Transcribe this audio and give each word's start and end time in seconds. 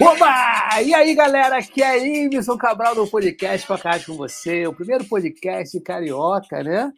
Oba! 0.00 0.82
E 0.82 0.94
aí, 0.94 1.14
galera, 1.14 1.56
aqui 1.58 1.82
é 1.82 2.24
Ibson 2.24 2.58
Cabral 2.58 2.94
do 2.94 3.06
podcast 3.06 3.66
Podcast 3.66 4.06
com 4.06 4.14
você, 4.14 4.66
o 4.66 4.74
primeiro 4.74 5.04
podcast 5.06 5.80
carioca, 5.80 6.62
né? 6.62 6.92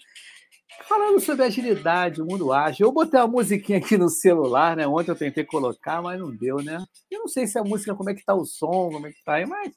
Falando 0.89 1.21
sobre 1.21 1.45
agilidade, 1.45 2.21
o 2.21 2.27
mundo 2.27 2.53
ágil. 2.53 2.87
Eu 2.87 2.93
botei 2.93 3.21
uma 3.21 3.29
musiquinha 3.29 3.79
aqui 3.79 3.97
no 3.97 4.09
celular, 4.09 4.77
né? 4.77 4.87
Ontem 4.87 5.13
eu 5.13 5.17
tentei 5.17 5.45
colocar, 5.45 6.03
mas 6.03 6.19
não 6.19 6.35
deu, 6.35 6.57
né? 6.57 6.85
Eu 7.11 7.21
não 7.21 7.29
sei 7.29 7.47
se 7.47 7.59
a 7.59 7.63
música, 7.63 7.95
como 7.95 8.11
é 8.11 8.15
que 8.15 8.25
tá 8.25 8.35
o 8.35 8.45
som, 8.45 8.91
como 8.91 9.07
é 9.07 9.13
que 9.13 9.23
tá 9.25 9.35
aí, 9.35 9.47
mas 9.47 9.73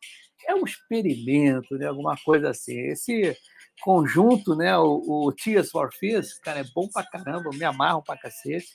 é 0.47 0.55
um 0.55 0.63
experimento, 0.63 1.75
né? 1.77 1.87
Alguma 1.87 2.15
coisa 2.25 2.49
assim. 2.49 2.79
Esse 2.87 3.37
conjunto, 3.81 4.55
né? 4.55 4.75
O, 4.77 5.27
o 5.27 5.31
Tears 5.31 5.69
for 5.69 5.93
Fears, 5.93 6.39
cara, 6.39 6.61
é 6.61 6.65
bom 6.73 6.87
pra 6.91 7.03
caramba, 7.03 7.51
me 7.53 7.63
amarro 7.63 8.01
pra 8.03 8.17
cacete. 8.17 8.67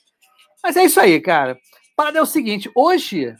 Mas 0.63 0.77
é 0.77 0.85
isso 0.85 0.99
aí, 0.99 1.19
cara. 1.19 1.57
Para 1.97 2.19
é 2.19 2.21
o 2.21 2.25
seguinte, 2.25 2.69
hoje 2.75 3.35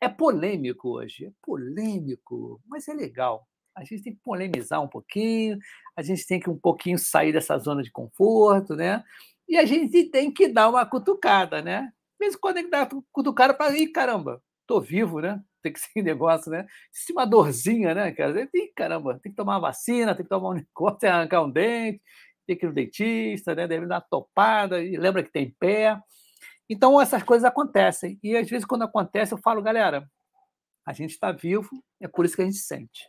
é 0.00 0.08
polêmico 0.08 0.90
hoje, 0.90 1.26
é 1.26 1.32
polêmico, 1.42 2.60
mas 2.66 2.88
é 2.88 2.94
legal. 2.94 3.46
A 3.76 3.84
gente 3.84 4.02
tem 4.02 4.14
que 4.14 4.20
polemizar 4.22 4.82
um 4.82 4.88
pouquinho, 4.88 5.58
a 5.96 6.02
gente 6.02 6.26
tem 6.26 6.40
que 6.40 6.50
um 6.50 6.58
pouquinho 6.58 6.98
sair 6.98 7.32
dessa 7.32 7.56
zona 7.58 7.82
de 7.82 7.90
conforto, 7.90 8.74
né? 8.74 9.04
E 9.48 9.56
a 9.56 9.64
gente 9.64 10.04
tem 10.10 10.32
que 10.32 10.48
dar 10.48 10.68
uma 10.68 10.84
cutucada, 10.86 11.62
né? 11.62 11.92
Mesmo 12.20 12.40
quando 12.40 12.56
tem 12.56 12.64
que 12.64 12.70
dar 12.70 12.88
uma 12.92 13.04
cutucada 13.12 13.54
para 13.54 13.76
ir, 13.76 13.88
caramba, 13.88 14.42
tô 14.66 14.80
vivo, 14.80 15.20
né? 15.20 15.42
Tem 15.62 15.72
que 15.72 15.80
ser 15.80 16.02
negócio, 16.02 16.50
né? 16.50 16.66
Se 16.92 17.12
uma 17.12 17.26
dorzinha, 17.26 17.94
né, 17.94 18.12
cara? 18.12 18.48
Ih, 18.54 18.72
caramba, 18.76 19.18
tem 19.18 19.32
que 19.32 19.36
tomar 19.36 19.54
uma 19.54 19.60
vacina, 19.68 20.14
tem 20.14 20.24
que 20.24 20.30
tomar 20.30 20.50
um 20.50 20.54
negócio, 20.60 20.98
tem 20.98 21.10
que 21.10 21.14
arrancar 21.14 21.42
um 21.42 21.50
dente, 21.50 22.02
tem 22.46 22.56
que 22.56 22.66
ir 22.66 22.68
no 22.68 22.74
dentista, 22.74 23.54
né? 23.54 23.66
Deve 23.66 23.86
dar 23.86 23.96
uma 23.96 24.00
topada, 24.00 24.82
e 24.82 24.96
lembra 24.96 25.22
que 25.22 25.32
tem 25.32 25.54
pé. 25.58 25.98
Então, 26.70 27.00
essas 27.00 27.24
coisas 27.24 27.44
acontecem. 27.44 28.16
E, 28.22 28.36
às 28.36 28.48
vezes, 28.48 28.64
quando 28.64 28.82
acontece, 28.82 29.34
eu 29.34 29.38
falo, 29.38 29.60
galera, 29.60 30.08
a 30.86 30.92
gente 30.92 31.10
está 31.10 31.32
vivo, 31.32 31.68
é 32.00 32.06
por 32.06 32.24
isso 32.24 32.36
que 32.36 32.42
a 32.42 32.44
gente 32.44 32.58
sente. 32.58 33.08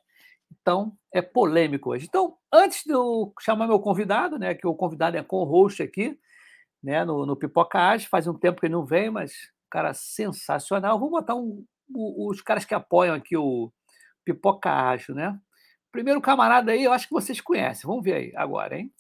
Então, 0.52 0.98
é 1.14 1.22
polêmico 1.22 1.92
hoje. 1.92 2.08
Então, 2.10 2.36
antes 2.52 2.84
de 2.84 2.92
eu 2.92 3.32
chamar 3.40 3.68
meu 3.68 3.80
convidado, 3.80 4.40
né, 4.40 4.56
que 4.56 4.66
o 4.66 4.74
convidado 4.74 5.16
é 5.16 5.24
co-host 5.24 5.84
aqui, 5.84 6.20
né, 6.84 7.06
no, 7.06 7.24
no 7.24 7.36
Pipoca 7.36 7.78
Age, 7.78 8.08
faz 8.08 8.26
um 8.26 8.34
tempo 8.34 8.60
que 8.60 8.66
ele 8.66 8.74
não 8.74 8.84
vem, 8.84 9.12
mas 9.12 9.32
cara 9.70 9.94
sensacional. 9.94 11.00
Vou 11.00 11.12
botar 11.12 11.36
um, 11.36 11.64
os 11.96 12.42
caras 12.42 12.66
que 12.66 12.74
apoiam 12.74 13.16
aqui 13.16 13.38
o 13.38 13.72
Pipoca 14.26 14.72
Ágil, 14.72 15.14
né? 15.14 15.40
Primeiro 15.92 16.20
camarada 16.20 16.72
aí, 16.72 16.84
eu 16.84 16.92
acho 16.92 17.08
que 17.08 17.14
vocês 17.14 17.40
conhecem. 17.40 17.88
Vamos 17.88 18.04
ver 18.04 18.14
aí 18.14 18.34
agora, 18.36 18.78
hein? 18.78 18.92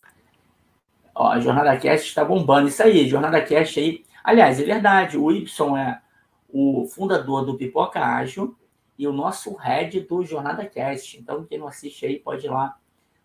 Ó, 1.15 1.29
a 1.29 1.39
Jornada 1.39 1.75
Cast 1.77 2.07
está 2.07 2.23
bombando. 2.23 2.69
Isso 2.69 2.83
aí, 2.83 3.07
Jornada 3.07 3.41
Cast 3.43 3.79
aí 3.79 4.05
Aliás, 4.23 4.59
é 4.59 4.63
verdade, 4.63 5.17
o 5.17 5.31
Y 5.31 5.77
é 5.77 6.01
o 6.49 6.85
fundador 6.87 7.45
do 7.45 7.57
Pipoca 7.57 7.99
Ágil 7.99 8.55
e 8.97 9.07
o 9.07 9.13
nosso 9.13 9.55
head 9.55 10.01
do 10.01 10.23
Jornada 10.23 10.65
Cast. 10.65 11.19
Então, 11.19 11.43
quem 11.45 11.57
não 11.57 11.67
assiste 11.67 12.05
aí 12.05 12.19
pode 12.19 12.45
ir 12.45 12.49
lá, 12.49 12.77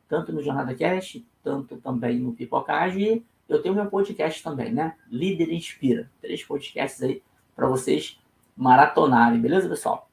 tanto 0.09 0.33
no 0.33 0.43
Jornada 0.43 0.75
Cast, 0.75 1.27
tanto 1.43 1.77
também 1.79 2.19
no 2.19 2.33
Pipoca 2.33 2.73
Ágil. 2.73 3.01
E 3.01 3.25
eu 3.49 3.61
tenho 3.61 3.75
meu 3.75 3.87
podcast 3.87 4.43
também, 4.43 4.73
né? 4.73 4.97
Líder 5.09 5.53
Inspira. 5.53 6.11
Três 6.21 6.43
podcasts 6.43 7.03
aí 7.03 7.23
para 7.55 7.69
vocês 7.69 8.19
maratonarem, 8.57 9.41
beleza, 9.41 9.69
pessoal? 9.69 10.09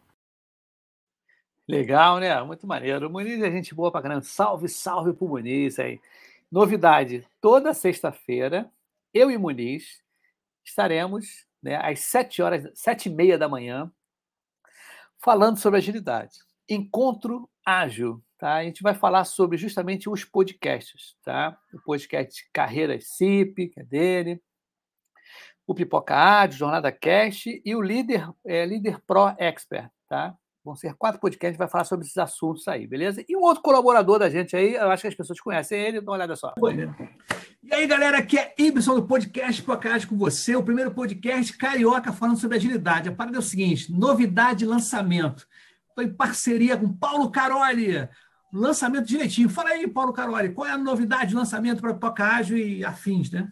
Legal, 1.68 2.20
né? 2.20 2.42
Muito 2.44 2.68
maneiro. 2.68 3.10
Muniz 3.10 3.42
é 3.42 3.50
gente 3.50 3.74
boa 3.74 3.90
pra 3.90 4.02
caramba. 4.02 4.22
Salve, 4.22 4.68
salve 4.68 5.14
pro 5.14 5.28
Muniz 5.28 5.80
aí. 5.80 6.00
Novidade, 6.52 7.26
toda 7.40 7.74
sexta-feira, 7.74 8.70
eu 9.14 9.32
e 9.32 9.38
Muniz 9.38 10.03
estaremos 10.64 11.46
né, 11.62 11.76
às 11.76 12.02
sete 12.02 12.42
horas, 12.42 12.70
sete 12.74 13.08
e 13.08 13.14
meia 13.14 13.38
da 13.38 13.48
manhã, 13.48 13.92
falando 15.24 15.58
sobre 15.58 15.78
agilidade. 15.80 16.40
Encontro 16.70 17.50
ágil, 17.66 18.22
tá? 18.38 18.56
A 18.56 18.64
gente 18.64 18.84
vai 18.84 18.94
falar 18.94 19.24
sobre 19.26 19.58
justamente 19.58 20.10
os 20.10 20.26
podcasts, 20.26 21.16
tá? 21.24 21.58
O 21.74 21.82
podcast 21.82 22.50
Carreiras 22.52 23.08
CIP, 23.08 23.70
que 23.70 23.80
é 23.80 23.84
dele, 23.84 24.42
o 25.66 25.74
Pipoca 25.74 26.16
Ágil, 26.16 26.60
Jornada 26.60 26.92
Cast 26.92 27.62
e 27.64 27.76
o 27.76 27.82
Líder, 27.82 28.30
é, 28.46 28.66
Líder 28.66 29.02
Pro 29.08 29.34
Expert, 29.38 29.90
tá? 30.10 30.38
Vão 30.64 30.76
ser 30.78 30.94
quatro 30.94 31.20
podcasts, 31.20 31.58
vai 31.58 31.68
falar 31.68 31.84
sobre 31.84 32.06
esses 32.06 32.18
assuntos 32.18 32.68
aí, 32.70 32.88
beleza? 32.88 33.24
E 33.28 33.36
um 33.36 33.42
outro 33.42 33.62
colaborador 33.62 34.18
da 34.18 34.30
gente 34.30 34.56
aí, 34.56 34.76
eu 34.76 34.90
acho 34.90 35.02
que 35.02 35.10
as 35.10 35.16
pessoas 35.16 35.42
conhecem 35.42 35.78
ele, 35.78 36.00
dá 36.00 36.10
uma 36.10 36.16
olhada 36.16 36.38
só. 36.38 36.54
E 37.62 37.74
aí, 37.74 37.86
galera, 37.86 38.20
aqui 38.20 38.38
é 38.38 38.54
Ibson 38.58 38.96
do 38.96 39.04
podcast 39.04 39.62
Podcast 39.62 40.08
com 40.08 40.18
você, 40.18 40.56
o 40.56 40.64
primeiro 40.64 40.92
podcast 40.92 41.58
carioca 41.58 42.14
falando 42.14 42.38
sobre 42.38 42.56
agilidade. 42.56 43.10
A 43.10 43.12
parada 43.12 43.38
é 43.38 43.40
o 43.40 43.44
seguinte: 43.44 43.92
novidade 43.92 44.66
lançamento. 44.66 45.46
Estou 45.90 46.04
em 46.04 46.14
parceria 46.14 46.78
com 46.78 46.92
Paulo 46.94 47.30
Caroli. 47.30 48.08
Lançamento 48.54 49.06
direitinho. 49.06 49.50
Fala 49.50 49.72
aí, 49.72 49.88
Paulo 49.88 50.14
Caroli, 50.14 50.54
qual 50.54 50.68
é 50.68 50.72
a 50.72 50.78
novidade 50.78 51.32
de 51.32 51.36
lançamento 51.36 51.82
para 51.82 51.94
Podcast 51.94 52.56
e 52.56 52.86
afins, 52.86 53.32
né? 53.32 53.52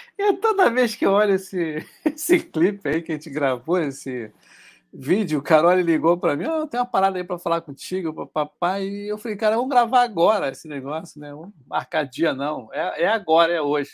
E 0.23 0.33
toda 0.33 0.69
vez 0.69 0.95
que 0.95 1.03
eu 1.03 1.13
olho 1.13 1.33
esse, 1.33 1.83
esse 2.05 2.39
clipe 2.39 2.87
aí 2.87 3.01
que 3.01 3.11
a 3.11 3.15
gente 3.15 3.29
gravou, 3.31 3.79
esse 3.79 4.31
vídeo, 4.93 5.39
o 5.39 5.41
Carol 5.41 5.73
ligou 5.73 6.15
para 6.15 6.35
mim, 6.35 6.45
oh, 6.45 6.67
tem 6.67 6.79
uma 6.79 6.85
parada 6.85 7.17
aí 7.17 7.23
para 7.23 7.39
falar 7.39 7.61
contigo, 7.61 8.27
papai, 8.27 8.85
e 8.87 9.07
eu 9.07 9.17
falei, 9.17 9.35
cara, 9.35 9.55
vamos 9.55 9.71
gravar 9.71 10.03
agora 10.03 10.49
esse 10.49 10.67
negócio, 10.67 11.19
né? 11.19 11.31
Vamos 11.31 11.51
marcar 11.67 12.03
dia, 12.03 12.35
não. 12.35 12.71
É, 12.71 13.03
é 13.03 13.07
agora, 13.07 13.51
é 13.51 13.61
hoje. 13.61 13.91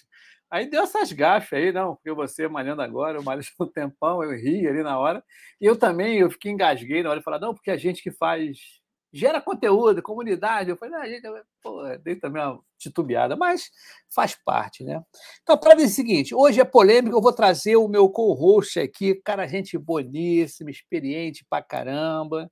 Aí 0.52 0.70
deu 0.70 0.84
essas 0.84 1.14
gafas 1.14 1.54
aí, 1.54 1.72
não, 1.72 1.96
porque 1.96 2.12
você 2.12 2.46
malhando 2.50 2.82
agora, 2.82 3.18
eu 3.18 3.24
malho 3.24 3.42
um 3.62 3.66
tempão, 3.66 4.22
eu 4.22 4.32
ri 4.32 4.68
ali 4.68 4.84
na 4.84 5.00
hora. 5.00 5.24
E 5.62 5.66
eu 5.66 5.78
também, 5.78 6.20
eu 6.20 6.30
fiquei 6.30 6.52
engasguei 6.52 7.04
na 7.04 7.10
hora 7.10 7.20
de 7.20 7.24
falar, 7.24 7.40
não, 7.40 7.54
porque 7.54 7.72
a 7.72 7.78
gente 7.78 8.04
que 8.04 8.12
faz 8.12 8.77
gera 9.12 9.42
conteúdo, 9.42 10.02
comunidade. 10.02 10.70
Eu 10.70 10.78
falei, 10.78 10.96
ah, 10.96 11.08
gente, 11.08 11.28
pô, 11.62 11.84
dei 12.04 12.16
também 12.16 12.42
uma 12.42 12.60
titubeada, 12.78 13.36
mas 13.36 13.72
faz 14.14 14.36
parte, 14.36 14.84
né? 14.84 15.04
Então, 15.42 15.58
para 15.58 15.76
ver 15.76 15.86
o 15.86 15.90
seguinte, 15.90 16.36
hoje 16.36 16.60
é 16.60 16.66
polêmica, 16.66 17.16
eu 17.16 17.22
vou 17.22 17.34
trazer 17.34 17.76
o 17.76 17.88
meu 17.88 18.10
co-host 18.10 18.80
aqui, 18.80 19.16
cara, 19.16 19.48
gente 19.48 19.78
boníssima, 19.78 20.70
experiente 20.70 21.46
pra 21.50 21.62
caramba, 21.62 22.52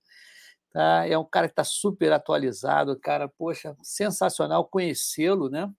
tá? 0.71 1.07
É 1.07 1.17
um 1.17 1.25
cara 1.25 1.47
que 1.47 1.53
está 1.53 1.63
super 1.63 2.11
atualizado, 2.11 2.99
cara, 2.99 3.27
poxa, 3.27 3.75
sensacional 3.83 4.65
conhecê-lo, 4.65 5.49
né? 5.49 5.71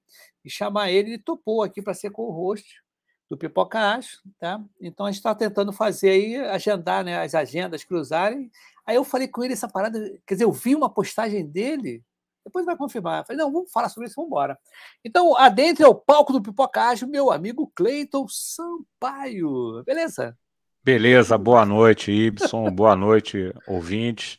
E 0.44 0.50
chamar 0.50 0.90
ele, 0.90 1.10
ele 1.10 1.18
topou 1.18 1.62
aqui 1.62 1.82
para 1.82 1.94
ser 1.94 2.10
co-host 2.10 2.85
do 3.28 3.36
Pipoca 3.36 3.78
Acho, 3.78 4.20
tá? 4.38 4.60
Então 4.80 5.06
a 5.06 5.10
gente 5.10 5.18
está 5.18 5.34
tentando 5.34 5.72
fazer 5.72 6.10
aí, 6.10 6.36
agendar, 6.36 7.04
né, 7.04 7.20
as 7.20 7.34
agendas 7.34 7.84
cruzarem. 7.84 8.50
Aí 8.86 8.96
eu 8.96 9.04
falei 9.04 9.26
com 9.26 9.42
ele 9.42 9.52
essa 9.52 9.68
parada, 9.68 9.98
quer 10.26 10.34
dizer, 10.34 10.44
eu 10.44 10.52
vi 10.52 10.74
uma 10.74 10.88
postagem 10.88 11.44
dele, 11.44 12.04
depois 12.44 12.64
vai 12.64 12.76
confirmar. 12.76 13.20
Eu 13.20 13.24
falei, 13.24 13.42
não, 13.42 13.52
vamos 13.52 13.72
falar 13.72 13.88
sobre 13.88 14.06
isso, 14.06 14.14
vamos 14.14 14.28
embora. 14.28 14.56
Então, 15.04 15.36
adentre 15.36 15.84
ao 15.84 15.94
palco 15.94 16.32
do 16.32 16.40
Pipoca 16.40 16.80
Acho, 16.82 17.06
meu 17.06 17.32
amigo 17.32 17.70
Cleiton 17.74 18.26
Sampaio. 18.28 19.82
Beleza? 19.84 20.38
Beleza, 20.84 21.36
boa 21.36 21.66
noite, 21.66 22.12
Ibson, 22.12 22.70
boa 22.70 22.94
noite, 22.94 23.52
ouvintes. 23.66 24.38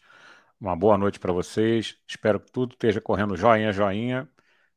Uma 0.59 0.77
boa 0.77 0.97
noite 0.97 1.19
para 1.19 1.33
vocês. 1.33 1.97
Espero 2.07 2.39
que 2.39 2.49
tudo 2.49 2.71
esteja 2.71 3.01
correndo 3.01 3.35
joinha, 3.35 3.73
joinha. 3.73 4.29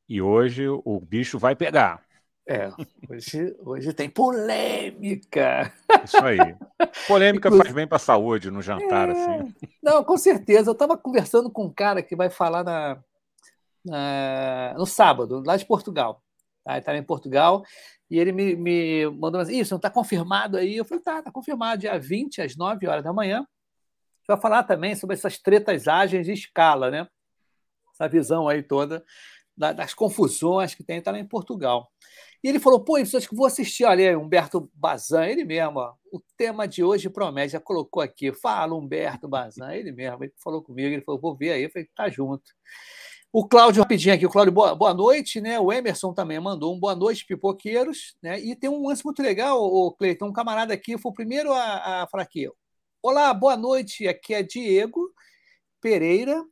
E 0.08 0.20
hoje 0.20 0.68
o 0.68 1.00
bicho 1.00 1.38
vai 1.38 1.54
pegar. 1.54 2.02
É, 2.50 2.69
hoje, 3.08 3.56
hoje 3.61 3.93
tem 3.93 4.11
polêmica. 4.11 5.73
Isso 6.05 6.17
aí. 6.17 6.38
Polêmica 7.06 7.47
Inclusive, 7.47 7.62
faz 7.62 7.73
bem 7.73 7.87
para 7.87 7.94
a 7.94 8.00
saúde 8.00 8.50
no 8.50 8.61
jantar, 8.61 9.08
é... 9.08 9.12
assim. 9.12 9.55
Não, 9.81 10.02
com 10.02 10.17
certeza. 10.17 10.69
Eu 10.69 10.73
estava 10.73 10.99
conversando 10.99 11.49
com 11.49 11.67
um 11.67 11.73
cara 11.73 12.02
que 12.02 12.17
vai 12.17 12.29
falar 12.29 12.64
na, 12.64 13.00
na 13.85 14.75
no 14.76 14.85
sábado, 14.85 15.44
lá 15.47 15.56
de 15.56 15.64
Portugal. 15.64 16.25
Tá? 16.64 16.73
Ele 16.73 16.81
está 16.81 16.97
em 16.97 17.05
Portugal 17.05 17.62
e 18.11 18.19
ele 18.19 18.32
me, 18.32 18.56
me 18.56 19.06
mandou 19.11 19.41
assim: 19.41 19.61
Isso, 19.61 19.73
não 19.73 19.79
está 19.79 19.88
confirmado 19.88 20.56
aí? 20.56 20.76
Eu 20.76 20.85
falei: 20.85 21.05
Tá, 21.05 21.20
está 21.20 21.31
confirmado, 21.31 21.82
dia 21.82 21.97
20, 22.00 22.43
às 22.43 22.56
9 22.56 22.85
horas 22.88 23.05
da 23.05 23.12
manhã. 23.12 23.47
Vai 24.26 24.41
falar 24.41 24.64
também 24.64 24.97
sobre 24.97 25.14
essas 25.14 25.38
tretas 25.38 25.87
ágeis 25.87 26.26
de 26.26 26.32
escala, 26.32 26.91
né? 26.91 27.06
Essa 27.94 28.08
visão 28.08 28.49
aí 28.49 28.61
toda 28.61 29.05
das 29.56 29.93
confusões 29.93 30.75
que 30.75 30.82
tem, 30.82 30.99
está 30.99 31.11
lá 31.11 31.19
em 31.19 31.26
Portugal. 31.26 31.93
E 32.42 32.48
ele 32.48 32.58
falou: 32.58 32.81
pô, 32.81 32.96
acho 32.96 33.28
que 33.28 33.34
vou 33.34 33.46
assistir 33.46 33.84
ali, 33.84 34.14
Humberto 34.16 34.70
Bazan, 34.75 35.26
ele 35.26 35.44
mesmo. 35.44 35.78
Ó, 35.78 35.94
o 36.12 36.20
tema 36.37 36.66
de 36.66 36.82
hoje 36.82 37.10
promete, 37.10 37.52
já 37.52 37.60
colocou 37.60 38.02
aqui, 38.02 38.32
fala 38.32 38.75
Humberto 38.75 39.28
Bazan, 39.28 39.75
ele 39.75 39.92
mesmo. 39.92 40.25
Ele 40.25 40.32
falou 40.42 40.62
comigo, 40.62 40.88
ele 40.88 41.02
falou: 41.02 41.20
vou 41.20 41.37
ver 41.37 41.52
aí, 41.52 41.64
eu 41.64 41.70
falei: 41.70 41.88
tá 41.94 42.08
junto. 42.08 42.50
O 43.32 43.46
Cláudio, 43.46 43.81
rapidinho 43.82 44.14
aqui, 44.14 44.26
o 44.26 44.31
Cláudio, 44.31 44.52
boa, 44.52 44.75
boa 44.75 44.92
noite, 44.92 45.40
né? 45.40 45.60
O 45.60 45.72
Emerson 45.72 46.12
também 46.12 46.40
mandou 46.40 46.75
um 46.75 46.81
boa 46.81 46.96
noite, 46.96 47.25
pipoqueiros, 47.26 48.16
né? 48.20 48.40
E 48.40 48.56
tem 48.56 48.69
um 48.69 48.88
lance 48.88 49.04
muito 49.04 49.22
legal, 49.22 49.62
o 49.62 49.92
Cleiton, 49.92 50.26
um 50.26 50.32
camarada 50.32 50.75
aqui, 50.75 50.98
foi 50.98 51.12
o 51.12 51.14
primeiro 51.14 51.52
a, 51.52 52.02
a 52.02 52.06
falar 52.08 52.25
aqui. 52.25 52.50
Olá, 53.02 53.32
boa 53.32 53.56
noite, 53.56 54.08
aqui 54.08 54.34
é 54.34 54.42
Diego 54.42 55.12
Pereira 55.81 56.44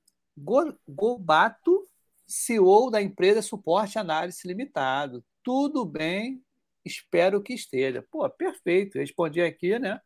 Gobato, 0.86 1.88
CEO 2.26 2.90
da 2.90 3.02
empresa 3.02 3.42
Suporte 3.42 3.98
Análise 3.98 4.46
Limitado 4.46 5.24
tudo 5.42 5.84
bem, 5.84 6.42
espero 6.84 7.42
que 7.42 7.54
esteja. 7.54 8.04
Pô, 8.10 8.28
perfeito, 8.30 8.98
respondi 8.98 9.40
aqui, 9.40 9.78
né? 9.78 10.00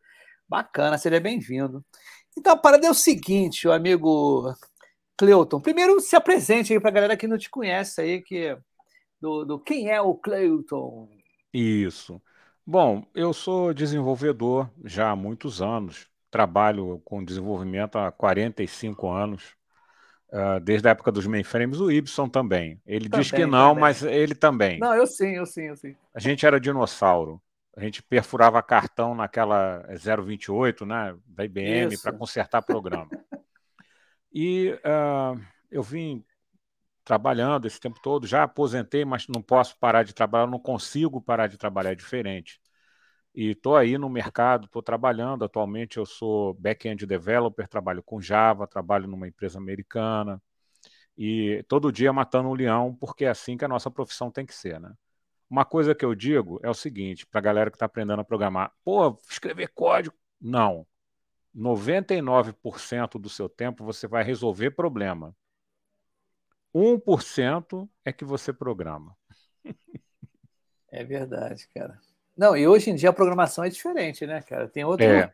Bacana, 0.48 0.98
seria 0.98 1.20
bem-vindo. 1.20 1.84
Então, 2.36 2.52
a 2.52 2.56
parada 2.56 2.86
é 2.86 2.90
o 2.90 2.94
seguinte, 2.94 3.68
o 3.68 3.72
amigo 3.72 4.54
Cleuton. 5.16 5.60
Primeiro, 5.60 6.00
se 6.00 6.16
apresente 6.16 6.72
aí 6.72 6.80
para 6.80 6.90
a 6.90 6.92
galera 6.92 7.16
que 7.16 7.26
não 7.26 7.38
te 7.38 7.50
conhece 7.50 8.00
aí, 8.00 8.22
que 8.22 8.56
do, 9.20 9.44
do 9.44 9.58
quem 9.60 9.88
é 9.90 10.00
o 10.00 10.14
Cleuton. 10.14 11.08
Isso. 11.52 12.20
Bom, 12.66 13.06
eu 13.14 13.32
sou 13.32 13.74
desenvolvedor 13.74 14.70
já 14.84 15.10
há 15.10 15.16
muitos 15.16 15.60
anos, 15.60 16.08
trabalho 16.30 17.00
com 17.04 17.24
desenvolvimento 17.24 17.96
há 17.96 18.10
45 18.10 19.08
anos. 19.08 19.56
Uh, 20.32 20.58
desde 20.60 20.88
a 20.88 20.92
época 20.92 21.12
dos 21.12 21.26
mainframes, 21.26 21.78
o 21.78 21.92
Ibson 21.92 22.26
também. 22.26 22.80
Ele 22.86 23.06
também, 23.06 23.22
diz 23.22 23.30
que 23.30 23.44
não, 23.44 23.70
também. 23.70 23.80
mas 23.82 24.02
ele 24.02 24.34
também. 24.34 24.78
Não, 24.78 24.94
eu 24.94 25.06
sim, 25.06 25.36
eu 25.36 25.44
sim, 25.44 25.64
eu 25.64 25.76
sim. 25.76 25.94
A 26.14 26.18
gente 26.18 26.46
era 26.46 26.58
dinossauro. 26.58 27.38
A 27.76 27.80
gente 27.80 28.02
perfurava 28.02 28.62
cartão 28.62 29.14
naquela 29.14 29.84
028, 30.24 30.86
né, 30.86 31.14
da 31.26 31.44
IBM, 31.44 31.98
para 31.98 32.12
consertar 32.12 32.62
programa. 32.62 33.08
e 34.32 34.70
uh, 34.70 35.38
eu 35.70 35.82
vim 35.82 36.24
trabalhando 37.04 37.66
esse 37.66 37.78
tempo 37.78 38.00
todo, 38.02 38.26
já 38.26 38.44
aposentei, 38.44 39.04
mas 39.04 39.26
não 39.28 39.42
posso 39.42 39.76
parar 39.78 40.02
de 40.02 40.14
trabalhar, 40.14 40.46
não 40.46 40.58
consigo 40.58 41.20
parar 41.20 41.46
de 41.46 41.58
trabalhar 41.58 41.94
diferente. 41.94 42.58
E 43.34 43.50
estou 43.50 43.76
aí 43.76 43.96
no 43.96 44.08
mercado, 44.08 44.66
estou 44.66 44.82
trabalhando. 44.82 45.44
Atualmente 45.44 45.96
eu 45.96 46.06
sou 46.06 46.54
back-end 46.54 47.06
developer, 47.06 47.66
trabalho 47.68 48.02
com 48.02 48.20
Java, 48.20 48.66
trabalho 48.66 49.08
numa 49.08 49.26
empresa 49.28 49.58
americana. 49.58 50.42
E 51.16 51.64
todo 51.68 51.92
dia 51.92 52.12
matando 52.12 52.48
um 52.48 52.54
leão, 52.54 52.94
porque 52.94 53.24
é 53.24 53.28
assim 53.28 53.56
que 53.56 53.64
a 53.64 53.68
nossa 53.68 53.90
profissão 53.90 54.30
tem 54.30 54.46
que 54.46 54.54
ser, 54.54 54.80
né? 54.80 54.92
Uma 55.48 55.64
coisa 55.64 55.94
que 55.94 56.04
eu 56.04 56.14
digo 56.14 56.58
é 56.62 56.70
o 56.70 56.74
seguinte, 56.74 57.26
para 57.26 57.38
a 57.38 57.42
galera 57.42 57.70
que 57.70 57.76
está 57.76 57.86
aprendendo 57.86 58.20
a 58.20 58.24
programar: 58.24 58.72
pô, 58.84 59.18
escrever 59.30 59.68
código. 59.68 60.16
Não. 60.40 60.86
99% 61.54 63.18
do 63.18 63.28
seu 63.28 63.48
tempo 63.48 63.84
você 63.84 64.06
vai 64.06 64.24
resolver 64.24 64.70
problema. 64.70 65.36
1% 66.74 67.88
é 68.04 68.12
que 68.12 68.24
você 68.24 68.52
programa. 68.52 69.14
É 70.88 71.04
verdade, 71.04 71.68
cara. 71.74 72.00
Não, 72.36 72.56
e 72.56 72.66
hoje 72.66 72.90
em 72.90 72.94
dia 72.94 73.10
a 73.10 73.12
programação 73.12 73.64
é 73.64 73.68
diferente, 73.68 74.26
né, 74.26 74.40
cara? 74.42 74.68
Tem 74.68 74.84
outra, 74.84 75.04
é. 75.04 75.32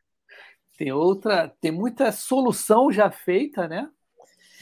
tem 0.77 0.93
outra, 0.93 1.55
tem 1.61 1.71
muita 1.71 2.11
solução 2.13 2.91
já 2.93 3.11
feita, 3.11 3.69
né? 3.69 3.89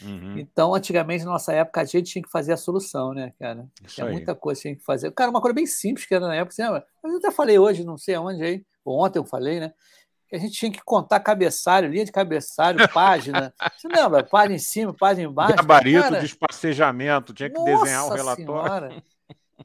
Uhum. 0.01 0.37
Então, 0.37 0.75
antigamente, 0.75 1.25
na 1.25 1.31
nossa 1.31 1.51
época, 1.53 1.81
a 1.81 1.85
gente 1.85 2.11
tinha 2.11 2.23
que 2.23 2.29
fazer 2.29 2.53
a 2.53 2.57
solução, 2.57 3.13
né, 3.13 3.33
cara? 3.39 3.67
Isso 3.83 3.95
tinha 3.95 4.07
aí. 4.07 4.13
muita 4.13 4.35
coisa 4.35 4.59
que 4.59 4.67
tinha 4.67 4.75
que 4.75 4.83
fazer. 4.83 5.11
Cara, 5.11 5.31
uma 5.31 5.41
coisa 5.41 5.55
bem 5.55 5.65
simples 5.65 6.05
que 6.05 6.13
era 6.13 6.27
na 6.27 6.35
época, 6.35 6.53
assim, 6.53 6.83
mas 7.03 7.13
eu 7.13 7.17
até 7.17 7.31
falei 7.31 7.57
hoje, 7.57 7.83
não 7.83 7.97
sei 7.97 8.15
aonde 8.15 8.43
aí, 8.43 8.65
ou 8.85 9.03
ontem 9.03 9.19
eu 9.19 9.25
falei, 9.25 9.59
né? 9.59 9.73
Que 10.27 10.35
a 10.35 10.39
gente 10.39 10.53
tinha 10.53 10.71
que 10.71 10.83
contar 10.83 11.19
cabeçalho, 11.21 11.89
linha 11.89 12.05
de 12.05 12.11
cabeçalho, 12.11 12.77
página. 12.93 13.53
Você 13.75 13.87
lembra? 13.87 14.23
Página 14.23 14.55
em 14.55 14.59
cima, 14.59 14.93
página 14.93 15.27
embaixo. 15.27 15.55
Gabarito 15.55 16.01
cara, 16.01 16.19
de 16.19 16.25
espacejamento, 16.25 17.33
tinha 17.33 17.49
que 17.49 17.63
desenhar 17.63 18.05
o 18.05 18.09
relatório. 18.09 18.45
Senhora. 18.45 19.03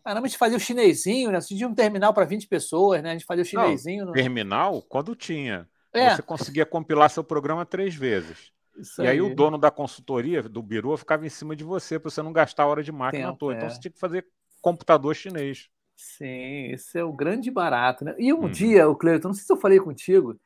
Caramba, 0.05 0.27
a 0.27 0.29
gente 0.29 0.39
fazia 0.39 0.57
o 0.57 0.61
chinesinho, 0.61 1.31
né? 1.31 1.41
Tinha 1.41 1.69
um 1.69 1.75
terminal 1.75 2.13
para 2.13 2.25
20 2.25 2.49
pessoas, 2.49 3.03
né? 3.03 3.11
A 3.11 3.13
gente 3.13 3.25
fazia 3.25 3.43
o 3.43 3.47
chinesinho. 3.47 4.01
Não, 4.01 4.07
no... 4.07 4.13
Terminal, 4.13 4.83
quando 4.83 5.15
tinha. 5.15 5.69
É. 5.93 6.15
Você 6.15 6.23
conseguia 6.23 6.67
compilar 6.67 7.11
seu 7.11 7.23
programa 7.23 7.65
três 7.65 7.95
vezes. 7.95 8.51
Isso 8.77 9.03
e 9.03 9.07
aí. 9.07 9.13
aí. 9.13 9.21
o 9.21 9.35
dono 9.35 9.59
da 9.59 9.71
consultoria, 9.71 10.43
do 10.43 10.63
Biru, 10.63 10.97
ficava 10.97 11.27
em 11.27 11.29
cima 11.29 11.55
de 11.55 11.63
você 11.63 11.99
para 11.99 12.11
você 12.11 12.23
não 12.23 12.33
gastar 12.33 12.67
hora 12.67 12.83
de 12.83 12.91
máquina 12.91 13.25
Tempo, 13.25 13.35
à 13.35 13.39
toa. 13.39 13.53
Então 13.53 13.63
é. 13.63 13.67
Então 13.67 13.75
você 13.75 13.81
tinha 13.81 13.93
que 13.93 14.01
fazer 14.01 14.27
computador 14.61 15.15
chinês. 15.15 15.69
Sim, 15.95 16.73
esse 16.73 16.99
é 16.99 17.05
o 17.05 17.13
grande 17.13 17.51
barato, 17.51 18.05
né? 18.05 18.15
E 18.19 18.33
um 18.33 18.43
uhum. 18.43 18.51
dia, 18.51 18.89
o 18.89 18.97
Cleiton, 18.97 19.29
não 19.29 19.35
sei 19.35 19.45
se 19.45 19.53
eu 19.53 19.57
falei 19.57 19.79
contigo, 19.79 20.41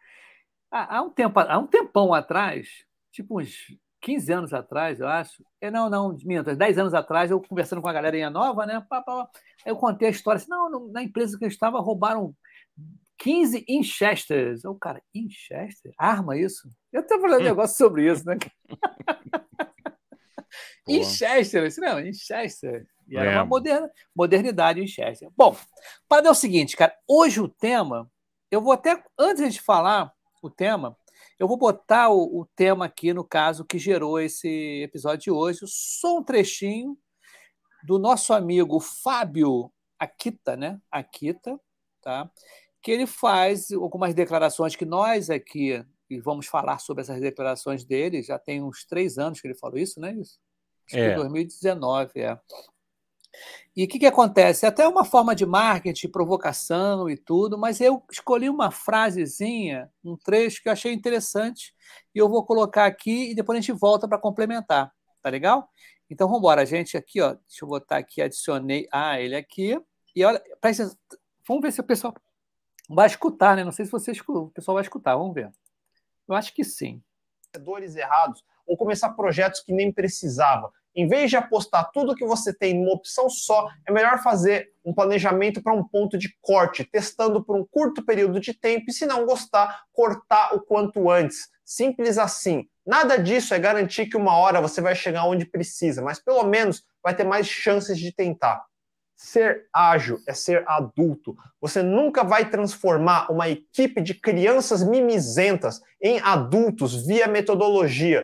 há, 0.71 0.99
há, 0.99 1.03
um 1.03 1.11
tempo, 1.11 1.39
há 1.39 1.59
um 1.59 1.67
tempão 1.67 2.13
atrás, 2.13 2.85
tipo 3.11 3.41
uns 3.41 3.75
15 4.01 4.33
anos 4.33 4.53
atrás, 4.53 5.01
eu 5.01 5.09
acho. 5.09 5.45
É, 5.61 5.71
não, 5.71 5.91
não, 5.91 6.17
minta, 6.25 6.55
10 6.55 6.79
anos 6.79 6.95
atrás, 6.95 7.31
eu 7.31 7.41
conversando 7.41 7.83
com 7.83 7.89
a 7.89 7.93
galerinha 7.93 8.31
nova, 8.31 8.67
né? 8.67 8.85
Pá, 8.89 9.03
pá, 9.03 9.29
eu 9.65 9.77
contei 9.77 10.09
a 10.09 10.11
história 10.11 10.37
assim: 10.37 10.51
não, 10.51 10.89
na 10.89 11.03
empresa 11.03 11.39
que 11.39 11.45
eu 11.45 11.49
estava, 11.49 11.81
roubaram 11.81 12.35
15 13.19 13.65
Inchesters. 13.69 14.65
O 14.65 14.75
cara, 14.75 15.03
Inchester? 15.15 15.93
Arma 15.99 16.37
isso? 16.37 16.71
Eu 16.93 17.01
até 17.01 17.19
falando 17.19 17.41
um 17.41 17.45
negócio 17.45 17.77
sobre 17.77 18.11
isso, 18.11 18.25
né? 18.25 18.37
Inchester, 20.89 21.65
disse, 21.65 21.81
não, 21.81 22.01
Inchester. 22.01 22.87
E 23.09 23.17
era 23.17 23.33
é. 23.33 23.37
uma 23.37 23.45
moderna, 23.45 23.91
modernidade 24.15 24.81
em 24.81 24.87
Chester. 24.87 25.29
Bom, 25.37 25.57
para 26.09 26.23
dar 26.23 26.31
o 26.31 26.35
seguinte, 26.35 26.77
cara, 26.77 26.95
hoje 27.09 27.41
o 27.41 27.49
tema, 27.49 28.11
eu 28.51 28.61
vou 28.61 28.73
até, 28.73 29.03
antes 29.19 29.55
de 29.55 29.61
falar 29.61 30.13
o 30.43 30.51
tema, 30.51 30.97
eu 31.39 31.47
vou 31.47 31.57
botar 31.57 32.09
o, 32.09 32.41
o, 32.41 32.47
tema 32.57 32.87
aqui, 32.87 33.13
no 33.13 33.25
caso, 33.25 33.65
que 33.65 33.79
gerou 33.79 34.19
esse 34.19 34.83
episódio 34.83 35.25
de 35.25 35.31
hoje, 35.31 35.61
só 35.67 36.19
um 36.19 36.23
trechinho 36.23 36.97
do 37.85 37.99
nosso 37.99 38.33
amigo 38.33 38.81
Fábio 38.81 39.71
Akita, 39.99 40.57
né? 40.57 40.81
Akita, 40.91 41.61
tá? 42.01 42.31
Que 42.83 42.91
ele 42.91 43.07
faz 43.07 43.71
algumas 43.71 44.15
declarações 44.15 44.75
que 44.75 44.85
nós 44.85 45.29
aqui, 45.29 45.85
e 46.09 46.21
vamos 46.21 46.47
falar 46.47 46.79
sobre 46.79 47.03
essas 47.03 47.21
declarações 47.21 47.85
dele, 47.85 48.23
já 48.23 48.39
tem 48.39 48.63
uns 48.63 48.85
três 48.85 49.19
anos 49.19 49.41
que 49.41 49.47
ele 49.47 49.59
falou 49.59 49.79
isso, 49.79 50.01
né? 50.01 50.15
Isso? 50.15 50.39
Acho 50.87 50.99
é. 50.99 51.11
que 51.11 51.17
2019, 51.17 52.21
é. 52.21 52.39
E 53.77 53.85
o 53.85 53.89
que, 53.89 53.99
que 53.99 54.07
acontece? 54.07 54.65
É 54.65 54.69
até 54.69 54.89
uma 54.89 55.05
forma 55.05 55.35
de 55.35 55.45
marketing, 55.45 56.09
provocação 56.09 57.11
e 57.11 57.17
tudo, 57.17 57.59
mas 57.59 57.81
eu 57.81 58.03
escolhi 58.11 58.49
uma 58.49 58.71
frasezinha, 58.71 59.91
um 60.03 60.17
trecho 60.17 60.63
que 60.63 60.69
eu 60.69 60.73
achei 60.73 60.93
interessante, 60.93 61.75
e 62.15 62.19
eu 62.19 62.29
vou 62.29 62.45
colocar 62.45 62.87
aqui 62.87 63.31
e 63.31 63.35
depois 63.35 63.59
a 63.59 63.61
gente 63.61 63.73
volta 63.73 64.09
para 64.09 64.19
complementar. 64.19 64.91
Tá 65.23 65.29
legal? 65.29 65.69
Então 66.09 66.27
vamos 66.27 66.39
embora, 66.39 66.65
gente. 66.65 66.97
Aqui, 66.97 67.21
ó, 67.21 67.35
deixa 67.35 67.65
eu 67.65 67.69
botar 67.69 67.99
aqui, 67.99 68.23
adicionei. 68.23 68.89
Ah, 68.91 69.21
ele 69.21 69.37
aqui. 69.37 69.79
E 70.15 70.25
olha, 70.25 70.43
presta, 70.61 70.91
vamos 71.47 71.63
ver 71.63 71.73
se 71.73 71.81
o 71.81 71.85
pessoal 71.85 72.15
vai 72.89 73.07
escutar, 73.07 73.57
né? 73.57 73.65
Não 73.65 73.73
sei 73.73 73.85
se 73.85 73.91
vocês, 73.91 74.19
o 74.27 74.51
pessoal 74.51 74.77
vai 74.77 74.83
escutar, 74.83 75.17
vamos 75.17 75.35
ver. 75.35 75.51
Eu 76.29 76.35
acho 76.35 76.55
que 76.55 76.65
sim. 76.65 77.03
errados 77.97 78.45
ou 78.67 78.77
começar 78.77 79.11
projetos 79.11 79.61
que 79.61 79.73
nem 79.73 79.93
precisava. 79.93 80.73
Em 80.97 81.07
vez 81.07 81.29
de 81.29 81.37
apostar 81.37 81.91
tudo 81.93 82.15
que 82.15 82.25
você 82.25 82.55
tem 82.55 82.73
numa 82.73 82.95
opção 82.95 83.29
só, 83.29 83.69
é 83.87 83.93
melhor 83.93 84.23
fazer 84.23 84.73
um 84.83 84.95
planejamento 84.95 85.63
para 85.63 85.75
um 85.75 85.85
ponto 85.85 86.17
de 86.17 86.35
corte, 86.41 86.85
testando 86.85 87.45
por 87.45 87.55
um 87.55 87.67
curto 87.67 88.03
período 88.03 88.41
de 88.41 88.55
tempo 88.55 88.87
e, 88.89 88.93
se 88.93 89.05
não 89.05 89.27
gostar, 89.27 89.83
cortar 89.93 90.55
o 90.55 90.61
quanto 90.61 91.11
antes. 91.11 91.51
Simples 91.63 92.17
assim. 92.17 92.67
Nada 92.87 93.19
disso 93.19 93.53
é 93.53 93.59
garantir 93.59 94.07
que 94.07 94.17
uma 94.17 94.39
hora 94.39 94.61
você 94.61 94.81
vai 94.81 94.95
chegar 94.95 95.27
onde 95.27 95.45
precisa, 95.45 96.01
mas 96.01 96.19
pelo 96.19 96.45
menos 96.45 96.83
vai 97.03 97.15
ter 97.15 97.25
mais 97.25 97.47
chances 97.47 97.99
de 97.99 98.11
tentar. 98.11 98.65
Ser 99.17 99.67
ágil 99.73 100.19
é 100.27 100.33
ser 100.33 100.65
adulto. 100.67 101.37
Você 101.61 101.83
nunca 101.83 102.23
vai 102.23 102.49
transformar 102.49 103.31
uma 103.31 103.49
equipe 103.49 104.01
de 104.01 104.15
crianças 104.15 104.83
mimizentas 104.83 105.81
em 106.01 106.21
adultos 106.21 107.07
via 107.07 107.27
metodologia. 107.27 108.23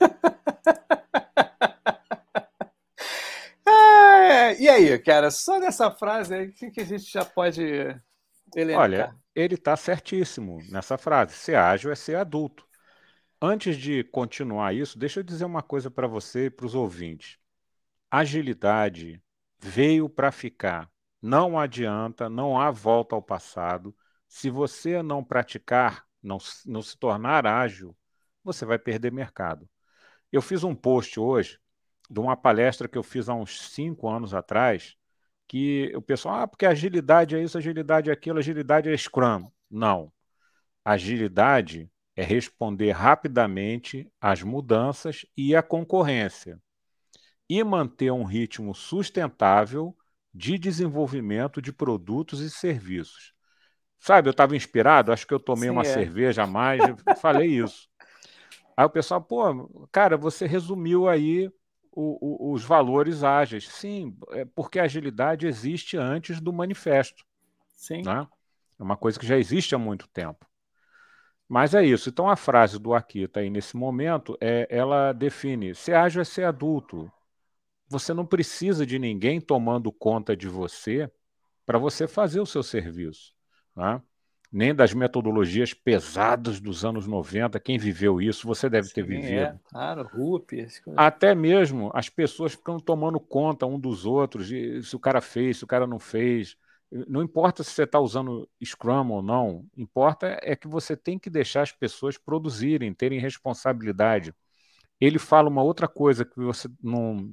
é, 3.66 4.60
e 4.60 4.68
aí, 4.68 4.98
cara, 4.98 5.30
só 5.30 5.58
nessa 5.58 5.90
frase 5.90 6.34
aí, 6.34 6.48
o 6.48 6.52
que, 6.52 6.70
que 6.70 6.80
a 6.80 6.84
gente 6.84 7.10
já 7.10 7.24
pode 7.24 7.62
elencar? 8.54 8.82
Olha, 8.82 9.16
ele 9.34 9.54
está 9.54 9.76
certíssimo 9.76 10.58
nessa 10.70 10.98
frase. 10.98 11.34
Ser 11.34 11.56
ágil 11.56 11.90
é 11.90 11.94
ser 11.94 12.16
adulto. 12.16 12.66
Antes 13.40 13.76
de 13.76 14.02
continuar 14.04 14.74
isso, 14.74 14.98
deixa 14.98 15.20
eu 15.20 15.24
dizer 15.24 15.44
uma 15.44 15.62
coisa 15.62 15.90
para 15.90 16.08
você 16.08 16.46
e 16.46 16.50
para 16.50 16.66
os 16.66 16.74
ouvintes. 16.74 17.38
Agilidade 18.10 19.22
veio 19.60 20.08
para 20.08 20.32
ficar. 20.32 20.90
Não 21.22 21.58
adianta, 21.58 22.28
não 22.28 22.60
há 22.60 22.70
volta 22.70 23.14
ao 23.14 23.22
passado. 23.22 23.94
Se 24.28 24.50
você 24.50 25.02
não 25.02 25.22
praticar, 25.22 26.04
não, 26.22 26.38
não 26.66 26.82
se 26.82 26.96
tornar 26.98 27.46
ágil, 27.46 27.96
você 28.42 28.64
vai 28.64 28.78
perder 28.78 29.12
mercado. 29.12 29.68
Eu 30.32 30.42
fiz 30.42 30.64
um 30.64 30.74
post 30.74 31.18
hoje 31.18 31.58
de 32.10 32.20
uma 32.20 32.36
palestra 32.36 32.88
que 32.88 32.96
eu 32.96 33.02
fiz 33.02 33.28
há 33.28 33.34
uns 33.34 33.70
cinco 33.70 34.08
anos 34.08 34.32
atrás, 34.34 34.96
que 35.46 35.92
o 35.94 36.02
pessoal, 36.02 36.42
ah, 36.42 36.48
porque 36.48 36.66
agilidade 36.66 37.34
é 37.34 37.42
isso, 37.42 37.56
agilidade 37.56 38.10
é 38.10 38.12
aquilo, 38.12 38.38
agilidade 38.38 38.88
é 38.88 38.96
Scrum. 38.96 39.50
Não. 39.70 40.12
Agilidade 40.84 41.90
é 42.16 42.22
responder 42.22 42.90
rapidamente 42.92 44.10
às 44.20 44.42
mudanças 44.42 45.24
e 45.36 45.54
à 45.54 45.62
concorrência 45.62 46.60
e 47.48 47.64
manter 47.64 48.10
um 48.10 48.24
ritmo 48.24 48.74
sustentável 48.74 49.96
de 50.34 50.58
desenvolvimento 50.58 51.62
de 51.62 51.72
produtos 51.72 52.40
e 52.40 52.50
serviços. 52.50 53.32
Sabe, 53.98 54.28
eu 54.28 54.32
estava 54.32 54.54
inspirado, 54.54 55.10
acho 55.10 55.26
que 55.26 55.34
eu 55.34 55.40
tomei 55.40 55.68
Sim, 55.68 55.70
uma 55.70 55.82
é. 55.82 55.84
cerveja 55.84 56.44
a 56.44 56.46
mais, 56.46 56.80
falei 57.20 57.48
isso. 57.48 57.87
Aí 58.78 58.84
o 58.84 58.90
pessoal, 58.90 59.20
pô, 59.20 59.88
cara, 59.90 60.16
você 60.16 60.46
resumiu 60.46 61.08
aí 61.08 61.48
o, 61.90 62.50
o, 62.50 62.52
os 62.52 62.62
valores 62.62 63.24
ágeis. 63.24 63.66
Sim, 63.66 64.16
é 64.30 64.44
porque 64.44 64.78
a 64.78 64.84
agilidade 64.84 65.48
existe 65.48 65.96
antes 65.96 66.40
do 66.40 66.52
manifesto. 66.52 67.24
Sim. 67.74 68.02
Né? 68.02 68.24
É 68.78 68.82
uma 68.84 68.96
coisa 68.96 69.18
que 69.18 69.26
já 69.26 69.36
existe 69.36 69.74
há 69.74 69.78
muito 69.78 70.06
tempo. 70.06 70.46
Mas 71.48 71.74
é 71.74 71.84
isso. 71.84 72.08
Então 72.08 72.30
a 72.30 72.36
frase 72.36 72.78
do 72.78 72.94
Akita 72.94 73.40
aí 73.40 73.50
nesse 73.50 73.76
momento 73.76 74.38
é, 74.40 74.68
ela 74.70 75.12
define: 75.12 75.74
ser 75.74 75.94
ágil 75.94 76.22
é 76.22 76.24
ser 76.24 76.44
adulto. 76.44 77.10
Você 77.88 78.14
não 78.14 78.24
precisa 78.24 78.86
de 78.86 78.96
ninguém 78.96 79.40
tomando 79.40 79.90
conta 79.90 80.36
de 80.36 80.46
você 80.46 81.10
para 81.66 81.80
você 81.80 82.06
fazer 82.06 82.38
o 82.38 82.46
seu 82.46 82.62
serviço. 82.62 83.34
Né? 83.74 84.00
Nem 84.50 84.74
das 84.74 84.94
metodologias 84.94 85.74
pesadas 85.74 86.58
dos 86.58 86.84
anos 86.84 87.06
90. 87.06 87.60
Quem 87.60 87.78
viveu 87.78 88.20
isso, 88.20 88.46
você 88.46 88.68
deve 88.68 88.88
Sim, 88.88 88.94
ter 88.94 89.02
vivido. 89.02 89.40
É, 89.40 89.58
claro, 89.68 90.08
RUP. 90.12 90.66
Até 90.96 91.34
mesmo 91.34 91.90
as 91.94 92.08
pessoas 92.08 92.52
ficam 92.52 92.80
tomando 92.80 93.20
conta 93.20 93.66
um 93.66 93.78
dos 93.78 94.06
outros, 94.06 94.48
se 94.48 94.96
o 94.96 94.98
cara 94.98 95.20
fez, 95.20 95.58
se 95.58 95.64
o 95.64 95.66
cara 95.66 95.86
não 95.86 95.98
fez. 95.98 96.56
Não 96.90 97.22
importa 97.22 97.62
se 97.62 97.70
você 97.70 97.82
está 97.82 98.00
usando 98.00 98.48
Scrum 98.64 99.10
ou 99.10 99.20
não, 99.20 99.66
importa 99.76 100.38
é 100.42 100.56
que 100.56 100.66
você 100.66 100.96
tem 100.96 101.18
que 101.18 101.28
deixar 101.28 101.60
as 101.60 101.72
pessoas 101.72 102.16
produzirem, 102.16 102.94
terem 102.94 103.20
responsabilidade. 103.20 104.34
Ele 104.98 105.18
fala 105.18 105.50
uma 105.50 105.62
outra 105.62 105.86
coisa 105.86 106.24
que 106.24 106.40
você 106.40 106.68
não. 106.82 107.30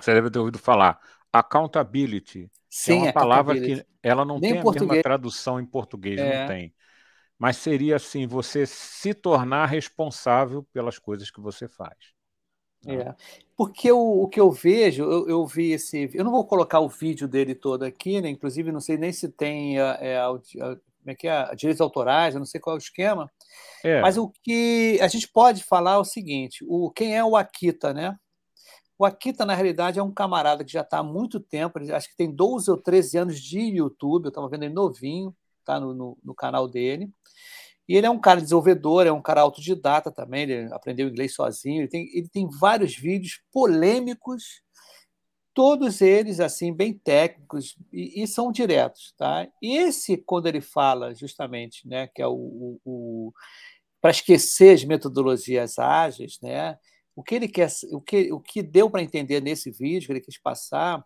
Você 0.00 0.12
deve 0.12 0.30
ter 0.30 0.40
ouvido 0.40 0.58
falar: 0.58 0.98
accountability. 1.32 2.50
Sim, 2.70 2.98
é 2.98 3.02
uma 3.02 3.12
palavra 3.12 3.60
que 3.60 3.84
ela 4.00 4.24
não 4.24 4.38
Nem 4.38 4.52
tem 4.52 4.60
a 4.60 4.62
português. 4.62 4.90
mesma 4.90 5.02
tradução 5.02 5.60
em 5.60 5.66
português, 5.66 6.20
é. 6.20 6.40
não 6.40 6.46
tem. 6.46 6.72
Mas 7.36 7.56
seria 7.56 7.96
assim, 7.96 8.26
você 8.26 8.64
se 8.64 9.12
tornar 9.12 9.66
responsável 9.66 10.62
pelas 10.72 10.98
coisas 10.98 11.30
que 11.30 11.40
você 11.40 11.66
faz. 11.66 11.96
Né? 12.84 12.94
É, 12.94 13.14
porque 13.56 13.90
o, 13.90 14.22
o 14.22 14.28
que 14.28 14.38
eu 14.38 14.50
vejo, 14.50 15.02
eu, 15.02 15.28
eu, 15.28 15.46
vi 15.46 15.72
esse. 15.72 16.10
Eu 16.14 16.24
não 16.24 16.30
vou 16.30 16.46
colocar 16.46 16.80
o 16.80 16.88
vídeo 16.88 17.26
dele 17.26 17.54
todo 17.54 17.82
aqui, 17.82 18.20
né? 18.20 18.30
Inclusive, 18.30 18.70
não 18.70 18.80
sei 18.80 18.96
nem 18.96 19.12
se 19.12 19.28
tem 19.28 19.78
é, 19.78 19.98
é, 20.00 20.18
a, 20.18 20.28
como 20.28 21.10
é 21.10 21.14
que 21.14 21.26
é, 21.26 21.54
direitos 21.54 21.80
autorais, 21.80 22.34
eu 22.34 22.38
não 22.38 22.46
sei 22.46 22.60
qual 22.60 22.76
é 22.76 22.78
o 22.78 22.82
esquema. 22.82 23.30
É. 23.82 24.00
Mas 24.00 24.16
o 24.16 24.30
que 24.42 24.98
a 25.00 25.08
gente 25.08 25.28
pode 25.28 25.64
falar 25.64 25.94
é 25.94 25.98
o 25.98 26.04
seguinte: 26.04 26.64
o, 26.68 26.90
quem 26.90 27.16
é 27.16 27.24
o 27.24 27.36
Akita, 27.36 27.92
né? 27.92 28.16
O 29.00 29.06
Akita, 29.06 29.46
na 29.46 29.54
realidade, 29.54 29.98
é 29.98 30.02
um 30.02 30.12
camarada 30.12 30.62
que 30.62 30.70
já 30.70 30.82
está 30.82 30.98
há 30.98 31.02
muito 31.02 31.40
tempo, 31.40 31.78
acho 31.90 32.10
que 32.10 32.16
tem 32.18 32.30
12 32.30 32.70
ou 32.70 32.76
13 32.76 33.16
anos 33.16 33.40
de 33.40 33.58
YouTube, 33.58 34.26
eu 34.26 34.28
estava 34.28 34.46
vendo 34.46 34.64
ele 34.64 34.74
novinho, 34.74 35.34
tá 35.64 35.80
no, 35.80 35.94
no, 35.94 36.18
no, 36.22 36.34
canal 36.34 36.68
dele. 36.68 37.10
E 37.88 37.96
ele 37.96 38.06
é 38.06 38.10
um 38.10 38.20
cara 38.20 38.42
desenvolvedor, 38.42 39.06
é 39.06 39.10
um 39.10 39.22
cara 39.22 39.40
autodidata 39.40 40.12
também, 40.12 40.42
ele 40.42 40.74
aprendeu 40.74 41.08
inglês 41.08 41.34
sozinho, 41.34 41.80
ele 41.80 41.88
tem, 41.88 42.10
ele 42.14 42.28
tem 42.28 42.46
vários 42.46 42.94
vídeos 42.94 43.40
polêmicos, 43.50 44.62
todos 45.54 46.02
eles 46.02 46.38
assim 46.38 46.70
bem 46.70 46.92
técnicos 46.92 47.78
e, 47.90 48.22
e, 48.22 48.26
são 48.26 48.52
diretos, 48.52 49.14
tá? 49.16 49.48
E 49.62 49.78
esse 49.78 50.18
quando 50.18 50.46
ele 50.46 50.60
fala 50.60 51.14
justamente, 51.14 51.88
né, 51.88 52.06
que 52.06 52.20
é 52.20 52.26
o, 52.26 52.34
o, 52.34 52.80
o 52.84 53.32
para 53.98 54.10
esquecer 54.10 54.74
as 54.74 54.84
metodologias 54.84 55.78
ágeis, 55.78 56.38
né? 56.42 56.78
O 57.20 57.22
que 57.22 57.34
ele 57.34 57.48
quer, 57.48 57.68
o 57.92 58.00
que, 58.00 58.32
o 58.32 58.40
que 58.40 58.62
deu 58.62 58.88
para 58.88 59.02
entender 59.02 59.42
nesse 59.42 59.70
vídeo 59.70 60.06
que 60.06 60.12
ele 60.12 60.22
quis 60.22 60.38
passar 60.38 61.04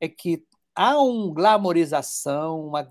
é 0.00 0.08
que 0.08 0.46
há 0.74 0.98
uma 0.98 1.30
glamorização, 1.34 2.68
uma 2.68 2.82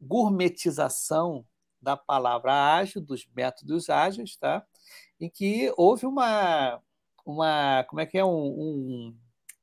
gourmetização 0.00 1.44
da 1.78 1.94
palavra 1.94 2.76
ágil, 2.76 3.02
dos 3.02 3.28
métodos 3.36 3.90
ágeis, 3.90 4.36
tá? 4.36 4.64
em 5.20 5.28
que 5.28 5.70
houve 5.76 6.06
uma, 6.06 6.80
uma 7.26 7.84
como 7.84 8.00
é 8.00 8.06
que 8.06 8.16
é, 8.16 8.24
um, 8.24 8.46
um, 8.46 9.14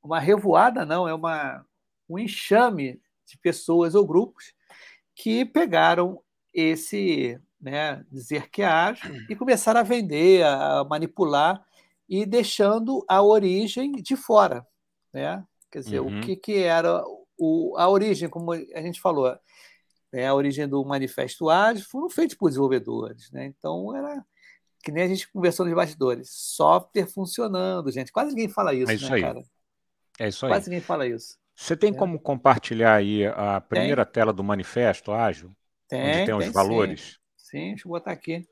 uma 0.03 0.19
revoada, 0.19 0.85
não, 0.85 1.07
é 1.07 1.15
uma, 1.15 1.65
um 2.07 2.19
enxame 2.19 3.01
de 3.25 3.39
pessoas 3.39 3.95
ou 3.95 4.05
grupos 4.05 4.53
que 5.15 5.45
pegaram 5.45 6.21
esse, 6.53 7.41
né, 7.59 8.05
dizer 8.11 8.51
que 8.51 8.61
é 8.61 8.67
ágil 8.67 9.15
e 9.27 9.35
começaram 9.35 9.79
a 9.79 9.83
vender, 9.83 10.45
a 10.45 10.83
manipular 10.83 11.65
e 12.07 12.25
deixando 12.25 13.03
a 13.07 13.21
origem 13.21 13.91
de 13.93 14.15
fora, 14.15 14.65
né? 15.13 15.43
Quer 15.71 15.79
dizer, 15.79 15.99
uhum. 15.99 16.19
o 16.19 16.21
que, 16.21 16.35
que 16.35 16.57
era 16.59 17.03
o, 17.37 17.75
a 17.77 17.89
origem, 17.89 18.29
como 18.29 18.51
a 18.51 18.81
gente 18.81 19.01
falou, 19.01 19.35
né? 20.11 20.27
a 20.27 20.33
origem 20.33 20.67
do 20.67 20.83
Manifesto 20.85 21.49
Ágil 21.49 21.85
foram 21.89 22.09
feitos 22.09 22.35
por 22.35 22.49
desenvolvedores, 22.49 23.31
né? 23.31 23.45
Então 23.45 23.95
era 23.95 24.23
que 24.83 24.91
nem 24.91 25.03
a 25.03 25.07
gente 25.07 25.31
conversou 25.31 25.65
nos 25.65 25.73
bastidores, 25.73 26.29
software 26.29 27.07
funcionando, 27.07 27.89
gente. 27.89 28.11
Quase 28.11 28.31
ninguém 28.31 28.49
fala 28.49 28.73
isso, 28.73 28.91
é 28.91 28.95
isso 28.95 29.09
né, 29.09 29.15
aí. 29.15 29.21
cara? 29.21 29.43
É 30.19 30.27
isso 30.27 30.45
aí. 30.45 30.51
Quase 30.51 30.69
ninguém 30.69 30.81
fala 30.81 31.07
isso. 31.07 31.37
Você 31.55 31.77
tem 31.77 31.91
é. 31.91 31.95
como 31.95 32.19
compartilhar 32.19 32.95
aí 32.95 33.25
a 33.25 33.61
primeira 33.61 34.05
tem. 34.05 34.13
tela 34.13 34.33
do 34.33 34.43
Manifesto 34.43 35.11
Ágil? 35.11 35.55
Tem, 35.87 36.01
onde 36.01 36.25
tem 36.25 36.33
os 36.35 36.43
tem, 36.43 36.53
valores? 36.53 37.19
Sim. 37.37 37.57
sim, 37.57 37.67
deixa 37.69 37.87
eu 37.87 37.91
botar 37.91 38.11
aqui. 38.11 38.47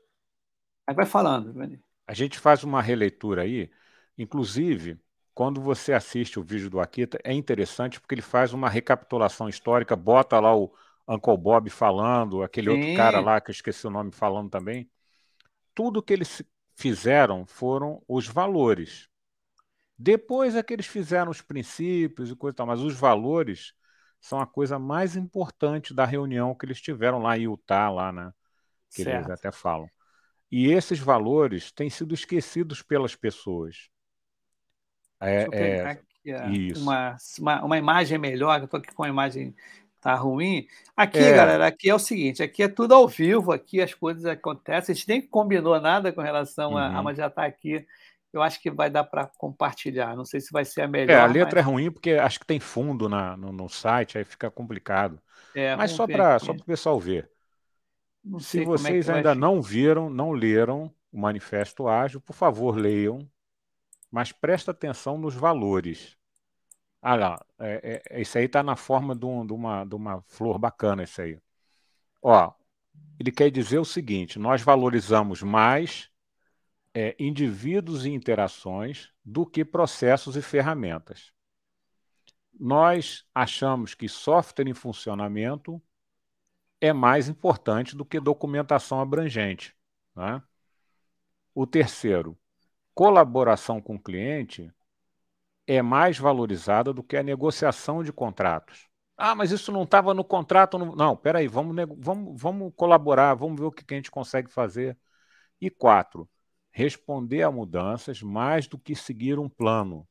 Aí 0.86 0.94
vai 0.94 1.06
falando, 1.06 1.52
Vani. 1.52 1.80
A 2.12 2.14
gente 2.14 2.38
faz 2.38 2.62
uma 2.62 2.82
releitura 2.82 3.40
aí, 3.40 3.70
inclusive, 4.18 5.00
quando 5.32 5.62
você 5.62 5.94
assiste 5.94 6.38
o 6.38 6.42
vídeo 6.42 6.68
do 6.68 6.78
Akita, 6.78 7.18
é 7.24 7.32
interessante 7.32 7.98
porque 7.98 8.14
ele 8.14 8.20
faz 8.20 8.52
uma 8.52 8.68
recapitulação 8.68 9.48
histórica, 9.48 9.96
bota 9.96 10.38
lá 10.38 10.54
o 10.54 10.70
Uncle 11.08 11.38
Bob 11.38 11.70
falando, 11.70 12.42
aquele 12.42 12.68
Sim. 12.68 12.76
outro 12.76 12.94
cara 12.98 13.18
lá 13.18 13.40
que 13.40 13.50
eu 13.50 13.54
esqueci 13.54 13.86
o 13.86 13.90
nome 13.90 14.12
falando 14.12 14.50
também. 14.50 14.90
Tudo 15.74 16.02
que 16.02 16.12
eles 16.12 16.42
fizeram 16.74 17.46
foram 17.46 18.02
os 18.06 18.26
valores. 18.26 19.08
Depois 19.96 20.54
é 20.54 20.62
que 20.62 20.74
eles 20.74 20.86
fizeram 20.86 21.30
os 21.30 21.40
princípios 21.40 22.30
e 22.30 22.36
coisa 22.36 22.52
e 22.52 22.56
tal, 22.56 22.66
mas 22.66 22.82
os 22.82 22.94
valores 22.94 23.72
são 24.20 24.38
a 24.38 24.46
coisa 24.46 24.78
mais 24.78 25.16
importante 25.16 25.94
da 25.94 26.04
reunião 26.04 26.54
que 26.54 26.66
eles 26.66 26.78
tiveram 26.78 27.20
lá 27.20 27.38
em 27.38 27.44
Utah, 27.44 27.88
lá, 27.88 28.12
né? 28.12 28.34
Que 28.92 29.00
certo. 29.02 29.14
eles 29.14 29.30
até 29.30 29.50
falam. 29.50 29.88
E 30.52 30.70
esses 30.70 30.98
valores 30.98 31.72
têm 31.72 31.88
sido 31.88 32.12
esquecidos 32.12 32.82
pelas 32.82 33.16
pessoas. 33.16 33.88
É, 35.18 35.48
é, 35.50 35.80
aqui. 35.86 36.72
Uma, 36.76 37.16
uma, 37.38 37.64
uma 37.64 37.78
imagem 37.78 38.18
melhor, 38.18 38.58
eu 38.58 38.66
estou 38.66 38.78
aqui 38.78 38.94
com 38.94 39.02
a 39.02 39.08
imagem 39.08 39.54
tá 39.98 40.14
ruim. 40.14 40.66
Aqui, 40.94 41.18
é. 41.18 41.32
galera, 41.32 41.66
aqui 41.66 41.88
é 41.88 41.94
o 41.94 41.98
seguinte, 41.98 42.42
aqui 42.42 42.64
é 42.64 42.68
tudo 42.68 42.92
ao 42.92 43.08
vivo, 43.08 43.50
aqui 43.50 43.80
as 43.80 43.94
coisas 43.94 44.26
acontecem, 44.26 44.92
a 44.92 44.96
gente 44.96 45.08
nem 45.08 45.22
combinou 45.22 45.80
nada 45.80 46.12
com 46.12 46.20
relação 46.20 46.76
a, 46.76 47.00
uhum. 47.00 47.08
a 47.08 47.14
já 47.14 47.28
está 47.28 47.46
aqui. 47.46 47.86
Eu 48.30 48.42
acho 48.42 48.60
que 48.60 48.70
vai 48.70 48.90
dar 48.90 49.04
para 49.04 49.26
compartilhar. 49.38 50.16
Não 50.16 50.24
sei 50.24 50.40
se 50.40 50.52
vai 50.52 50.64
ser 50.64 50.82
a 50.82 50.88
melhor. 50.88 51.12
É, 51.12 51.20
a 51.20 51.26
letra 51.26 51.60
mas... 51.60 51.66
é 51.66 51.70
ruim 51.70 51.90
porque 51.90 52.12
acho 52.12 52.40
que 52.40 52.46
tem 52.46 52.58
fundo 52.58 53.08
na, 53.08 53.36
no, 53.36 53.52
no 53.52 53.68
site, 53.68 54.18
aí 54.18 54.24
fica 54.24 54.50
complicado. 54.50 55.18
É, 55.54 55.76
mas 55.76 55.92
só 55.92 56.06
para 56.06 56.38
só 56.38 56.52
o 56.52 56.64
pessoal 56.64 56.98
ver. 56.98 57.31
Não 58.24 58.38
se 58.38 58.62
é 58.62 58.64
vocês 58.64 59.08
é 59.08 59.14
ainda 59.14 59.34
não 59.34 59.60
viram, 59.60 60.08
não 60.08 60.30
leram 60.30 60.92
o 61.10 61.20
Manifesto 61.20 61.88
Ágil, 61.88 62.20
por 62.20 62.34
favor, 62.34 62.76
leiam, 62.76 63.28
mas 64.10 64.32
presta 64.32 64.70
atenção 64.70 65.18
nos 65.18 65.34
valores. 65.34 66.16
Ah 67.00 67.16
lá, 67.16 67.46
é, 67.58 68.02
é, 68.08 68.20
isso 68.20 68.38
aí 68.38 68.44
está 68.44 68.62
na 68.62 68.76
forma 68.76 69.14
de, 69.14 69.26
um, 69.26 69.44
de, 69.44 69.52
uma, 69.52 69.84
de 69.84 69.94
uma 69.94 70.22
flor 70.22 70.58
bacana, 70.58 71.02
isso 71.02 71.20
aí. 71.20 71.38
Ó, 72.22 72.52
ele 73.18 73.32
quer 73.32 73.50
dizer 73.50 73.78
o 73.78 73.84
seguinte: 73.84 74.38
nós 74.38 74.62
valorizamos 74.62 75.42
mais 75.42 76.10
é, 76.94 77.16
indivíduos 77.18 78.06
e 78.06 78.10
interações 78.10 79.10
do 79.24 79.44
que 79.44 79.64
processos 79.64 80.36
e 80.36 80.42
ferramentas. 80.42 81.32
Nós 82.58 83.24
achamos 83.34 83.94
que 83.94 84.08
software 84.08 84.68
em 84.68 84.74
funcionamento 84.74 85.82
é 86.82 86.92
mais 86.92 87.28
importante 87.28 87.96
do 87.96 88.04
que 88.04 88.18
documentação 88.18 89.00
abrangente. 89.00 89.72
Né? 90.16 90.42
O 91.54 91.64
terceiro, 91.64 92.36
colaboração 92.92 93.80
com 93.80 93.94
o 93.94 94.02
cliente 94.02 94.68
é 95.64 95.80
mais 95.80 96.18
valorizada 96.18 96.92
do 96.92 97.00
que 97.00 97.16
a 97.16 97.22
negociação 97.22 98.02
de 98.02 98.12
contratos. 98.12 98.88
Ah, 99.16 99.32
mas 99.32 99.52
isso 99.52 99.70
não 99.70 99.84
estava 99.84 100.12
no 100.12 100.24
contrato. 100.24 100.76
No... 100.76 100.96
Não, 100.96 101.16
peraí, 101.16 101.46
vamos, 101.46 101.76
vamos, 101.98 102.42
vamos 102.42 102.72
colaborar, 102.74 103.34
vamos 103.34 103.60
ver 103.60 103.66
o 103.66 103.70
que 103.70 103.94
a 103.94 103.96
gente 103.96 104.10
consegue 104.10 104.50
fazer. 104.50 104.98
E 105.60 105.70
quatro, 105.70 106.28
responder 106.72 107.42
a 107.42 107.52
mudanças 107.52 108.20
mais 108.20 108.66
do 108.66 108.76
que 108.76 108.96
seguir 108.96 109.38
um 109.38 109.48
plano. 109.48 110.08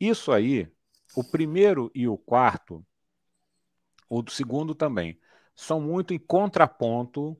Isso 0.00 0.32
aí, 0.32 0.72
o 1.14 1.22
primeiro 1.22 1.90
e 1.94 2.08
o 2.08 2.16
quarto, 2.16 2.82
o 4.08 4.24
segundo 4.30 4.74
também, 4.74 5.20
são 5.54 5.80
muito 5.80 6.14
em 6.14 6.18
contraponto 6.18 7.36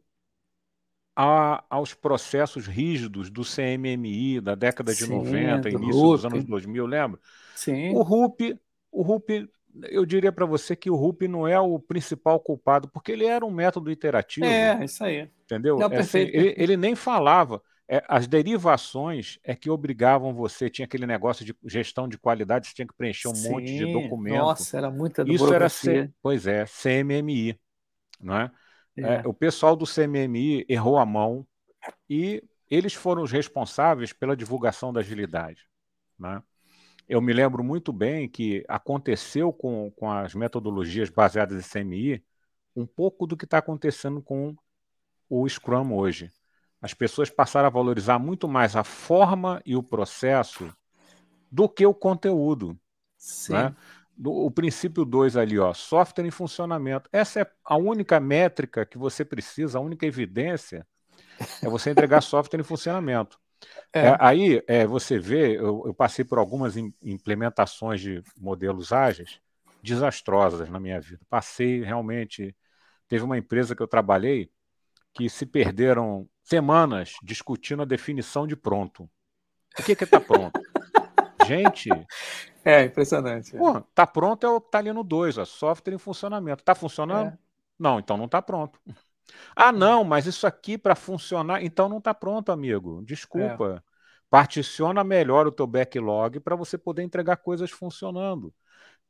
a, 1.16 1.64
aos 1.68 1.94
processos 1.94 2.66
rígidos 2.66 3.30
do 3.30 3.42
CMMI 3.44 4.40
da 4.40 4.54
década 4.54 4.94
de 4.94 5.04
Sim, 5.04 5.16
90, 5.16 5.70
início 5.70 6.00
RUP. 6.00 6.16
dos 6.16 6.24
anos 6.24 6.44
2000, 6.44 6.86
lembra? 6.86 7.20
Sim. 7.54 7.94
O 7.94 8.02
RUP, 8.02 8.58
o 8.90 9.02
RUP, 9.02 9.48
eu 9.84 10.04
diria 10.04 10.32
para 10.32 10.46
você 10.46 10.74
que 10.74 10.90
o 10.90 10.96
RUP 10.96 11.28
não 11.28 11.46
é 11.46 11.58
o 11.60 11.78
principal 11.78 12.40
culpado, 12.40 12.88
porque 12.88 13.12
ele 13.12 13.24
era 13.24 13.44
um 13.44 13.50
método 13.50 13.90
iterativo. 13.90 14.46
É, 14.46 14.84
isso 14.84 15.04
aí. 15.04 15.28
Entendeu? 15.44 15.80
É, 15.80 15.98
assim, 15.98 16.18
ele, 16.18 16.54
ele, 16.56 16.76
nem 16.76 16.94
falava. 16.94 17.62
É, 17.86 18.02
as 18.08 18.26
derivações 18.26 19.38
é 19.44 19.54
que 19.54 19.68
obrigavam 19.68 20.32
você, 20.32 20.70
tinha 20.70 20.86
aquele 20.86 21.06
negócio 21.06 21.44
de 21.44 21.54
gestão 21.66 22.08
de 22.08 22.16
qualidade, 22.16 22.66
você 22.68 22.74
tinha 22.74 22.86
que 22.86 22.94
preencher 22.94 23.28
um 23.28 23.34
Sim, 23.34 23.50
monte 23.50 23.76
de 23.76 23.92
documento. 23.92 24.38
Nossa, 24.38 24.78
era 24.78 24.90
muita 24.90 25.22
Isso 25.28 25.52
era, 25.52 25.66
pois 26.22 26.46
é, 26.46 26.64
CMMI, 26.64 27.58
não 28.22 28.38
é? 28.38 28.50
É. 28.96 29.26
O 29.26 29.32
pessoal 29.32 29.74
do 29.74 29.86
CMMI 29.86 30.66
errou 30.68 30.98
a 30.98 31.06
mão 31.06 31.46
e 32.08 32.42
eles 32.70 32.94
foram 32.94 33.22
os 33.22 33.32
responsáveis 33.32 34.12
pela 34.12 34.36
divulgação 34.36 34.92
da 34.92 35.00
agilidade. 35.00 35.66
Né? 36.18 36.42
Eu 37.08 37.20
me 37.20 37.32
lembro 37.32 37.64
muito 37.64 37.92
bem 37.92 38.28
que 38.28 38.64
aconteceu 38.68 39.52
com, 39.52 39.90
com 39.92 40.10
as 40.10 40.34
metodologias 40.34 41.10
baseadas 41.10 41.58
em 41.58 41.80
CMI 41.80 42.24
um 42.74 42.86
pouco 42.86 43.26
do 43.26 43.36
que 43.36 43.44
está 43.44 43.58
acontecendo 43.58 44.22
com 44.22 44.54
o 45.28 45.48
Scrum 45.48 45.94
hoje. 45.94 46.30
As 46.80 46.94
pessoas 46.94 47.30
passaram 47.30 47.66
a 47.66 47.70
valorizar 47.70 48.18
muito 48.18 48.48
mais 48.48 48.74
a 48.74 48.84
forma 48.84 49.62
e 49.64 49.76
o 49.76 49.82
processo 49.82 50.74
do 51.50 51.68
que 51.68 51.84
o 51.84 51.94
conteúdo. 51.94 52.78
Sim. 53.16 53.52
Né? 53.52 53.76
O 54.18 54.50
princípio 54.50 55.04
2 55.04 55.36
ali, 55.36 55.58
ó, 55.58 55.72
software 55.72 56.26
em 56.26 56.30
funcionamento. 56.30 57.08
Essa 57.12 57.40
é 57.40 57.50
a 57.64 57.76
única 57.76 58.20
métrica 58.20 58.84
que 58.84 58.98
você 58.98 59.24
precisa, 59.24 59.78
a 59.78 59.80
única 59.80 60.06
evidência 60.06 60.86
é 61.62 61.68
você 61.68 61.90
entregar 61.90 62.20
software 62.22 62.60
em 62.60 62.64
funcionamento. 62.64 63.38
É. 63.92 64.06
É, 64.08 64.16
aí 64.18 64.62
é, 64.66 64.86
você 64.86 65.18
vê, 65.18 65.56
eu, 65.56 65.84
eu, 65.86 65.94
passei 65.94 66.24
por 66.24 66.38
algumas 66.38 66.76
implementações 66.76 68.00
de 68.00 68.22
modelos 68.38 68.92
ágeis 68.92 69.40
desastrosas 69.82 70.68
na 70.68 70.80
minha 70.80 71.00
vida. 71.00 71.20
Passei 71.28 71.82
realmente. 71.82 72.56
Teve 73.08 73.24
uma 73.24 73.38
empresa 73.38 73.74
que 73.74 73.82
eu 73.82 73.88
trabalhei 73.88 74.50
que 75.12 75.28
se 75.28 75.44
perderam 75.44 76.28
semanas 76.42 77.12
discutindo 77.22 77.82
a 77.82 77.86
definição 77.86 78.46
de 78.46 78.56
pronto. 78.56 79.08
O 79.78 79.82
que 79.82 79.92
é 79.92 80.04
está 80.04 80.20
pronto? 80.20 80.60
Gente, 81.46 81.88
é, 82.64 82.84
impressionante. 82.84 83.56
Pô, 83.56 83.80
tá 83.94 84.06
pronto 84.06 84.46
é 84.46 84.50
o 84.50 84.60
que 84.60 84.70
tá 84.70 84.78
ali 84.78 84.92
no 84.92 85.02
2, 85.02 85.38
ó, 85.38 85.44
software 85.44 85.94
em 85.94 85.98
funcionamento. 85.98 86.62
Tá 86.62 86.74
funcionando? 86.74 87.28
É. 87.28 87.38
Não, 87.78 87.98
então 87.98 88.16
não 88.16 88.28
tá 88.28 88.40
pronto. 88.40 88.78
Ah, 89.54 89.72
não, 89.72 90.04
mas 90.04 90.26
isso 90.26 90.46
aqui 90.46 90.76
para 90.76 90.94
funcionar, 90.94 91.64
então 91.64 91.88
não 91.88 92.00
tá 92.00 92.12
pronto, 92.14 92.52
amigo. 92.52 93.02
Desculpa. 93.04 93.82
É. 93.86 93.92
Particiona 94.30 95.04
melhor 95.04 95.46
o 95.46 95.52
teu 95.52 95.66
backlog 95.66 96.40
para 96.40 96.56
você 96.56 96.78
poder 96.78 97.02
entregar 97.02 97.36
coisas 97.36 97.70
funcionando. 97.70 98.52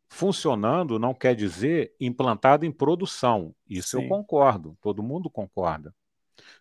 Funcionando 0.09 0.99
não 0.99 1.15
quer 1.15 1.35
dizer 1.35 1.95
implantado 2.01 2.67
em 2.67 2.73
produção. 2.73 3.55
Isso 3.69 3.97
Sim. 3.97 4.03
eu 4.03 4.09
concordo, 4.09 4.77
todo 4.81 5.03
mundo 5.03 5.31
concorda. 5.31 5.95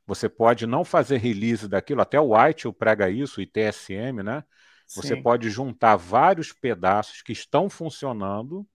Você 0.05 0.29
pode 0.29 0.67
não 0.67 0.85
fazer 0.85 1.17
release 1.17 1.67
daquilo, 1.67 2.01
até 2.01 2.19
o 2.19 2.35
White 2.35 2.71
prega 2.73 3.09
isso, 3.09 3.39
o 3.39 3.43
ITSM, 3.43 4.21
né? 4.23 4.43
Você 4.93 5.15
Sim. 5.15 5.21
pode 5.21 5.49
juntar 5.49 5.95
vários 5.95 6.51
pedaços 6.51 7.21
que 7.21 7.31
estão 7.31 7.69
funcionando 7.69 8.67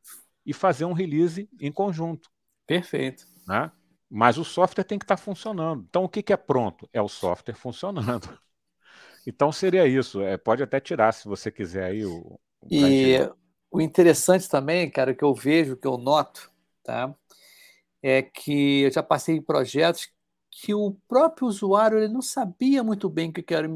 e 0.45 0.53
fazer 0.53 0.85
um 0.85 0.93
release 0.93 1.49
em 1.61 1.71
conjunto. 1.71 2.31
Perfeito. 2.67 3.27
Né? 3.47 3.71
Mas 4.09 4.39
o 4.39 4.45
software 4.45 4.85
tem 4.85 4.99
que 4.99 5.05
estar 5.05 5.17
tá 5.17 5.23
funcionando. 5.23 5.85
Então, 5.89 6.05
o 6.05 6.09
que, 6.09 6.23
que 6.23 6.33
é 6.33 6.37
pronto? 6.37 6.89
É 6.93 7.03
o 7.03 7.09
software 7.09 7.55
funcionando. 7.55 8.29
Então, 9.29 9.51
seria 9.51 9.85
isso. 9.89 10.23
É, 10.23 10.37
pode 10.37 10.63
até 10.63 10.79
tirar, 10.79 11.11
se 11.11 11.27
você 11.27 11.51
quiser, 11.51 11.87
aí 11.87 12.07
o. 12.07 12.39
o 12.63 12.69
e 12.71 13.19
o 13.69 13.81
interessante 13.81 14.49
também, 14.49 14.89
cara, 14.89 15.13
que 15.13 15.25
eu 15.25 15.35
vejo, 15.35 15.77
que 15.77 15.87
eu 15.87 15.99
noto, 15.99 16.49
tá? 16.85 17.13
É 18.01 18.23
que 18.23 18.83
eu 18.83 18.93
já 18.93 19.03
passei 19.03 19.35
em 19.35 19.43
projetos 19.43 20.09
que 20.49 20.73
o 20.73 20.97
próprio 21.09 21.49
usuário 21.49 21.99
ele 21.99 22.13
não 22.13 22.23
sabia 22.23 22.85
muito 22.85 23.11
bem 23.11 23.31
o 23.31 23.33
que 23.33 23.53
era 23.53 23.67
o 23.67 23.71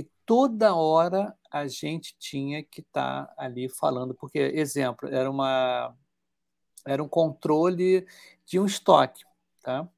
MVP 0.00 0.10
toda 0.30 0.76
hora 0.76 1.36
a 1.50 1.66
gente 1.66 2.14
tinha 2.16 2.62
que 2.62 2.82
estar 2.82 3.26
tá 3.26 3.34
ali 3.36 3.68
falando, 3.68 4.14
porque, 4.14 4.38
exemplo, 4.38 5.08
era, 5.12 5.28
uma, 5.28 5.92
era 6.86 7.02
um 7.02 7.08
controle 7.08 8.06
de 8.46 8.60
um 8.60 8.64
estoque. 8.64 9.24
Tá? 9.60 9.88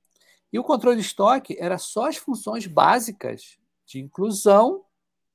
E 0.50 0.58
o 0.58 0.64
controle 0.64 0.96
de 0.96 1.02
estoque 1.02 1.54
era 1.60 1.76
só 1.76 2.08
as 2.08 2.16
funções 2.16 2.66
básicas 2.66 3.58
de 3.84 4.00
inclusão 4.00 4.86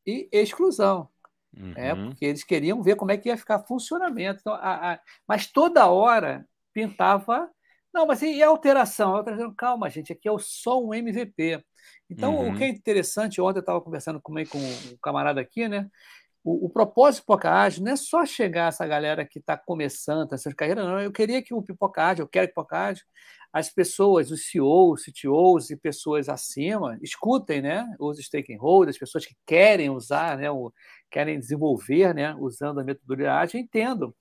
e 0.04 0.28
exclusão. 0.32 1.08
Uhum. 1.56 1.74
É, 1.76 1.94
porque 1.94 2.26
eles 2.26 2.44
queriam 2.44 2.82
ver 2.82 2.96
como 2.96 3.12
é 3.12 3.18
que 3.18 3.30
ia 3.30 3.38
ficar 3.38 3.60
funcionamento. 3.60 4.40
Então, 4.42 4.56
a, 4.56 4.94
a, 4.94 5.00
mas 5.28 5.46
toda 5.46 5.86
hora 5.92 6.44
pintava. 6.74 7.52
Não, 7.98 8.06
mas 8.06 8.22
e 8.22 8.44
a 8.44 8.48
alteração? 8.48 9.16
A 9.16 9.18
alteração? 9.18 9.52
Calma, 9.56 9.90
gente, 9.90 10.14
aqui 10.14 10.30
é 10.30 10.32
só 10.38 10.80
um 10.80 10.94
MVP. 10.94 11.60
Então, 12.08 12.36
uhum. 12.36 12.54
o 12.54 12.56
que 12.56 12.64
é 12.64 12.68
interessante, 12.68 13.42
ontem 13.42 13.58
eu 13.58 13.62
estava 13.62 13.82
conversando 13.82 14.22
com, 14.22 14.36
com 14.46 14.60
um 14.60 14.98
camarada 15.02 15.42
aqui, 15.42 15.68
né? 15.68 15.90
O, 16.44 16.68
o 16.68 16.70
propósito 16.70 17.22
do 17.22 17.24
Pipoca 17.24 17.52
Ágil 17.52 17.84
não 17.84 17.94
é 17.94 17.96
só 17.96 18.24
chegar 18.24 18.68
essa 18.68 18.86
galera 18.86 19.26
que 19.26 19.40
está 19.40 19.58
começando 19.58 20.32
essas 20.32 20.54
carreiras, 20.54 20.86
não. 20.86 21.00
Eu 21.00 21.12
queria 21.12 21.42
que 21.42 21.56
o 21.56 21.64
Pipoca 21.64 22.04
Ágil, 22.04 22.26
eu 22.26 22.30
quero 22.30 22.46
que 22.46 22.52
o 22.52 22.54
Pipoca 22.54 22.78
Ágil, 22.78 23.04
as 23.52 23.68
pessoas, 23.68 24.30
os 24.30 24.48
CEOs, 24.48 25.06
CTOs 25.06 25.72
e 25.72 25.76
pessoas 25.76 26.30
acima, 26.30 27.00
escutem, 27.02 27.64
né? 27.64 27.84
Os 28.00 28.20
stakeholders, 28.20 28.96
as 28.96 29.00
pessoas 29.00 29.26
que 29.26 29.36
querem 29.44 29.90
usar, 29.90 30.38
né? 30.38 30.52
O, 30.52 30.72
querem 31.10 31.40
desenvolver, 31.40 32.14
né? 32.14 32.36
Usando 32.36 32.80
a 32.80 32.84
metodologia 32.84 33.34
ágil, 33.34 33.60
entendam. 33.60 34.14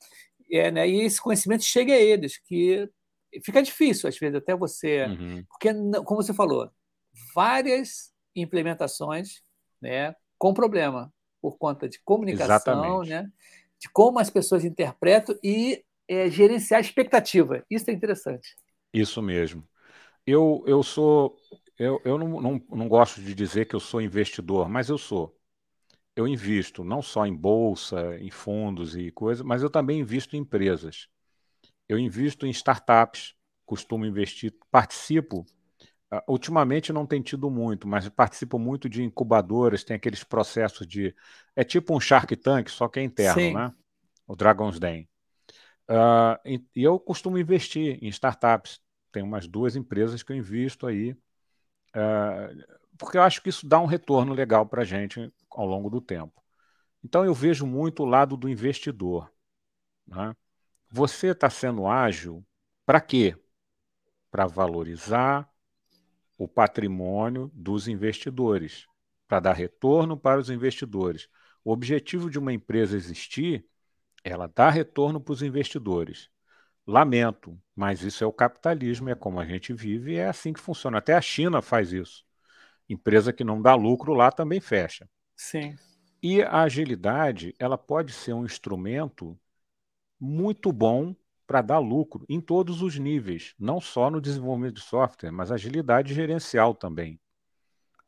É, 0.50 0.70
né? 0.70 0.88
E 0.88 1.02
esse 1.02 1.20
conhecimento 1.20 1.62
chegue 1.62 1.92
a 1.92 1.98
eles, 2.00 2.38
que 2.38 2.88
fica 3.44 3.62
difícil, 3.62 4.08
às 4.08 4.18
vezes, 4.18 4.36
até 4.36 4.54
você. 4.54 5.04
Uhum. 5.06 5.44
Porque, 5.48 5.72
como 6.04 6.22
você 6.22 6.34
falou, 6.34 6.70
várias 7.34 8.12
implementações 8.34 9.42
né, 9.80 10.14
com 10.38 10.52
problema. 10.52 11.12
por 11.40 11.58
conta 11.58 11.88
de 11.88 12.00
comunicação, 12.04 13.02
né? 13.02 13.30
de 13.78 13.88
como 13.90 14.18
as 14.18 14.30
pessoas 14.30 14.64
interpretam 14.64 15.38
e 15.42 15.84
é, 16.08 16.28
gerenciar 16.30 16.78
a 16.78 16.80
expectativa. 16.80 17.64
Isso 17.70 17.90
é 17.90 17.92
interessante. 17.92 18.56
Isso 18.92 19.22
mesmo. 19.22 19.66
Eu, 20.26 20.64
eu 20.66 20.82
sou. 20.82 21.36
Eu, 21.78 22.00
eu 22.04 22.18
não, 22.18 22.40
não, 22.40 22.62
não 22.70 22.88
gosto 22.88 23.20
de 23.20 23.34
dizer 23.34 23.66
que 23.66 23.76
eu 23.76 23.80
sou 23.80 24.00
investidor, 24.00 24.68
mas 24.68 24.88
eu 24.88 24.98
sou. 24.98 25.36
Eu 26.14 26.26
invisto 26.26 26.82
não 26.82 27.02
só 27.02 27.26
em 27.26 27.34
bolsa, 27.34 28.16
em 28.18 28.30
fundos 28.30 28.96
e 28.96 29.10
coisas, 29.10 29.44
mas 29.44 29.62
eu 29.62 29.68
também 29.68 30.00
invisto 30.00 30.34
em 30.34 30.40
empresas. 30.40 31.08
Eu 31.88 31.98
invisto 31.98 32.46
em 32.46 32.50
startups, 32.50 33.34
costumo 33.64 34.06
investir, 34.06 34.54
participo. 34.70 35.46
Uh, 36.12 36.22
ultimamente 36.28 36.92
não 36.92 37.04
tem 37.04 37.20
tido 37.20 37.50
muito, 37.50 37.86
mas 37.86 38.08
participo 38.08 38.58
muito 38.58 38.88
de 38.88 39.02
incubadoras, 39.02 39.82
tem 39.82 39.96
aqueles 39.96 40.22
processos 40.22 40.86
de. 40.86 41.14
É 41.54 41.64
tipo 41.64 41.94
um 41.94 42.00
Shark 42.00 42.34
Tank, 42.36 42.68
só 42.70 42.88
que 42.88 43.00
é 43.00 43.02
interno, 43.02 43.40
Sim. 43.40 43.54
né? 43.54 43.72
O 44.26 44.36
Dragon's 44.36 44.78
Den. 44.78 45.08
Uh, 45.88 46.38
e, 46.44 46.64
e 46.74 46.82
eu 46.82 46.98
costumo 46.98 47.38
investir 47.38 47.98
em 48.02 48.08
startups. 48.08 48.80
Tem 49.12 49.22
umas 49.22 49.46
duas 49.46 49.76
empresas 49.76 50.22
que 50.22 50.32
eu 50.32 50.36
invisto 50.36 50.86
aí, 50.86 51.12
uh, 51.12 52.76
porque 52.98 53.16
eu 53.16 53.22
acho 53.22 53.42
que 53.42 53.48
isso 53.48 53.66
dá 53.66 53.80
um 53.80 53.86
retorno 53.86 54.32
legal 54.32 54.66
para 54.66 54.82
a 54.82 54.84
gente 54.84 55.32
ao 55.50 55.66
longo 55.66 55.88
do 55.88 56.00
tempo. 56.00 56.42
Então 57.02 57.24
eu 57.24 57.32
vejo 57.32 57.66
muito 57.66 58.02
o 58.02 58.06
lado 58.06 58.36
do 58.36 58.48
investidor. 58.48 59.32
Né? 60.06 60.34
Você 60.96 61.32
está 61.32 61.50
sendo 61.50 61.86
ágil 61.86 62.42
para 62.86 63.02
quê? 63.02 63.36
Para 64.30 64.46
valorizar 64.46 65.46
o 66.38 66.48
patrimônio 66.48 67.50
dos 67.52 67.86
investidores, 67.86 68.86
para 69.28 69.40
dar 69.40 69.52
retorno 69.52 70.16
para 70.16 70.40
os 70.40 70.48
investidores. 70.48 71.28
O 71.62 71.70
objetivo 71.70 72.30
de 72.30 72.38
uma 72.38 72.50
empresa 72.50 72.96
existir 72.96 73.68
ela 74.24 74.46
dá 74.48 74.70
retorno 74.70 75.20
para 75.20 75.34
os 75.34 75.42
investidores. 75.42 76.30
Lamento, 76.86 77.60
mas 77.74 78.00
isso 78.00 78.24
é 78.24 78.26
o 78.26 78.32
capitalismo, 78.32 79.10
é 79.10 79.14
como 79.14 79.38
a 79.38 79.44
gente 79.44 79.74
vive 79.74 80.12
e 80.12 80.16
é 80.16 80.28
assim 80.28 80.54
que 80.54 80.60
funciona. 80.60 80.96
Até 80.96 81.12
a 81.12 81.20
China 81.20 81.60
faz 81.60 81.92
isso. 81.92 82.24
Empresa 82.88 83.34
que 83.34 83.44
não 83.44 83.60
dá 83.60 83.74
lucro 83.74 84.14
lá 84.14 84.32
também 84.32 84.62
fecha. 84.62 85.06
Sim. 85.36 85.76
E 86.22 86.40
a 86.40 86.62
agilidade, 86.62 87.54
ela 87.58 87.76
pode 87.76 88.14
ser 88.14 88.32
um 88.32 88.46
instrumento 88.46 89.38
muito 90.20 90.72
bom 90.72 91.14
para 91.46 91.62
dar 91.62 91.78
lucro 91.78 92.24
em 92.28 92.40
todos 92.40 92.82
os 92.82 92.98
níveis, 92.98 93.54
não 93.58 93.80
só 93.80 94.10
no 94.10 94.20
desenvolvimento 94.20 94.76
de 94.76 94.80
software, 94.80 95.30
mas 95.30 95.52
agilidade 95.52 96.12
gerencial 96.12 96.74
também. 96.74 97.20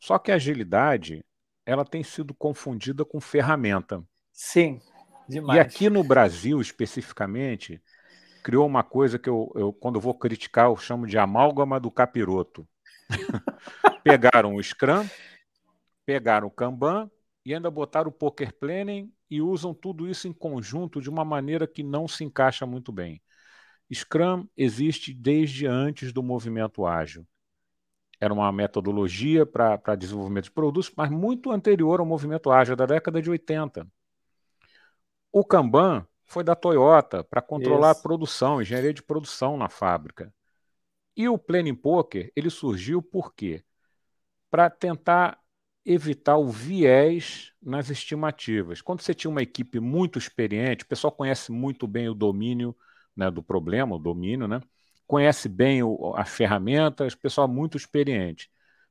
Só 0.00 0.18
que 0.18 0.32
a 0.32 0.34
agilidade, 0.34 1.24
ela 1.64 1.84
tem 1.84 2.02
sido 2.02 2.34
confundida 2.34 3.04
com 3.04 3.20
ferramenta. 3.20 4.02
Sim. 4.32 4.80
Demais. 5.28 5.56
E 5.56 5.60
aqui 5.60 5.90
no 5.90 6.02
Brasil, 6.02 6.60
especificamente, 6.60 7.82
criou 8.42 8.66
uma 8.66 8.82
coisa 8.82 9.18
que 9.18 9.28
eu, 9.28 9.52
eu, 9.54 9.72
quando 9.72 9.96
eu 9.96 10.00
vou 10.00 10.14
criticar, 10.14 10.66
eu 10.66 10.76
chamo 10.76 11.06
de 11.06 11.18
amálgama 11.18 11.78
do 11.78 11.90
capiroto. 11.90 12.66
pegaram 14.02 14.54
o 14.54 14.62
Scrum, 14.62 15.06
pegaram 16.06 16.48
o 16.48 16.50
Kanban 16.50 17.10
e 17.44 17.54
ainda 17.54 17.70
botaram 17.70 18.08
o 18.08 18.12
Poker 18.12 18.52
Planning 18.58 19.12
e 19.30 19.40
usam 19.42 19.74
tudo 19.74 20.08
isso 20.08 20.26
em 20.26 20.32
conjunto 20.32 21.00
de 21.00 21.10
uma 21.10 21.24
maneira 21.24 21.66
que 21.66 21.82
não 21.82 22.08
se 22.08 22.24
encaixa 22.24 22.66
muito 22.66 22.90
bem. 22.92 23.22
Scrum 23.92 24.46
existe 24.56 25.14
desde 25.14 25.66
antes 25.66 26.12
do 26.12 26.22
movimento 26.22 26.86
ágil. 26.86 27.26
Era 28.20 28.34
uma 28.34 28.50
metodologia 28.50 29.46
para 29.46 29.94
desenvolvimento 29.94 30.44
de 30.44 30.50
produtos, 30.50 30.92
mas 30.96 31.10
muito 31.10 31.50
anterior 31.50 32.00
ao 32.00 32.06
movimento 32.06 32.50
ágil, 32.50 32.74
da 32.74 32.84
década 32.84 33.22
de 33.22 33.30
80. 33.30 33.86
O 35.32 35.44
Kanban 35.44 36.06
foi 36.24 36.42
da 36.42 36.54
Toyota 36.54 37.22
para 37.22 37.40
controlar 37.40 37.92
Isso. 37.92 38.00
a 38.00 38.02
produção, 38.02 38.60
engenharia 38.60 38.92
de 38.92 39.02
produção 39.02 39.56
na 39.56 39.68
fábrica. 39.68 40.32
E 41.16 41.28
o 41.28 41.38
Planning 41.38 41.74
Poker, 41.74 42.30
ele 42.34 42.50
surgiu 42.50 43.02
por 43.02 43.34
quê? 43.34 43.64
Para 44.50 44.68
tentar 44.68 45.38
evitar 45.88 46.36
o 46.36 46.48
viés 46.48 47.52
nas 47.62 47.88
estimativas. 47.88 48.82
Quando 48.82 49.00
você 49.00 49.14
tinha 49.14 49.30
uma 49.30 49.42
equipe 49.42 49.80
muito 49.80 50.18
experiente, 50.18 50.84
o 50.84 50.88
pessoal 50.88 51.10
conhece 51.10 51.50
muito 51.50 51.86
bem 51.86 52.08
o 52.08 52.14
domínio 52.14 52.76
né, 53.16 53.30
do 53.30 53.42
problema, 53.42 53.96
o 53.96 53.98
domínio, 53.98 54.46
né? 54.46 54.60
conhece 55.06 55.48
bem 55.48 55.82
o, 55.82 56.14
as 56.14 56.28
ferramentas, 56.28 57.14
pessoal 57.14 57.48
muito 57.48 57.76
experiente. 57.78 58.50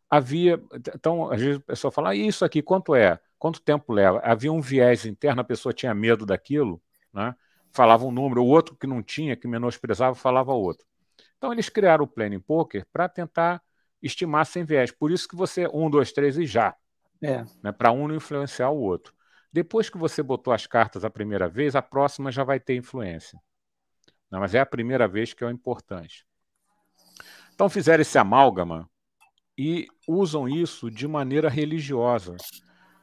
Havia, 0.09 0.59
então, 0.95 1.31
às 1.31 1.39
vezes 1.39 1.57
o 1.57 1.61
pessoal 1.61 1.91
fala, 1.91 2.09
ah, 2.09 2.15
isso 2.15 2.43
aqui 2.43 2.61
quanto 2.61 2.95
é? 2.95 3.19
Quanto 3.37 3.61
tempo 3.61 3.93
leva? 3.93 4.19
Havia 4.23 4.51
um 4.51 4.61
viés 4.61 5.05
interno, 5.05 5.41
a 5.41 5.43
pessoa 5.43 5.73
tinha 5.73 5.93
medo 5.93 6.25
daquilo, 6.25 6.81
né? 7.13 7.35
falava 7.71 8.05
um 8.05 8.11
número, 8.11 8.43
o 8.43 8.47
outro 8.47 8.75
que 8.75 8.87
não 8.87 9.03
tinha, 9.03 9.35
que 9.35 9.47
menosprezava, 9.47 10.15
falava 10.15 10.51
outro. 10.53 10.85
Então 11.37 11.53
eles 11.53 11.69
criaram 11.69 12.05
o 12.05 12.07
Planning 12.07 12.39
Poker 12.39 12.87
para 12.91 13.07
tentar 13.07 13.61
estimar 14.01 14.45
sem 14.47 14.63
viés. 14.65 14.91
Por 14.91 15.11
isso 15.11 15.27
que 15.27 15.35
você, 15.35 15.67
um, 15.71 15.89
dois, 15.89 16.11
três 16.11 16.37
e 16.37 16.45
já. 16.45 16.75
É. 17.21 17.43
Né? 17.63 17.71
Para 17.71 17.91
um 17.91 18.07
não 18.07 18.15
influenciar 18.15 18.69
o 18.69 18.79
outro. 18.79 19.13
Depois 19.51 19.89
que 19.89 19.97
você 19.97 20.21
botou 20.21 20.53
as 20.53 20.67
cartas 20.67 21.03
a 21.03 21.09
primeira 21.09 21.47
vez, 21.47 21.75
a 21.75 21.81
próxima 21.81 22.31
já 22.31 22.43
vai 22.43 22.59
ter 22.59 22.75
influência. 22.75 23.39
Não, 24.29 24.39
mas 24.39 24.53
é 24.53 24.59
a 24.59 24.65
primeira 24.65 25.07
vez 25.07 25.33
que 25.33 25.43
é 25.43 25.47
o 25.47 25.51
importante. 25.51 26.25
Então 27.53 27.69
fizeram 27.69 28.01
esse 28.01 28.17
amálgama 28.17 28.89
e 29.57 29.87
usam 30.07 30.47
isso 30.47 30.91
de 30.91 31.07
maneira 31.07 31.49
religiosa. 31.49 32.35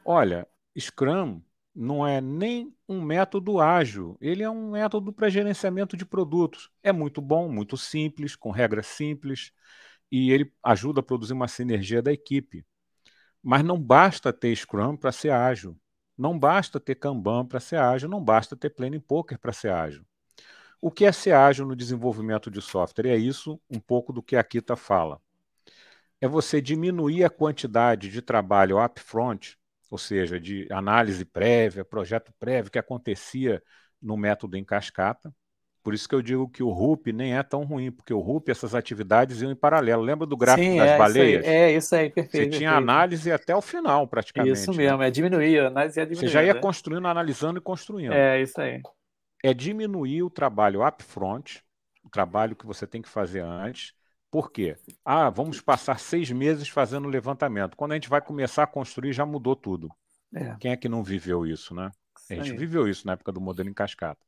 Olha, 0.05 0.47
Scrum 0.79 1.41
não 1.75 2.07
é 2.07 2.21
nem 2.21 2.73
um 2.87 3.01
método 3.01 3.59
ágil, 3.59 4.17
ele 4.21 4.41
é 4.41 4.49
um 4.49 4.71
método 4.71 5.11
para 5.11 5.29
gerenciamento 5.29 5.97
de 5.97 6.05
produtos. 6.05 6.69
É 6.81 6.93
muito 6.93 7.21
bom, 7.21 7.51
muito 7.51 7.75
simples, 7.75 8.35
com 8.35 8.49
regras 8.49 8.87
simples, 8.87 9.51
e 10.09 10.31
ele 10.31 10.53
ajuda 10.63 11.01
a 11.01 11.03
produzir 11.03 11.33
uma 11.33 11.49
sinergia 11.49 12.01
da 12.01 12.13
equipe. 12.13 12.65
Mas 13.45 13.63
não 13.63 13.79
basta 13.79 14.33
ter 14.33 14.55
Scrum 14.55 14.97
para 14.97 15.11
ser 15.11 15.29
ágil, 15.29 15.77
não 16.17 16.37
basta 16.39 16.79
ter 16.79 16.95
Kanban 16.95 17.45
para 17.45 17.59
ser 17.59 17.77
ágil, 17.77 18.09
não 18.09 18.23
basta 18.23 18.57
ter 18.57 18.71
Planning 18.71 18.99
Poker 18.99 19.37
para 19.39 19.53
ser 19.53 19.71
ágil. 19.71 20.03
O 20.81 20.91
que 20.91 21.05
é 21.05 21.11
ser 21.11 21.33
ágil 21.33 21.67
no 21.67 21.75
desenvolvimento 21.75 22.51
de 22.51 22.61
software? 22.61 23.07
É 23.09 23.17
isso 23.17 23.61
um 23.69 23.79
pouco 23.79 24.11
do 24.11 24.23
que 24.23 24.35
a 24.35 24.43
Kita 24.43 24.75
fala. 24.75 25.21
É 26.19 26.27
você 26.27 26.59
diminuir 26.59 27.23
a 27.23 27.29
quantidade 27.29 28.09
de 28.09 28.21
trabalho 28.21 28.83
upfront 28.83 29.57
ou 29.89 29.97
seja, 29.97 30.39
de 30.39 30.67
análise 30.71 31.23
prévia, 31.23 31.85
projeto 31.85 32.33
prévio 32.39 32.71
que 32.71 32.79
acontecia 32.79 33.61
no 34.01 34.17
método 34.17 34.57
em 34.57 34.65
cascata. 34.65 35.33
Por 35.85 35.93
isso 35.93 36.09
que 36.09 36.15
eu 36.15 36.21
digo 36.23 36.49
que 36.49 36.63
o 36.63 36.71
RUP 36.71 37.13
nem 37.13 37.37
é 37.37 37.43
tão 37.43 37.63
ruim, 37.63 37.91
porque 37.91 38.11
o 38.11 38.19
RUP, 38.19 38.49
essas 38.49 38.73
atividades 38.73 39.43
iam 39.43 39.51
em 39.51 39.55
paralelo. 39.55 40.01
Lembra 40.01 40.25
do 40.25 40.35
gráfico 40.35 40.67
Sim, 40.67 40.77
das 40.77 40.89
é, 40.89 40.97
baleias? 40.97 41.41
Isso 41.41 41.53
é, 41.53 41.71
isso 41.73 41.95
aí, 41.95 42.09
perfeito. 42.09 42.31
Você 42.31 42.37
perfeito. 42.39 42.57
tinha 42.57 42.71
análise 42.71 43.31
até 43.31 43.55
o 43.55 43.61
final, 43.61 44.07
praticamente. 44.07 44.57
Isso 44.57 44.71
né? 44.71 44.77
mesmo, 44.77 44.97
né? 44.97 45.07
é 45.07 45.11
diminuir, 45.11 45.59
a 45.59 45.67
análise 45.67 45.99
é 45.99 46.03
diminuir. 46.03 46.27
Você 46.27 46.33
já 46.33 46.43
ia 46.43 46.55
né? 46.55 46.59
construindo, 46.59 47.07
analisando 47.07 47.59
e 47.59 47.61
construindo. 47.61 48.13
É, 48.13 48.41
isso 48.41 48.59
aí. 48.59 48.81
É 49.43 49.53
diminuir 49.53 50.23
o 50.23 50.29
trabalho 50.31 50.83
upfront, 50.83 51.63
o 52.03 52.09
trabalho 52.09 52.55
que 52.55 52.65
você 52.65 52.87
tem 52.87 52.99
que 52.99 53.07
fazer 53.07 53.41
antes, 53.41 53.93
por 54.31 54.51
quê? 54.51 54.75
Ah, 55.05 55.29
vamos 55.29 55.61
passar 55.61 55.99
seis 55.99 56.31
meses 56.31 56.67
fazendo 56.67 57.07
levantamento. 57.07 57.77
Quando 57.77 57.91
a 57.91 57.95
gente 57.95 58.09
vai 58.09 58.21
começar 58.21 58.63
a 58.63 58.67
construir, 58.67 59.13
já 59.13 59.23
mudou 59.23 59.55
tudo. 59.55 59.89
É. 60.33 60.55
Quem 60.59 60.71
é 60.71 60.77
que 60.77 60.89
não 60.89 61.03
viveu 61.03 61.45
isso, 61.45 61.75
né? 61.75 61.91
A 62.31 62.33
gente 62.33 62.53
Aí. 62.53 62.57
viveu 62.57 62.87
isso 62.87 63.05
na 63.05 63.13
época 63.13 63.31
do 63.31 63.39
modelo 63.39 63.69
em 63.69 63.73
cascata. 63.73 64.25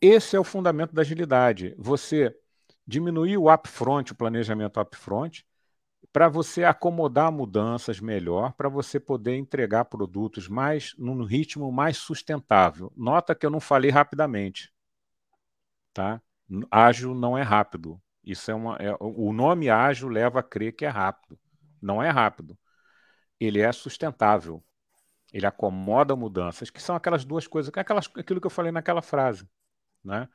Esse 0.00 0.36
é 0.36 0.40
o 0.40 0.44
fundamento 0.44 0.94
da 0.94 1.02
agilidade. 1.02 1.74
Você 1.78 2.36
diminuir 2.86 3.36
o 3.36 3.52
upfront, 3.52 4.12
o 4.12 4.14
planejamento 4.14 4.80
upfront, 4.80 5.44
para 6.12 6.28
você 6.28 6.64
acomodar 6.64 7.32
mudanças 7.32 8.00
melhor, 8.00 8.52
para 8.52 8.68
você 8.68 9.00
poder 9.00 9.36
entregar 9.36 9.86
produtos 9.86 10.48
mais 10.48 10.94
num 10.96 11.24
ritmo 11.24 11.70
mais 11.72 11.96
sustentável. 11.98 12.92
Nota 12.96 13.34
que 13.34 13.44
eu 13.44 13.50
não 13.50 13.60
falei 13.60 13.90
rapidamente, 13.90 14.72
tá? 15.92 16.22
Ágil 16.70 17.14
não 17.14 17.36
é 17.36 17.42
rápido. 17.42 18.00
Isso 18.24 18.50
é 18.50 18.54
uma, 18.54 18.76
é, 18.76 18.96
o 19.00 19.32
nome 19.32 19.68
ágil 19.68 20.08
leva 20.08 20.40
a 20.40 20.42
crer 20.42 20.72
que 20.72 20.84
é 20.84 20.88
rápido. 20.88 21.38
Não 21.80 22.02
é 22.02 22.10
rápido. 22.10 22.58
Ele 23.38 23.60
é 23.60 23.70
sustentável. 23.72 24.62
Ele 25.32 25.46
acomoda 25.46 26.16
mudanças, 26.16 26.70
que 26.70 26.80
são 26.80 26.96
aquelas 26.96 27.24
duas 27.24 27.46
coisas, 27.46 27.70
aquelas, 27.74 28.08
aquilo 28.16 28.40
que 28.40 28.46
eu 28.46 28.50
falei 28.50 28.72
naquela 28.72 29.02
frase. 29.02 29.48
Né? 30.06 30.28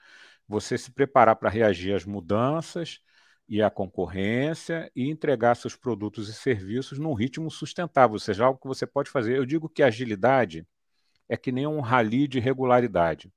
Você 0.47 0.77
se 0.77 0.91
preparar 0.91 1.35
para 1.35 1.49
reagir 1.49 1.95
às 1.95 2.05
mudanças 2.05 2.99
e 3.47 3.61
à 3.61 3.69
concorrência 3.69 4.91
e 4.95 5.09
entregar 5.09 5.55
seus 5.55 5.75
produtos 5.75 6.29
e 6.29 6.33
serviços 6.33 6.99
num 6.99 7.13
ritmo 7.13 7.49
sustentável, 7.49 8.13
ou 8.13 8.19
seja, 8.19 8.45
algo 8.45 8.59
que 8.59 8.67
você 8.67 8.85
pode 8.85 9.09
fazer. 9.09 9.37
Eu 9.37 9.45
digo 9.45 9.67
que 9.67 9.81
agilidade 9.81 10.67
é 11.27 11.37
que 11.37 11.51
nem 11.51 11.65
um 11.65 11.79
rally 11.79 12.27
de 12.27 12.39
regularidade. 12.39 13.27
Né? 13.27 13.33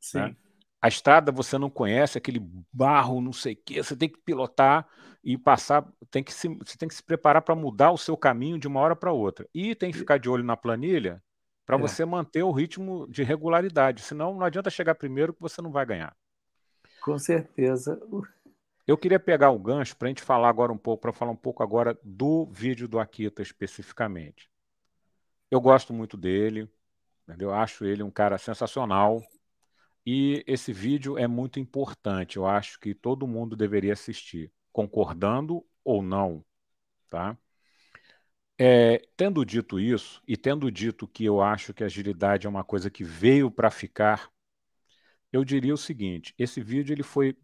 Sim. 0.00 0.18
Né? 0.18 0.36
A 0.82 0.88
estrada 0.88 1.30
você 1.30 1.58
não 1.58 1.68
conhece, 1.68 2.16
aquele 2.16 2.40
barro, 2.72 3.20
não 3.20 3.34
sei 3.34 3.52
o 3.52 3.58
quê, 3.64 3.82
você 3.82 3.94
tem 3.94 4.08
que 4.08 4.18
pilotar 4.18 4.88
e 5.22 5.36
passar, 5.36 5.86
tem 6.10 6.24
que 6.24 6.32
se, 6.32 6.48
você 6.48 6.78
tem 6.78 6.88
que 6.88 6.94
se 6.94 7.02
preparar 7.02 7.42
para 7.42 7.54
mudar 7.54 7.90
o 7.90 7.98
seu 7.98 8.16
caminho 8.16 8.58
de 8.58 8.66
uma 8.66 8.80
hora 8.80 8.96
para 8.96 9.12
outra. 9.12 9.46
E 9.54 9.74
tem 9.74 9.92
que 9.92 9.98
ficar 9.98 10.18
de 10.18 10.28
olho 10.30 10.42
na 10.42 10.56
planilha 10.56 11.22
para 11.70 11.76
é. 11.76 11.80
você 11.80 12.04
manter 12.04 12.42
o 12.42 12.50
ritmo 12.50 13.06
de 13.08 13.22
regularidade. 13.22 14.02
Senão, 14.02 14.34
não 14.34 14.44
adianta 14.44 14.68
chegar 14.68 14.96
primeiro 14.96 15.32
que 15.32 15.40
você 15.40 15.62
não 15.62 15.70
vai 15.70 15.86
ganhar. 15.86 16.16
Com 17.00 17.16
certeza. 17.16 18.00
Eu 18.84 18.98
queria 18.98 19.20
pegar 19.20 19.50
o 19.50 19.58
gancho 19.58 19.96
para 19.96 20.06
a 20.06 20.10
gente 20.10 20.22
falar 20.22 20.48
agora 20.48 20.72
um 20.72 20.76
pouco, 20.76 21.02
para 21.02 21.12
falar 21.12 21.30
um 21.30 21.36
pouco 21.36 21.62
agora 21.62 21.96
do 22.02 22.46
vídeo 22.46 22.88
do 22.88 22.98
Akita 22.98 23.40
especificamente. 23.40 24.50
Eu 25.48 25.60
gosto 25.60 25.92
muito 25.92 26.16
dele, 26.16 26.68
eu 27.38 27.54
acho 27.54 27.84
ele 27.84 28.02
um 28.02 28.10
cara 28.10 28.36
sensacional. 28.36 29.22
E 30.04 30.42
esse 30.48 30.72
vídeo 30.72 31.16
é 31.16 31.28
muito 31.28 31.60
importante. 31.60 32.36
Eu 32.36 32.46
acho 32.46 32.80
que 32.80 32.94
todo 32.94 33.28
mundo 33.28 33.54
deveria 33.54 33.92
assistir, 33.92 34.50
concordando 34.72 35.64
ou 35.84 36.02
não, 36.02 36.44
tá? 37.08 37.38
É, 38.62 39.00
tendo 39.16 39.42
dito 39.42 39.80
isso, 39.80 40.22
e 40.28 40.36
tendo 40.36 40.70
dito 40.70 41.08
que 41.08 41.24
eu 41.24 41.40
acho 41.40 41.72
que 41.72 41.82
a 41.82 41.86
agilidade 41.86 42.46
é 42.46 42.50
uma 42.50 42.62
coisa 42.62 42.90
que 42.90 43.02
veio 43.02 43.50
para 43.50 43.70
ficar, 43.70 44.30
eu 45.32 45.42
diria 45.46 45.72
o 45.72 45.78
seguinte: 45.78 46.34
esse 46.38 46.60
vídeo 46.60 46.92
ele 46.92 47.02
foi 47.02 47.34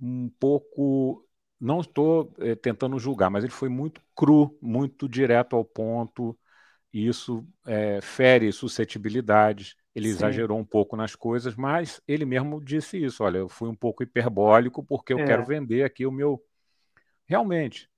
um 0.00 0.30
pouco. 0.38 1.26
Não 1.60 1.80
estou 1.80 2.32
é, 2.38 2.54
tentando 2.54 3.00
julgar, 3.00 3.30
mas 3.30 3.42
ele 3.42 3.52
foi 3.52 3.68
muito 3.68 4.00
cru, 4.14 4.56
muito 4.62 5.08
direto 5.08 5.56
ao 5.56 5.64
ponto, 5.64 6.38
e 6.92 7.08
isso 7.08 7.44
é, 7.66 8.00
fere 8.00 8.52
suscetibilidades. 8.52 9.74
Ele 9.92 10.06
Sim. 10.06 10.14
exagerou 10.14 10.56
um 10.56 10.64
pouco 10.64 10.96
nas 10.96 11.16
coisas, 11.16 11.56
mas 11.56 12.00
ele 12.06 12.24
mesmo 12.24 12.64
disse 12.64 12.96
isso: 12.96 13.24
olha, 13.24 13.38
eu 13.38 13.48
fui 13.48 13.68
um 13.68 13.74
pouco 13.74 14.04
hiperbólico 14.04 14.84
porque 14.84 15.12
eu 15.12 15.18
é. 15.18 15.26
quero 15.26 15.44
vender 15.44 15.82
aqui 15.82 16.06
o 16.06 16.12
meu. 16.12 16.40
Realmente, 17.26 17.90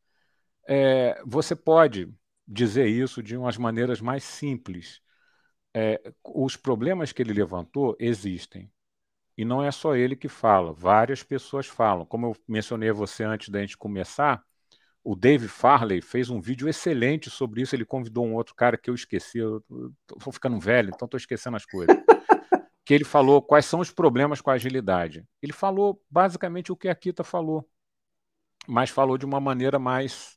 é, 0.66 1.20
você 1.26 1.54
pode 1.54 2.08
dizer 2.50 2.88
isso 2.88 3.22
de 3.22 3.36
umas 3.36 3.56
maneiras 3.56 4.00
mais 4.00 4.24
simples. 4.24 5.00
É, 5.72 6.00
os 6.24 6.56
problemas 6.56 7.12
que 7.12 7.22
ele 7.22 7.32
levantou 7.32 7.96
existem. 8.00 8.70
E 9.38 9.44
não 9.44 9.62
é 9.64 9.70
só 9.70 9.94
ele 9.94 10.16
que 10.16 10.28
fala, 10.28 10.72
várias 10.72 11.22
pessoas 11.22 11.66
falam. 11.66 12.04
Como 12.04 12.26
eu 12.26 12.36
mencionei 12.48 12.90
a 12.90 12.92
você 12.92 13.22
antes 13.22 13.48
da 13.48 13.60
gente 13.60 13.78
começar, 13.78 14.44
o 15.02 15.14
Dave 15.14 15.48
Farley 15.48 16.02
fez 16.02 16.28
um 16.28 16.40
vídeo 16.40 16.68
excelente 16.68 17.30
sobre 17.30 17.62
isso. 17.62 17.74
Ele 17.74 17.84
convidou 17.84 18.26
um 18.26 18.34
outro 18.34 18.54
cara 18.54 18.76
que 18.76 18.90
eu 18.90 18.94
esqueci, 18.94 19.38
eu 19.38 19.64
estou 20.12 20.32
ficando 20.32 20.58
velho, 20.58 20.90
então 20.92 21.06
estou 21.06 21.16
esquecendo 21.16 21.56
as 21.56 21.64
coisas. 21.64 21.96
que 22.84 22.92
ele 22.92 23.04
falou 23.04 23.40
quais 23.40 23.64
são 23.64 23.78
os 23.78 23.92
problemas 23.92 24.40
com 24.40 24.50
a 24.50 24.54
agilidade. 24.54 25.24
Ele 25.40 25.52
falou 25.52 26.02
basicamente 26.10 26.72
o 26.72 26.76
que 26.76 26.88
a 26.88 26.94
Kita 26.94 27.22
falou, 27.22 27.66
mas 28.66 28.90
falou 28.90 29.16
de 29.16 29.24
uma 29.24 29.38
maneira 29.38 29.78
mais 29.78 30.36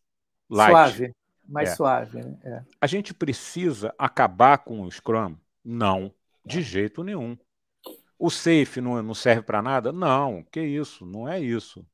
light. 0.49 0.71
Suave, 0.71 1.13
mais 1.47 1.69
é. 1.69 1.75
suave. 1.75 2.23
Né? 2.23 2.37
É. 2.43 2.63
A 2.79 2.87
gente 2.87 3.13
precisa 3.13 3.93
acabar 3.97 4.59
com 4.59 4.81
o 4.81 4.91
Scrum? 4.91 5.35
Não, 5.63 6.13
de 6.45 6.61
jeito 6.61 7.03
nenhum. 7.03 7.37
O 8.17 8.29
safe 8.29 8.79
não, 8.79 9.01
não 9.01 9.13
serve 9.13 9.41
para 9.41 9.61
nada? 9.61 9.91
Não, 9.91 10.43
que 10.43 10.61
isso, 10.61 11.05
não 11.05 11.27
é 11.27 11.39
isso. 11.39 11.85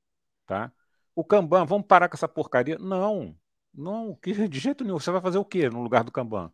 Tá? 0.46 0.72
O 1.16 1.24
Kanban, 1.24 1.66
vamos 1.66 1.88
parar 1.88 2.08
com 2.08 2.16
essa 2.16 2.28
porcaria? 2.28 2.78
Não, 2.78 3.36
não, 3.74 4.16
que 4.16 4.34
de 4.48 4.60
jeito 4.60 4.84
nenhum. 4.84 5.00
Você 5.00 5.12
vai 5.12 5.22
fazer 5.22 5.38
o 5.38 5.46
quê 5.46 5.70
no 5.70 5.82
lugar 5.82 6.04
do 6.04 6.12
Kanban? 6.12 6.52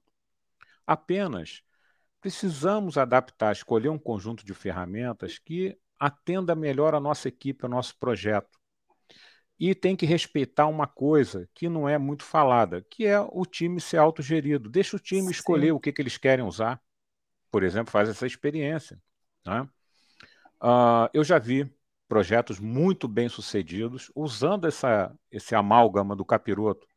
Apenas 0.85 1.63
precisamos 2.21 2.97
adaptar, 2.97 3.51
escolher 3.51 3.89
um 3.89 3.99
conjunto 3.99 4.45
de 4.45 4.53
ferramentas 4.53 5.37
que 5.37 5.77
atenda 5.99 6.55
melhor 6.55 6.95
a 6.95 6.99
nossa 6.99 7.27
equipe, 7.27 7.63
ao 7.63 7.69
nosso 7.69 7.97
projeto. 7.97 8.59
E 9.57 9.73
tem 9.73 9.95
que 9.95 10.05
respeitar 10.05 10.67
uma 10.67 10.85
coisa 10.85 11.49
que 11.53 11.69
não 11.69 11.87
é 11.87 11.97
muito 11.97 12.23
falada, 12.23 12.85
que 12.89 13.05
é 13.05 13.19
o 13.19 13.45
time 13.45 13.79
ser 13.79 13.97
autogerido. 13.97 14.69
Deixa 14.69 14.97
o 14.97 14.99
time 14.99 15.23
Sim. 15.23 15.31
escolher 15.31 15.71
o 15.71 15.79
que, 15.79 15.93
que 15.93 16.01
eles 16.01 16.17
querem 16.17 16.43
usar. 16.43 16.81
Por 17.49 17.63
exemplo, 17.63 17.91
faz 17.91 18.09
essa 18.09 18.27
experiência. 18.27 19.01
Né? 19.45 19.61
Uh, 20.61 21.09
eu 21.13 21.23
já 21.23 21.39
vi 21.39 21.73
projetos 22.07 22.59
muito 22.59 23.07
bem 23.07 23.29
sucedidos 23.29 24.11
usando 24.13 24.67
essa, 24.67 25.13
esse 25.31 25.55
amálgama 25.55 26.15
do 26.15 26.25
capiroto 26.25 26.87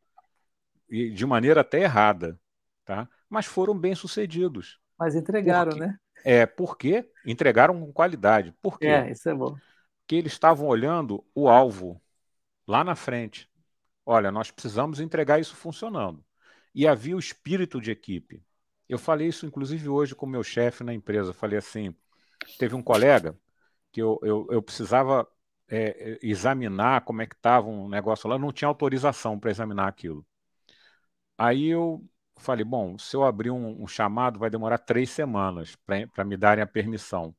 e 0.89 1.09
de 1.09 1.25
maneira 1.25 1.61
até 1.61 1.81
errada, 1.81 2.39
tá? 2.83 3.07
mas 3.29 3.45
foram 3.45 3.77
bem 3.77 3.95
sucedidos. 3.95 4.79
Mas 4.97 5.15
entregaram, 5.15 5.71
porque, 5.71 5.85
né? 5.85 5.97
É, 6.25 6.45
porque 6.45 7.09
entregaram 7.25 7.79
com 7.79 7.93
qualidade. 7.93 8.53
Por 8.61 8.77
quê? 8.77 8.87
É, 8.87 9.11
isso 9.11 9.29
é 9.29 9.33
bom. 9.33 9.55
Porque 10.01 10.15
eles 10.15 10.33
estavam 10.33 10.67
olhando 10.67 11.23
o 11.33 11.47
alvo 11.47 12.01
lá 12.69 12.83
na 12.83 12.95
frente. 12.95 13.49
Olha, 14.05 14.31
nós 14.31 14.51
precisamos 14.51 14.99
entregar 14.99 15.39
isso 15.39 15.55
funcionando. 15.55 16.23
E 16.73 16.87
havia 16.87 17.15
o 17.15 17.19
espírito 17.19 17.81
de 17.81 17.91
equipe. 17.91 18.43
Eu 18.87 18.99
falei 18.99 19.27
isso, 19.27 19.45
inclusive, 19.45 19.89
hoje 19.89 20.15
com 20.15 20.25
o 20.27 20.29
meu 20.29 20.43
chefe 20.43 20.83
na 20.83 20.93
empresa. 20.93 21.33
Falei 21.33 21.57
assim: 21.57 21.95
teve 22.59 22.75
um 22.75 22.83
colega 22.83 23.37
que 23.91 24.01
eu, 24.01 24.19
eu, 24.23 24.47
eu 24.51 24.61
precisava 24.61 25.27
é, 25.67 26.13
é 26.13 26.19
examinar 26.21 27.01
como 27.05 27.21
é 27.23 27.27
que 27.27 27.35
estava 27.35 27.67
um 27.67 27.89
negócio 27.89 28.29
lá, 28.29 28.37
não 28.37 28.53
tinha 28.53 28.67
autorização 28.67 29.39
para 29.39 29.51
examinar 29.51 29.87
aquilo. 29.87 30.25
Aí 31.37 31.67
eu 31.67 32.05
falei, 32.37 32.63
bom, 32.65 32.97
se 32.97 33.15
eu 33.15 33.23
abrir 33.23 33.51
um, 33.51 33.83
um 33.83 33.87
chamado, 33.87 34.39
vai 34.39 34.49
demorar 34.49 34.77
três 34.79 35.09
semanas 35.09 35.75
para 35.75 36.25
me 36.25 36.37
darem 36.37 36.63
a 36.63 36.67
permissão. 36.67 37.35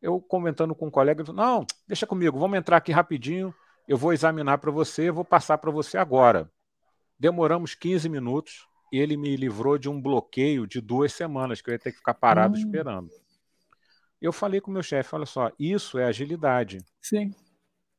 Eu 0.00 0.20
comentando 0.20 0.74
com 0.74 0.88
um 0.88 0.90
colega, 0.90 1.24
não, 1.32 1.66
deixa 1.86 2.06
comigo, 2.06 2.38
vamos 2.38 2.58
entrar 2.58 2.76
aqui 2.78 2.92
rapidinho, 2.92 3.54
eu 3.88 3.96
vou 3.96 4.12
examinar 4.12 4.58
para 4.58 4.70
você, 4.70 5.10
vou 5.10 5.24
passar 5.24 5.56
para 5.56 5.70
você 5.70 5.96
agora. 5.96 6.50
Demoramos 7.18 7.74
15 7.74 8.08
minutos 8.08 8.68
e 8.92 8.98
ele 8.98 9.16
me 9.16 9.34
livrou 9.34 9.78
de 9.78 9.88
um 9.88 10.00
bloqueio 10.00 10.66
de 10.66 10.80
duas 10.80 11.12
semanas, 11.12 11.62
que 11.62 11.70
eu 11.70 11.72
ia 11.72 11.78
ter 11.78 11.92
que 11.92 11.98
ficar 11.98 12.14
parado 12.14 12.54
hum. 12.54 12.58
esperando. 12.58 13.10
Eu 14.20 14.32
falei 14.32 14.60
com 14.60 14.70
o 14.70 14.74
meu 14.74 14.82
chefe, 14.82 15.14
olha 15.14 15.24
só, 15.24 15.50
isso 15.58 15.98
é 15.98 16.04
agilidade. 16.04 16.78
Sim. 17.00 17.34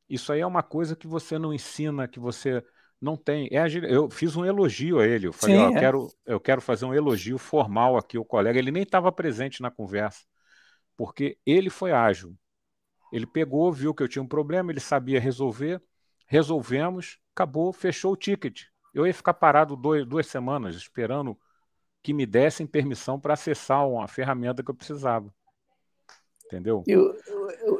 Isso 0.08 0.32
aí 0.32 0.40
é 0.40 0.46
uma 0.46 0.62
coisa 0.62 0.94
que 0.94 1.06
você 1.06 1.38
não 1.38 1.52
ensina, 1.52 2.06
que 2.06 2.20
você 2.20 2.64
não 3.00 3.16
tem. 3.16 3.48
É 3.50 3.58
agil... 3.58 3.84
Eu 3.84 4.10
fiz 4.10 4.36
um 4.36 4.44
elogio 4.44 5.00
a 5.00 5.06
ele. 5.06 5.26
Eu 5.26 5.32
falei, 5.32 5.56
Sim, 5.56 5.62
ó, 5.62 5.66
é. 5.66 5.68
eu, 5.68 5.80
quero, 5.80 6.08
eu 6.26 6.40
quero 6.40 6.60
fazer 6.60 6.84
um 6.84 6.94
elogio 6.94 7.38
formal 7.38 7.96
aqui 7.96 8.16
ao 8.16 8.24
colega. 8.24 8.58
Ele 8.58 8.70
nem 8.70 8.82
estava 8.82 9.10
presente 9.10 9.62
na 9.62 9.70
conversa, 9.70 10.24
porque 10.96 11.38
ele 11.46 11.70
foi 11.70 11.92
ágil. 11.92 12.36
Ele 13.12 13.26
pegou, 13.26 13.72
viu 13.72 13.94
que 13.94 14.02
eu 14.02 14.08
tinha 14.08 14.22
um 14.22 14.28
problema, 14.28 14.70
ele 14.70 14.80
sabia 14.80 15.20
resolver, 15.20 15.82
resolvemos, 16.26 17.18
acabou, 17.34 17.72
fechou 17.72 18.12
o 18.12 18.16
ticket. 18.16 18.62
Eu 18.94 19.06
ia 19.06 19.14
ficar 19.14 19.34
parado 19.34 19.76
dois, 19.76 20.06
duas 20.06 20.26
semanas 20.26 20.76
esperando 20.76 21.36
que 22.02 22.12
me 22.12 22.24
dessem 22.24 22.66
permissão 22.66 23.20
para 23.20 23.34
acessar 23.34 23.86
uma 23.86 24.08
ferramenta 24.08 24.62
que 24.62 24.70
eu 24.70 24.74
precisava. 24.74 25.32
Entendeu? 26.46 26.82
Eu, 26.86 27.14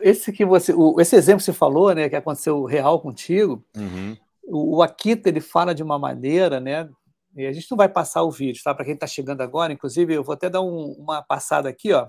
esse 0.01 0.33
que 0.33 0.45
você, 0.45 0.73
o, 0.73 1.01
esse 1.01 1.17
exemplo 1.17 1.39
que 1.39 1.45
você 1.45 1.53
falou, 1.53 1.93
né, 1.95 2.09
que 2.09 2.17
aconteceu 2.17 2.65
real 2.65 3.01
contigo, 3.01 3.65
uhum. 3.77 4.17
o, 4.45 4.77
o 4.77 4.83
Akita 4.83 5.29
ele 5.29 5.41
fala 5.41 5.75
de 5.75 5.83
uma 5.83 5.99
maneira, 5.99 6.61
né? 6.61 6.89
E 7.37 7.47
a 7.47 7.53
gente 7.53 7.71
não 7.71 7.77
vai 7.77 7.89
passar 7.89 8.23
o 8.23 8.31
vídeo, 8.31 8.63
tá? 8.63 8.75
Para 8.75 8.85
quem 8.85 8.95
está 8.95 9.07
chegando 9.07 9.41
agora, 9.41 9.73
inclusive 9.73 10.15
eu 10.15 10.23
vou 10.23 10.35
até 10.35 10.49
dar 10.49 10.61
um, 10.61 10.93
uma 10.99 11.23
passada 11.23 11.69
aqui, 11.69 11.93
ó. 11.93 12.09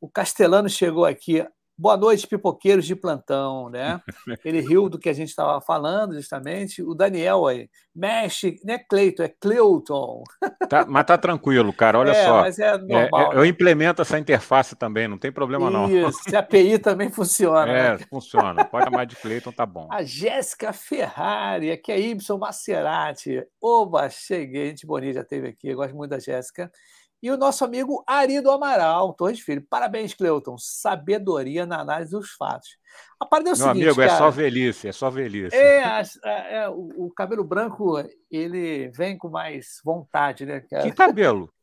O 0.00 0.08
Castelano 0.08 0.68
chegou 0.68 1.04
aqui 1.04 1.44
Boa 1.80 1.96
noite, 1.96 2.26
pipoqueiros 2.26 2.84
de 2.84 2.96
plantão, 2.96 3.70
né? 3.70 4.02
Ele 4.44 4.60
riu 4.60 4.88
do 4.88 4.98
que 4.98 5.08
a 5.08 5.12
gente 5.12 5.28
estava 5.28 5.60
falando, 5.60 6.12
justamente. 6.14 6.82
O 6.82 6.92
Daniel 6.92 7.46
aí, 7.46 7.70
mexe, 7.94 8.56
não 8.64 8.74
é 8.74 8.78
Cleiton, 8.78 9.22
é 9.22 9.28
Cleuton. 9.28 10.24
Tá, 10.68 10.84
mas 10.84 11.06
tá 11.06 11.16
tranquilo, 11.16 11.72
cara, 11.72 12.00
olha 12.00 12.10
é, 12.10 12.24
só. 12.24 12.40
Mas 12.40 12.58
é 12.58 12.76
normal. 12.76 13.32
É, 13.32 13.36
eu 13.36 13.42
né? 13.42 13.46
implemento 13.46 14.02
essa 14.02 14.18
interface 14.18 14.74
também, 14.74 15.06
não 15.06 15.16
tem 15.16 15.30
problema 15.30 15.70
não. 15.70 15.88
Isso, 15.88 16.34
a 16.34 16.40
API 16.40 16.80
também 16.80 17.10
funciona. 17.10 17.70
É, 17.70 17.96
né? 17.96 18.04
funciona. 18.10 18.64
Pode 18.64 18.84
chamar 18.86 19.04
de 19.04 19.14
Cleiton, 19.14 19.52
tá 19.52 19.64
bom. 19.64 19.86
A 19.92 20.02
Jéssica 20.02 20.72
Ferrari, 20.72 21.70
aqui 21.70 21.92
é 21.92 22.00
Y 22.00 22.38
Maserati. 22.38 23.40
Oba, 23.62 24.10
cheguei, 24.10 24.70
gente 24.70 24.84
bonita 24.84 25.20
já 25.20 25.24
teve 25.24 25.46
aqui, 25.46 25.68
eu 25.68 25.76
gosto 25.76 25.94
muito 25.94 26.10
da 26.10 26.18
Jéssica. 26.18 26.72
E 27.20 27.30
o 27.30 27.36
nosso 27.36 27.64
amigo 27.64 28.04
Arido 28.06 28.50
Amaral, 28.50 29.12
Torres 29.12 29.40
Filho. 29.40 29.66
Parabéns, 29.68 30.14
Cleuton. 30.14 30.56
Sabedoria 30.56 31.66
na 31.66 31.80
análise 31.80 32.12
dos 32.12 32.30
fatos. 32.30 32.78
A 33.18 33.26
parada 33.26 33.50
é 33.50 33.52
o 33.52 33.56
Meu 33.56 33.66
seguinte, 33.66 33.86
amigo, 33.86 34.02
é 34.02 34.08
só 34.08 34.30
velhice, 34.30 34.88
é 34.88 34.92
só 34.92 35.10
velhice. 35.10 35.56
É, 35.56 35.82
é, 36.24 36.54
é 36.58 36.68
o, 36.68 37.06
o, 37.06 37.10
cabelo 37.10 37.42
branco, 37.42 37.96
ele 38.30 38.88
vem 38.90 39.18
com 39.18 39.28
mais 39.28 39.80
vontade, 39.84 40.46
né, 40.46 40.60
cara? 40.60 40.84
Que 40.84 40.92
cabelo? 40.92 41.52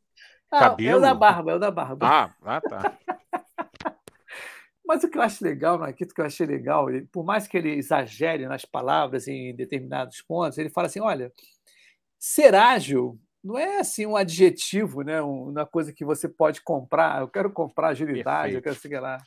Ah, 0.52 0.70
cabelo? 0.70 0.92
É 0.92 0.96
o 0.96 1.02
da 1.02 1.14
barba, 1.14 1.52
é 1.52 1.56
o 1.56 1.60
da 1.60 1.72
barba. 1.72 2.08
Ah, 2.08 2.34
ah 2.46 2.62
tá. 2.62 2.98
Mas 4.86 5.04
o 5.04 5.10
que 5.10 5.18
eu 5.18 5.22
acho 5.22 5.44
legal, 5.44 5.80
Marquito, 5.80 6.12
o 6.12 6.14
que 6.14 6.22
eu 6.22 6.26
achei 6.26 6.46
legal, 6.46 6.90
ele, 6.90 7.08
por 7.08 7.26
mais 7.26 7.48
que 7.48 7.58
ele 7.58 7.72
exagere 7.72 8.46
nas 8.48 8.64
palavras 8.64 9.28
em 9.28 9.54
determinados 9.56 10.22
pontos, 10.22 10.58
ele 10.58 10.70
fala 10.70 10.88
assim: 10.88 11.02
olha, 11.02 11.34
ser 12.20 12.54
ágil 12.54 13.20
não 13.46 13.60
é 13.60 13.78
assim 13.78 14.08
um 14.08 14.16
adjetivo, 14.16 15.04
né? 15.04 15.22
uma 15.22 15.68
coisa 15.68 15.94
que 15.94 16.04
você 16.04 16.28
pode 16.28 16.64
comprar. 16.64 17.22
Eu 17.22 17.28
quero 17.28 17.52
comprar 17.52 17.90
agilidade, 17.90 18.54
Perfeito. 18.54 18.56
eu 18.56 18.62
quero 18.64 18.76
seguir 18.76 19.00
lá. 19.00 19.22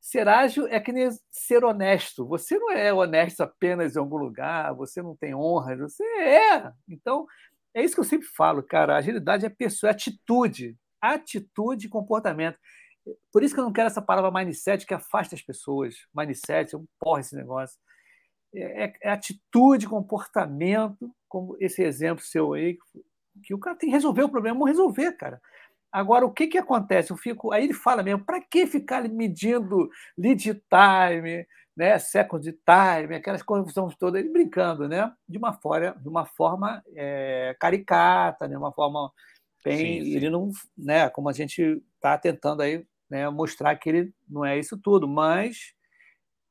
Ser 0.00 0.26
ágil 0.26 0.66
é 0.66 0.80
que 0.80 0.92
nem 0.92 1.08
ser 1.30 1.64
honesto. 1.64 2.26
Você 2.26 2.58
não 2.58 2.72
é 2.72 2.92
honesto 2.92 3.42
apenas 3.42 3.94
em 3.94 4.00
algum 4.00 4.16
lugar, 4.16 4.74
você 4.74 5.00
não 5.00 5.14
tem 5.14 5.32
honra, 5.32 5.76
você 5.76 6.02
é. 6.18 6.72
Então, 6.88 7.24
é 7.72 7.84
isso 7.84 7.94
que 7.94 8.00
eu 8.00 8.04
sempre 8.04 8.26
falo, 8.26 8.64
cara. 8.64 8.96
Agilidade 8.96 9.46
é 9.46 9.48
pessoa, 9.48 9.90
é 9.90 9.92
atitude. 9.92 10.76
atitude 11.00 11.86
e 11.86 11.90
comportamento. 11.90 12.58
Por 13.32 13.44
isso 13.44 13.54
que 13.54 13.60
eu 13.60 13.64
não 13.64 13.72
quero 13.72 13.86
essa 13.86 14.02
palavra 14.02 14.32
mindset 14.32 14.84
que 14.84 14.94
afasta 14.94 15.36
as 15.36 15.42
pessoas. 15.42 15.94
Mindset, 16.12 16.74
eu 16.74 16.84
porra 16.98 17.20
esse 17.20 17.36
negócio. 17.36 17.78
É, 18.52 18.86
é, 18.86 18.92
é 19.02 19.10
atitude, 19.10 19.88
comportamento, 19.88 21.14
como 21.28 21.56
esse 21.60 21.82
exemplo 21.84 22.24
seu 22.24 22.54
aí, 22.54 22.76
que 23.42 23.54
o 23.54 23.58
cara 23.58 23.76
tem 23.76 23.88
que 23.88 23.94
resolver 23.94 24.22
o 24.22 24.28
problema, 24.28 24.58
vamos 24.58 24.70
resolver, 24.70 25.12
cara. 25.12 25.40
Agora, 25.90 26.26
o 26.26 26.32
que, 26.32 26.46
que 26.46 26.58
acontece? 26.58 27.10
Eu 27.10 27.16
fico, 27.16 27.52
aí 27.52 27.64
ele 27.64 27.72
fala 27.72 28.02
mesmo, 28.02 28.24
para 28.24 28.40
que 28.40 28.66
ficar 28.66 29.08
medindo 29.08 29.88
lead 30.18 30.42
time, 30.42 31.46
né, 31.76 31.98
second 31.98 32.42
time, 32.42 33.14
aquelas 33.14 33.42
confusões 33.42 33.96
todas, 33.96 34.20
ele 34.20 34.32
brincando, 34.32 34.88
né, 34.88 35.12
de 35.28 35.38
uma 35.38 35.52
forma, 35.52 35.94
de 35.98 36.08
uma 36.08 36.24
forma 36.24 36.82
é, 36.94 37.54
caricata, 37.60 38.48
de 38.48 38.56
uma 38.56 38.72
forma 38.72 39.12
bem, 39.64 40.00
sim, 40.00 40.04
sim. 40.04 40.16
ele 40.16 40.30
não, 40.30 40.50
né, 40.76 41.08
como 41.10 41.28
a 41.28 41.32
gente 41.32 41.82
está 41.94 42.16
tentando 42.16 42.62
aí 42.62 42.86
né, 43.10 43.28
mostrar 43.28 43.76
que 43.76 43.88
ele 43.88 44.14
não 44.28 44.44
é 44.44 44.58
isso 44.58 44.78
tudo, 44.78 45.06
mas 45.06 45.72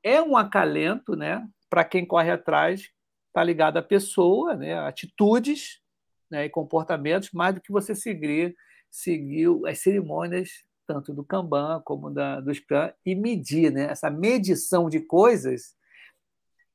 é 0.03 0.21
um 0.21 0.37
acalento, 0.37 1.15
né, 1.15 1.45
para 1.69 1.83
quem 1.83 2.05
corre 2.05 2.29
atrás, 2.29 2.89
está 3.27 3.43
ligado 3.43 3.77
à 3.77 3.81
pessoa, 3.81 4.55
né, 4.55 4.79
atitudes 4.79 5.81
né, 6.29 6.45
e 6.45 6.49
comportamentos, 6.49 7.31
mais 7.31 7.55
do 7.55 7.61
que 7.61 7.71
você 7.71 7.93
seguir, 7.95 8.55
seguir 8.89 9.49
as 9.67 9.79
cerimônias 9.79 10.65
tanto 10.87 11.13
do 11.13 11.23
Kanban 11.23 11.81
como 11.83 12.11
da, 12.11 12.39
do 12.39 12.53
Scrum 12.53 12.91
e 13.05 13.15
medir, 13.15 13.71
né, 13.71 13.85
essa 13.89 14.09
medição 14.09 14.89
de 14.89 14.99
coisas 14.99 15.75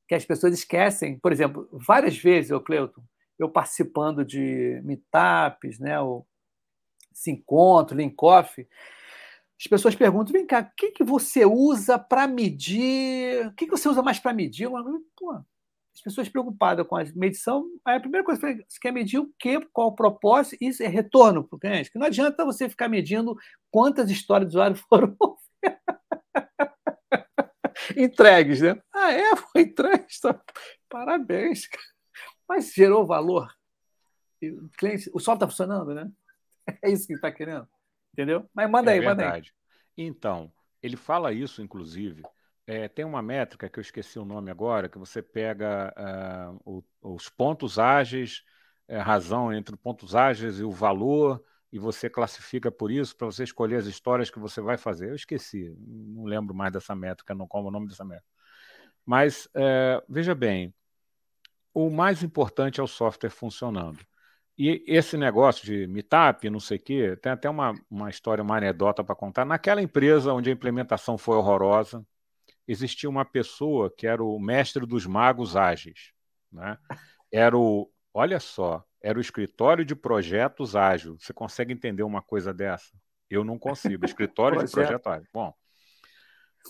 que 0.08 0.14
as 0.14 0.24
pessoas 0.24 0.52
esquecem. 0.54 1.18
Por 1.18 1.32
exemplo, 1.32 1.68
várias 1.72 2.16
vezes, 2.18 2.50
eu, 2.50 2.60
Cleuton, 2.60 3.02
eu 3.38 3.48
participando 3.48 4.24
de 4.24 4.80
meetups, 4.84 5.78
né, 5.78 6.00
o 6.00 6.26
se 7.12 7.30
encontro, 7.30 7.96
link 7.96 8.16
off, 8.22 8.66
as 9.60 9.66
pessoas 9.66 9.94
perguntam: 9.94 10.32
vem 10.32 10.46
cá, 10.46 10.60
o 10.60 10.76
que, 10.76 10.90
que 10.90 11.04
você 11.04 11.44
usa 11.44 11.98
para 11.98 12.26
medir? 12.26 13.46
O 13.46 13.52
que, 13.52 13.66
que 13.66 13.70
você 13.70 13.88
usa 13.88 14.02
mais 14.02 14.18
para 14.18 14.32
medir? 14.32 14.68
Pô, 15.16 15.40
as 16.00 16.02
pessoas 16.02 16.28
preocupadas 16.30 16.86
com 16.86 16.96
a 16.96 17.04
medição, 17.14 17.66
a 17.84 18.00
primeira 18.00 18.24
coisa 18.24 18.40
que 18.40 18.64
você 18.66 18.80
quer 18.80 18.90
medir 18.90 19.18
o 19.18 19.30
quê? 19.38 19.60
Qual 19.70 19.88
o 19.88 19.94
propósito? 19.94 20.56
Isso 20.60 20.82
é 20.82 20.86
retorno 20.86 21.44
para 21.44 21.56
o 21.56 21.60
cliente. 21.60 21.92
Que 21.92 21.98
não 21.98 22.06
adianta 22.06 22.44
você 22.44 22.68
ficar 22.68 22.88
medindo 22.88 23.36
quantas 23.70 24.10
histórias 24.10 24.50
de 24.50 24.56
usuário 24.56 24.76
foram 24.88 25.14
entregues, 27.96 28.62
né? 28.62 28.80
Ah, 28.94 29.12
é? 29.12 29.36
Foi 29.52 29.60
entregue? 29.62 30.06
Parabéns. 30.88 31.68
Mas 32.48 32.72
gerou 32.72 33.06
valor. 33.06 33.52
O, 34.42 34.68
cliente, 34.78 35.10
o 35.12 35.20
sol 35.20 35.34
está 35.34 35.46
funcionando, 35.46 35.94
né? 35.94 36.10
É 36.82 36.90
isso 36.90 37.06
que 37.06 37.14
está 37.14 37.30
querendo. 37.32 37.68
Entendeu? 38.12 38.48
Mas 38.54 38.70
manda 38.70 38.90
é 38.90 38.94
aí, 38.94 39.00
verdade. 39.00 39.24
manda 39.24 39.34
aí. 39.34 39.44
Então, 39.98 40.52
ele 40.82 40.96
fala 40.96 41.32
isso, 41.32 41.62
inclusive. 41.62 42.22
É, 42.66 42.88
tem 42.88 43.04
uma 43.04 43.22
métrica 43.22 43.68
que 43.68 43.78
eu 43.78 43.82
esqueci 43.82 44.18
o 44.18 44.24
nome 44.24 44.50
agora, 44.50 44.88
que 44.88 44.98
você 44.98 45.20
pega 45.22 45.92
uh, 45.96 46.60
o, 46.64 47.14
os 47.14 47.28
pontos 47.28 47.78
ágeis, 47.78 48.44
é, 48.86 48.98
razão 48.98 49.52
entre 49.52 49.76
pontos 49.76 50.14
ágeis 50.14 50.60
e 50.60 50.64
o 50.64 50.70
valor, 50.70 51.42
e 51.72 51.78
você 51.78 52.08
classifica 52.10 52.70
por 52.70 52.90
isso 52.90 53.16
para 53.16 53.26
você 53.26 53.44
escolher 53.44 53.76
as 53.76 53.86
histórias 53.86 54.30
que 54.30 54.38
você 54.38 54.60
vai 54.60 54.76
fazer. 54.76 55.10
Eu 55.10 55.14
esqueci, 55.14 55.74
não 55.78 56.24
lembro 56.24 56.54
mais 56.54 56.72
dessa 56.72 56.94
métrica, 56.94 57.34
não 57.34 57.46
como 57.46 57.68
o 57.68 57.70
nome 57.70 57.88
dessa 57.88 58.04
métrica. 58.04 58.28
Mas 59.04 59.48
é, 59.54 60.02
veja 60.08 60.34
bem, 60.34 60.74
o 61.74 61.90
mais 61.90 62.22
importante 62.22 62.80
é 62.80 62.82
o 62.82 62.86
software 62.86 63.30
funcionando. 63.30 63.98
E 64.58 64.84
esse 64.86 65.16
negócio 65.16 65.64
de 65.64 65.86
meetup, 65.86 66.50
não 66.50 66.60
sei 66.60 66.76
o 66.76 66.82
quê, 66.82 67.16
tem 67.16 67.32
até 67.32 67.48
uma, 67.48 67.72
uma 67.90 68.10
história, 68.10 68.44
uma 68.44 68.56
anedota 68.56 69.02
para 69.02 69.14
contar. 69.14 69.44
Naquela 69.44 69.80
empresa 69.80 70.34
onde 70.34 70.50
a 70.50 70.52
implementação 70.52 71.16
foi 71.16 71.36
horrorosa, 71.36 72.04
existia 72.70 73.10
uma 73.10 73.24
pessoa 73.24 73.90
que 73.90 74.06
era 74.06 74.22
o 74.22 74.38
mestre 74.38 74.86
dos 74.86 75.04
magos 75.04 75.56
ágeis. 75.56 76.12
Né? 76.52 76.78
Era 77.32 77.58
o, 77.58 77.90
olha 78.14 78.38
só, 78.38 78.84
era 79.02 79.18
o 79.18 79.20
escritório 79.20 79.84
de 79.84 79.96
projetos 79.96 80.76
ágil. 80.76 81.16
Você 81.18 81.32
consegue 81.32 81.72
entender 81.72 82.04
uma 82.04 82.22
coisa 82.22 82.54
dessa? 82.54 82.92
Eu 83.28 83.44
não 83.44 83.58
consigo. 83.58 84.04
Escritório 84.04 84.64
de 84.64 84.70
projeto 84.70 85.08
ágil. 85.08 85.28
Bom, 85.32 85.52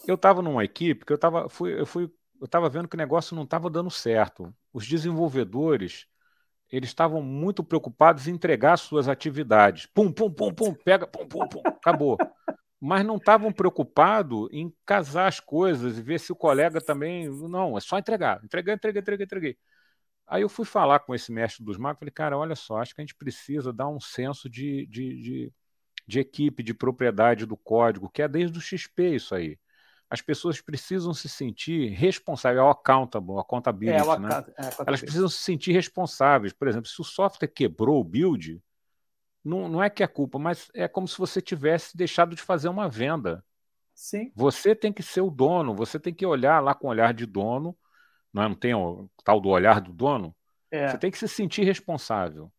eu 0.06 0.14
estava 0.14 0.40
numa 0.40 0.64
equipe 0.64 1.04
que 1.04 1.12
eu 1.12 1.16
estava 1.16 1.48
fui, 1.50 1.78
eu 1.78 1.84
fui, 1.84 2.04
eu 2.40 2.46
estava 2.46 2.70
vendo 2.70 2.88
que 2.88 2.94
o 2.94 2.98
negócio 2.98 3.36
não 3.36 3.42
estava 3.42 3.68
dando 3.68 3.90
certo. 3.90 4.54
Os 4.72 4.86
desenvolvedores 4.86 6.06
eles 6.70 6.88
estavam 6.88 7.20
muito 7.20 7.64
preocupados 7.64 8.28
em 8.28 8.32
entregar 8.32 8.76
suas 8.76 9.08
atividades. 9.08 9.86
Pum, 9.86 10.10
pum, 10.10 10.30
pum, 10.30 10.54
pum, 10.54 10.72
pega, 10.72 11.06
pum, 11.06 11.26
pum, 11.26 11.46
pum, 11.48 11.62
acabou. 11.66 12.16
Mas 12.80 13.04
não 13.04 13.16
estavam 13.16 13.52
preocupados 13.52 14.48
em 14.50 14.72
casar 14.86 15.28
as 15.28 15.38
coisas 15.38 15.98
e 15.98 16.02
ver 16.02 16.18
se 16.18 16.32
o 16.32 16.36
colega 16.36 16.80
também. 16.80 17.28
Não, 17.28 17.76
é 17.76 17.80
só 17.80 17.98
entregar. 17.98 18.42
Entreguei, 18.42 18.74
entreguei, 18.74 19.00
entreguei, 19.00 19.24
entreguei. 19.24 19.58
Aí 20.26 20.42
eu 20.42 20.48
fui 20.48 20.64
falar 20.64 21.00
com 21.00 21.14
esse 21.14 21.30
mestre 21.32 21.64
dos 21.64 21.76
magos, 21.76 21.98
falei, 21.98 22.12
cara, 22.12 22.38
olha 22.38 22.54
só, 22.54 22.78
acho 22.78 22.94
que 22.94 23.00
a 23.00 23.04
gente 23.04 23.16
precisa 23.16 23.72
dar 23.72 23.88
um 23.88 24.00
senso 24.00 24.48
de, 24.48 24.86
de, 24.86 25.20
de, 25.20 25.52
de 26.06 26.20
equipe, 26.20 26.62
de 26.62 26.72
propriedade 26.72 27.44
do 27.44 27.56
código, 27.56 28.08
que 28.08 28.22
é 28.22 28.28
desde 28.28 28.56
o 28.56 28.60
XP 28.60 29.16
isso 29.16 29.34
aí 29.34 29.58
as 30.10 30.20
pessoas 30.20 30.60
precisam 30.60 31.14
se 31.14 31.28
sentir 31.28 31.90
responsáveis, 31.90 32.58
é 32.60 32.62
o 32.62 32.68
accountable, 32.68 33.36
a 33.36 33.42
accountability, 33.42 33.96
é, 33.96 34.18
né? 34.18 34.44
É, 34.58 34.70
Elas 34.84 35.00
precisam 35.00 35.28
se 35.28 35.38
sentir 35.38 35.70
responsáveis. 35.70 36.52
Por 36.52 36.66
exemplo, 36.66 36.88
se 36.88 37.00
o 37.00 37.04
software 37.04 37.46
quebrou 37.46 38.00
o 38.00 38.04
build, 38.04 38.60
não, 39.44 39.68
não 39.68 39.82
é 39.82 39.88
que 39.88 40.02
é 40.02 40.06
culpa, 40.06 40.38
mas 40.38 40.70
é 40.74 40.86
como 40.86 41.08
se 41.08 41.16
você 41.18 41.40
tivesse 41.40 41.96
deixado 41.96 42.34
de 42.34 42.42
fazer 42.42 42.68
uma 42.68 42.88
venda. 42.88 43.44
Sim. 43.94 44.32
Você 44.34 44.74
tem 44.74 44.92
que 44.92 45.02
ser 45.02 45.20
o 45.20 45.30
dono, 45.30 45.74
você 45.74 45.98
tem 45.98 46.12
que 46.12 46.24
olhar 46.24 46.60
lá 46.60 46.74
com 46.74 46.86
o 46.86 46.90
olhar 46.90 47.12
de 47.12 47.26
dono, 47.26 47.76
não, 48.32 48.42
é? 48.42 48.48
não 48.48 48.54
tem 48.54 48.74
o 48.74 49.10
tal 49.24 49.40
do 49.40 49.48
olhar 49.48 49.80
do 49.80 49.92
dono? 49.92 50.34
É. 50.70 50.88
Você 50.88 50.98
tem 50.98 51.10
que 51.10 51.18
se 51.18 51.28
sentir 51.28 51.64
responsável. 51.64 52.50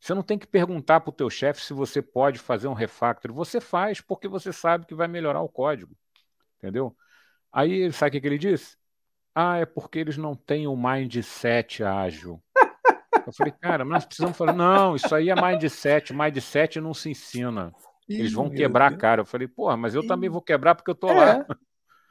Você 0.00 0.14
não 0.14 0.22
tem 0.22 0.38
que 0.38 0.46
perguntar 0.46 1.00
para 1.00 1.10
o 1.10 1.12
teu 1.12 1.28
chefe 1.28 1.60
se 1.60 1.72
você 1.72 2.00
pode 2.00 2.38
fazer 2.38 2.68
um 2.68 2.72
refactor. 2.72 3.32
Você 3.32 3.60
faz 3.60 4.00
porque 4.00 4.28
você 4.28 4.52
sabe 4.52 4.86
que 4.86 4.94
vai 4.94 5.08
melhorar 5.08 5.40
o 5.40 5.48
código. 5.48 5.96
Entendeu? 6.56 6.96
Aí, 7.52 7.90
sabe 7.92 8.16
o 8.16 8.20
que, 8.20 8.26
ele 8.26 8.38
disse? 8.38 8.76
Ah, 9.34 9.58
é 9.58 9.66
porque 9.66 9.98
eles 9.98 10.16
não 10.16 10.34
têm 10.34 10.66
o 10.66 10.76
mindset 10.76 11.82
ágil. 11.82 12.42
Eu 13.28 13.32
falei, 13.34 13.52
cara, 13.60 13.84
nós 13.84 14.06
precisamos 14.06 14.36
falar, 14.38 14.54
não, 14.54 14.96
isso 14.96 15.14
aí 15.14 15.28
é 15.28 15.34
mindset, 15.34 16.14
mindset 16.14 16.80
não 16.80 16.94
se 16.94 17.10
ensina. 17.10 17.74
Eles 18.08 18.32
vão 18.32 18.48
quebrar 18.48 18.90
a 18.90 18.96
cara. 18.96 19.20
Eu 19.20 19.26
falei, 19.26 19.46
porra, 19.46 19.76
mas 19.76 19.94
eu 19.94 20.06
também 20.06 20.30
vou 20.30 20.40
quebrar 20.40 20.74
porque 20.74 20.90
eu 20.90 20.94
tô 20.94 21.10
é, 21.10 21.14
lá. 21.14 21.46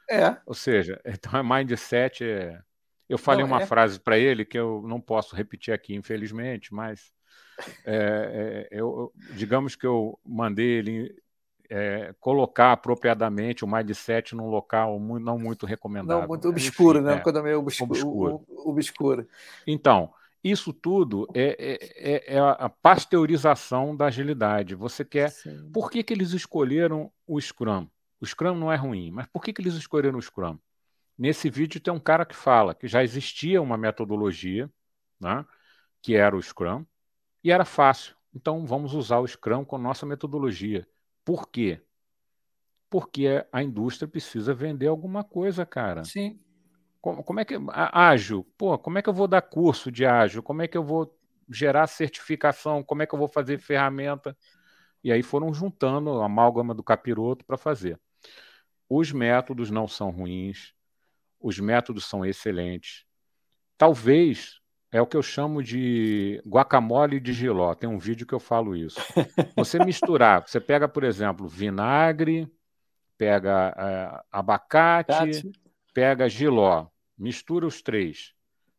É. 0.08 0.38
Ou 0.46 0.54
seja, 0.54 1.02
então 1.06 1.40
é 1.40 1.42
mindset. 1.42 2.24
É... 2.24 2.62
Eu 3.10 3.18
falei 3.18 3.44
não, 3.44 3.52
uma 3.52 3.64
é. 3.64 3.66
frase 3.66 4.00
para 4.00 4.20
ele 4.20 4.46
que 4.46 4.60
eu 4.60 4.84
não 4.88 5.02
posso 5.02 5.36
repetir 5.36 5.74
aqui, 5.74 5.96
infelizmente, 5.96 6.72
mas 6.72 7.12
é, 7.84 8.68
é, 8.72 8.80
eu, 8.80 9.12
digamos 9.32 9.76
que 9.76 9.88
eu 9.88 10.20
mandei 10.24 10.68
ele 10.68 11.16
é, 11.68 12.14
colocar 12.20 12.74
apropriadamente 12.74 13.66
o 13.66 13.68
mindset 13.68 14.36
num 14.36 14.50
local 14.50 15.00
não 15.00 15.40
muito 15.40 15.66
recomendável. 15.66 16.22
Não, 16.22 16.28
muito 16.28 16.48
obscuro, 16.48 17.00
Enfim, 17.00 17.08
né? 17.08 17.16
É, 17.16 17.20
Quando 17.20 17.40
é 17.40 17.42
meio 17.42 17.60
obscuro, 17.60 17.92
obscuro. 17.92 18.46
obscuro. 18.66 19.28
Então, 19.66 20.14
isso 20.52 20.74
tudo 20.74 21.28
é, 21.34 21.56
é, 21.60 22.14
é, 22.14 22.36
é, 22.36 22.40
a 22.40 22.70
pasteurização 22.70 23.96
da 23.96 24.06
agilidade. 24.06 24.76
Você 24.76 25.04
quer. 25.04 25.30
Sim. 25.30 25.72
Por 25.72 25.90
que, 25.90 26.04
que 26.04 26.14
eles 26.14 26.32
escolheram 26.32 27.12
o 27.26 27.40
Scrum? 27.40 27.88
O 28.20 28.26
Scrum 28.26 28.56
não 28.56 28.72
é 28.72 28.76
ruim, 28.76 29.12
mas 29.12 29.28
por 29.28 29.44
que, 29.44 29.54
que 29.54 29.62
eles 29.62 29.76
escolheram 29.76 30.18
o 30.18 30.22
Scrum? 30.22 30.58
Nesse 31.18 31.50
vídeo 31.50 31.82
tem 31.82 31.94
um 31.94 32.00
cara 32.00 32.26
que 32.26 32.36
fala 32.36 32.76
que 32.76 32.88
já 32.88 33.04
existia 33.04 33.62
uma 33.62 33.78
metodologia, 33.78 34.70
né, 35.20 35.46
que 36.02 36.16
era 36.16 36.36
o 36.36 36.42
Scrum, 36.42 36.86
e 37.44 37.52
era 37.52 37.66
fácil. 37.66 38.16
Então 38.34 38.66
vamos 38.66 38.94
usar 38.94 39.20
o 39.20 39.28
Scrum 39.28 39.66
com 39.66 39.78
nossa 39.78 40.06
metodologia. 40.06 40.88
Por 41.26 41.50
quê? 41.50 41.82
Porque 42.90 43.46
a 43.52 43.64
indústria 43.64 44.08
precisa 44.08 44.54
vender 44.54 44.88
alguma 44.88 45.24
coisa, 45.24 45.66
cara. 45.66 46.04
Sim. 46.04 46.40
Como, 47.08 47.24
como 47.24 47.40
é 47.40 47.46
que. 47.46 47.56
Ágil, 47.72 48.46
pô, 48.58 48.78
como 48.78 48.98
é 48.98 49.02
que 49.02 49.08
eu 49.08 49.14
vou 49.14 49.30
dar 49.30 49.42
curso 49.42 49.90
de 49.90 50.06
ágil? 50.06 50.44
Como 50.44 50.62
é 50.62 50.68
que 50.68 50.78
eu 50.78 50.84
vou 50.84 51.18
gerar 51.50 51.88
certificação? 51.88 52.84
Como 52.84 53.02
é 53.02 53.06
que 53.06 53.16
eu 53.16 53.20
vou 53.20 53.30
fazer 53.30 53.58
ferramenta? 53.60 54.38
E 55.02 55.10
aí 55.10 55.24
foram 55.24 55.54
juntando 55.54 56.22
a 56.22 56.26
amálgama 56.26 56.74
do 56.74 56.84
capiroto 56.84 57.46
para 57.46 57.56
fazer. 57.56 57.98
Os 58.90 59.14
métodos 59.14 59.72
não 59.72 59.88
são 59.88 60.10
ruins, 60.10 60.74
os 61.40 61.58
métodos 61.62 62.04
são 62.04 62.26
excelentes. 62.26 63.06
Talvez 63.78 64.60
é 64.92 65.02
o 65.02 65.08
que 65.08 65.16
eu 65.16 65.24
chamo 65.24 65.64
de 65.64 66.42
guacamole 66.46 67.22
de 67.22 67.32
giló. 67.32 67.74
Tem 67.74 67.88
um 67.88 67.98
vídeo 68.00 68.28
que 68.28 68.36
eu 68.36 68.40
falo 68.40 68.76
isso. 68.76 69.00
Você 69.56 69.80
misturar, 69.80 70.46
você 70.46 70.60
pega, 70.60 70.90
por 70.90 71.06
exemplo, 71.06 71.48
vinagre, 71.48 72.52
pega 73.18 73.74
é, 73.78 74.22
abacate, 74.30 75.50
pega 75.94 76.28
giló, 76.28 76.88
mistura 77.18 77.66
os 77.66 77.82
três. 77.82 78.34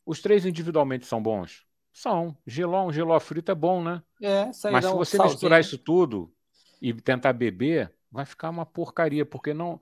Os 0.04 0.20
três 0.20 0.46
individualmente 0.46 1.06
são 1.06 1.22
bons? 1.22 1.66
São. 1.92 2.36
Giló, 2.46 2.86
um 2.86 2.92
giló 2.92 3.18
frito 3.18 3.50
é 3.50 3.54
bom, 3.54 3.82
né? 3.82 4.02
É, 4.22 4.50
Mas 4.70 4.84
se 4.84 4.92
você 4.92 5.18
misturar 5.22 5.60
isso 5.60 5.76
tudo, 5.76 6.32
e 6.80 6.92
tentar 6.94 7.32
beber, 7.32 7.92
vai 8.10 8.24
ficar 8.24 8.50
uma 8.50 8.64
porcaria, 8.64 9.26
porque 9.26 9.52
não 9.52 9.80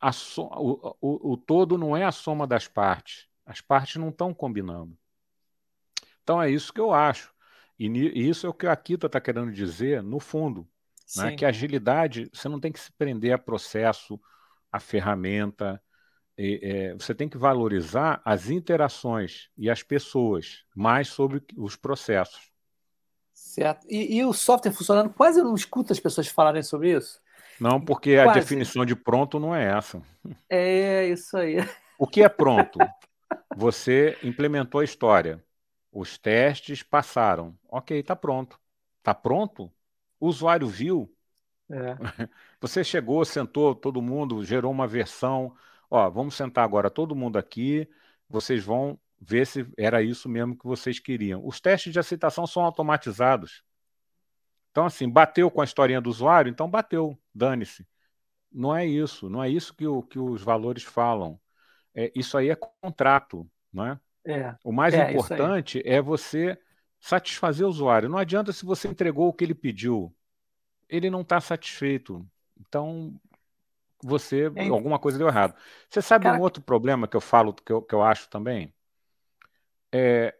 a 0.00 0.12
so, 0.12 0.42
o, 0.42 0.96
o, 1.00 1.32
o 1.32 1.36
todo 1.36 1.78
não 1.78 1.96
é 1.96 2.04
a 2.04 2.12
soma 2.12 2.46
das 2.46 2.68
partes. 2.68 3.26
As 3.44 3.60
partes 3.60 3.96
não 3.96 4.10
estão 4.10 4.34
combinando. 4.34 4.96
Então 6.22 6.40
é 6.40 6.50
isso 6.50 6.72
que 6.72 6.80
eu 6.80 6.92
acho. 6.92 7.32
E, 7.78 7.86
e 7.86 8.28
isso 8.28 8.46
é 8.46 8.50
o 8.50 8.54
que 8.54 8.66
a 8.66 8.72
Akita 8.72 9.06
está 9.06 9.20
querendo 9.20 9.52
dizer, 9.52 10.02
no 10.02 10.18
fundo. 10.18 10.68
Né? 11.16 11.36
Que 11.36 11.44
agilidade, 11.44 12.28
você 12.32 12.48
não 12.48 12.58
tem 12.58 12.72
que 12.72 12.80
se 12.80 12.90
prender 12.92 13.32
a 13.32 13.38
processo, 13.38 14.20
a 14.70 14.80
ferramenta. 14.80 15.80
E, 16.38 16.60
é, 16.62 16.94
você 16.94 17.14
tem 17.14 17.28
que 17.28 17.38
valorizar 17.38 18.20
as 18.24 18.50
interações 18.50 19.48
e 19.56 19.70
as 19.70 19.82
pessoas, 19.82 20.64
mais 20.74 21.08
sobre 21.08 21.42
os 21.56 21.76
processos. 21.76 22.50
Certo. 23.32 23.86
E, 23.88 24.18
e, 24.18 24.24
o 24.24 24.32
software 24.32 24.72
funcionando, 24.72 25.10
quase 25.10 25.40
eu 25.40 25.44
não 25.44 25.54
escuto 25.54 25.92
as 25.92 26.00
pessoas 26.00 26.28
falarem 26.28 26.62
sobre 26.62 26.96
isso. 26.96 27.20
Não, 27.60 27.80
porque 27.80 28.14
quase. 28.22 28.38
a 28.38 28.42
definição 28.42 28.84
de 28.84 28.94
pronto 28.94 29.38
não 29.38 29.54
é 29.54 29.64
essa. 29.64 30.02
É, 30.50 31.06
isso 31.08 31.36
aí. 31.36 31.56
O 31.98 32.06
que 32.06 32.22
é 32.22 32.28
pronto? 32.28 32.78
Você 33.56 34.18
implementou 34.22 34.80
a 34.80 34.84
história. 34.84 35.42
Os 35.90 36.18
testes 36.18 36.82
passaram. 36.82 37.56
Ok, 37.68 37.98
está 37.98 38.14
pronto. 38.14 38.60
Está 38.98 39.14
pronto? 39.14 39.72
O 40.20 40.26
usuário 40.28 40.66
viu. 40.66 41.10
É. 41.70 41.96
Você 42.60 42.84
chegou, 42.84 43.24
sentou, 43.24 43.74
todo 43.74 44.02
mundo, 44.02 44.44
gerou 44.44 44.70
uma 44.70 44.86
versão. 44.86 45.54
Ó, 45.90 46.08
vamos 46.10 46.34
sentar 46.34 46.64
agora 46.64 46.90
todo 46.90 47.16
mundo 47.16 47.38
aqui. 47.38 47.88
Vocês 48.28 48.64
vão 48.64 48.98
ver 49.20 49.46
se 49.46 49.66
era 49.76 50.02
isso 50.02 50.28
mesmo 50.28 50.56
que 50.56 50.66
vocês 50.66 50.98
queriam. 50.98 51.46
Os 51.46 51.60
testes 51.60 51.92
de 51.92 51.98
aceitação 51.98 52.46
são 52.46 52.62
automatizados. 52.62 53.62
Então, 54.70 54.84
assim, 54.84 55.08
bateu 55.08 55.50
com 55.50 55.60
a 55.60 55.64
historinha 55.64 56.00
do 56.00 56.10
usuário, 56.10 56.50
então 56.50 56.68
bateu, 56.68 57.18
dane-se. 57.34 57.86
Não 58.52 58.76
é 58.76 58.84
isso, 58.84 59.28
não 59.28 59.42
é 59.42 59.48
isso 59.48 59.74
que, 59.74 59.86
o, 59.86 60.02
que 60.02 60.18
os 60.18 60.42
valores 60.42 60.82
falam. 60.82 61.40
É, 61.94 62.12
isso 62.14 62.36
aí 62.36 62.50
é 62.50 62.56
contrato, 62.56 63.48
não 63.72 63.86
é? 63.86 64.00
é 64.26 64.54
o 64.62 64.72
mais 64.72 64.92
é, 64.92 65.10
importante 65.10 65.80
é 65.84 66.02
você 66.02 66.58
satisfazer 67.00 67.66
o 67.66 67.70
usuário. 67.70 68.08
Não 68.08 68.18
adianta 68.18 68.52
se 68.52 68.64
você 68.64 68.88
entregou 68.88 69.28
o 69.28 69.32
que 69.32 69.44
ele 69.44 69.54
pediu, 69.54 70.14
ele 70.88 71.08
não 71.08 71.22
está 71.22 71.40
satisfeito. 71.40 72.26
Então, 72.60 73.18
você 74.02 74.50
é. 74.54 74.68
alguma 74.68 74.98
coisa 74.98 75.18
deu 75.18 75.28
errado. 75.28 75.54
Você 75.88 76.02
sabe 76.02 76.28
um 76.28 76.40
outro 76.40 76.62
problema 76.62 77.08
que 77.08 77.16
eu 77.16 77.20
falo, 77.20 77.52
que 77.52 77.72
eu, 77.72 77.82
que 77.82 77.94
eu 77.94 78.02
acho 78.02 78.28
também? 78.28 78.72
É, 79.92 80.34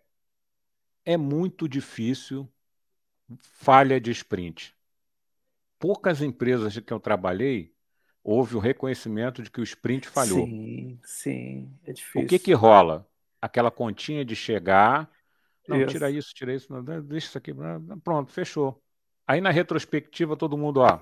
é 1.05 1.17
muito 1.17 1.69
difícil 1.69 2.51
falha 3.41 4.01
de 4.01 4.11
sprint. 4.11 4.75
Poucas 5.79 6.23
empresas 6.23 6.79
que 6.79 6.93
eu 6.93 7.01
trabalhei 7.01 7.75
houve 8.23 8.57
o 8.57 8.61
reconhecimento 8.61 9.43
de 9.43 9.51
que 9.51 9.61
o 9.61 9.65
sprint 9.65 10.09
falhou. 10.09 10.47
Sim, 10.47 10.99
sim, 11.03 11.73
é 11.85 11.93
difícil. 11.93 12.23
O 12.23 12.27
que 12.27 12.39
que 12.39 12.53
rola? 12.53 13.09
Aquela 13.41 13.71
continha 13.71 14.25
de 14.25 14.35
chegar, 14.35 15.11
não, 15.69 15.77
isso. 15.81 15.91
tira 15.91 16.11
isso, 16.11 16.35
tira 16.35 16.55
isso, 16.55 16.73
não, 16.73 16.83
deixa 16.83 17.29
isso 17.29 17.39
aqui, 17.39 17.53
pronto, 18.03 18.33
fechou. 18.33 18.83
Aí 19.27 19.41
na 19.41 19.51
retrospectiva 19.51 20.37
todo 20.37 20.57
mundo, 20.57 20.81
ó, 20.81 21.01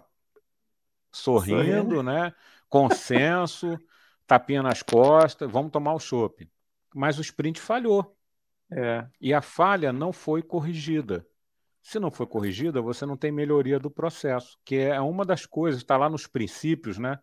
sorrindo, 1.14 1.64
sorrindo. 1.64 2.02
né? 2.02 2.32
Consenso, 2.68 3.78
tapinha 4.26 4.62
nas 4.62 4.82
costas, 4.82 5.50
vamos 5.50 5.70
tomar 5.70 5.94
o 5.94 6.00
chopp. 6.00 6.48
Mas 6.94 7.18
o 7.18 7.22
sprint 7.22 7.60
falhou. 7.60 8.16
É. 8.70 9.06
E 9.20 9.32
a 9.32 9.40
falha 9.40 9.92
não 9.92 10.12
foi 10.12 10.42
corrigida. 10.42 11.26
Se 11.82 12.00
não 12.00 12.10
foi 12.10 12.26
corrigida, 12.26 12.80
você 12.80 13.04
não 13.04 13.16
tem 13.16 13.30
melhoria 13.30 13.78
do 13.78 13.90
processo, 13.90 14.58
que 14.64 14.76
é 14.76 14.98
uma 15.00 15.24
das 15.24 15.44
coisas, 15.44 15.82
está 15.82 15.96
lá 15.98 16.08
nos 16.08 16.26
princípios, 16.26 16.98
né? 16.98 17.18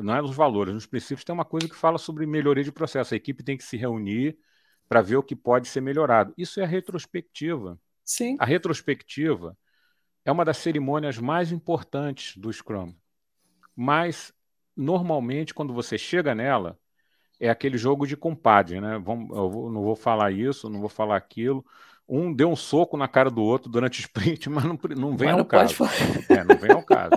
Não 0.00 0.14
é 0.14 0.20
nos 0.20 0.36
valores, 0.36 0.74
nos 0.74 0.86
princípios 0.86 1.24
tem 1.24 1.32
uma 1.32 1.44
coisa 1.44 1.68
que 1.68 1.74
fala 1.74 1.96
sobre 1.96 2.26
melhoria 2.26 2.62
de 2.62 2.72
processo. 2.72 3.14
A 3.14 3.16
equipe 3.16 3.42
tem 3.42 3.56
que 3.56 3.64
se 3.64 3.76
reunir 3.76 4.36
para 4.88 5.00
ver 5.00 5.16
o 5.16 5.22
que 5.22 5.34
pode 5.34 5.68
ser 5.68 5.80
melhorado. 5.80 6.34
Isso 6.36 6.60
é 6.60 6.64
a 6.64 6.66
retrospectiva. 6.66 7.80
Sim. 8.04 8.36
A 8.38 8.44
retrospectiva 8.44 9.56
é 10.24 10.32
uma 10.32 10.44
das 10.44 10.58
cerimônias 10.58 11.18
mais 11.18 11.50
importantes 11.50 12.36
do 12.36 12.52
Scrum. 12.52 12.94
Mas, 13.76 14.32
normalmente, 14.74 15.52
quando 15.52 15.74
você 15.74 15.98
chega 15.98 16.34
nela, 16.34 16.78
é 17.38 17.50
aquele 17.50 17.76
jogo 17.76 18.06
de 18.06 18.16
compadre, 18.16 18.80
né? 18.80 18.98
Vamos, 18.98 19.36
eu 19.36 19.70
não 19.70 19.82
vou 19.82 19.94
falar 19.94 20.32
isso, 20.32 20.70
não 20.70 20.80
vou 20.80 20.88
falar 20.88 21.16
aquilo 21.16 21.64
um 22.08 22.32
deu 22.32 22.50
um 22.50 22.56
soco 22.56 22.96
na 22.96 23.08
cara 23.08 23.30
do 23.30 23.42
outro 23.42 23.70
durante 23.70 24.00
o 24.00 24.02
sprint, 24.02 24.48
mas 24.50 24.64
não, 24.64 24.78
não 24.96 25.16
vem 25.16 25.28
mas 25.28 25.32
ao 25.32 25.38
não 25.38 25.44
caso. 25.44 25.74
É, 26.28 26.44
não 26.44 26.56
vem 26.56 26.72
ao 26.72 26.82
caso. 26.82 27.10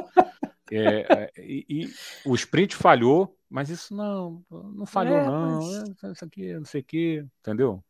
É, 0.71 1.13
é, 1.13 1.31
e, 1.37 1.65
e, 1.67 1.93
o 2.25 2.35
sprint 2.35 2.75
falhou, 2.75 3.35
mas 3.49 3.69
isso 3.69 3.95
não, 3.95 4.43
não 4.49 4.85
falhou, 4.85 5.17
é, 5.17 5.25
não. 5.25 5.59
Mas... 5.59 6.03
É, 6.03 6.11
isso 6.11 6.25
aqui, 6.25 6.53
não 6.53 6.65
sei 6.65 6.81
o 6.81 6.83
quê, 6.83 7.25
entendeu? 7.39 7.83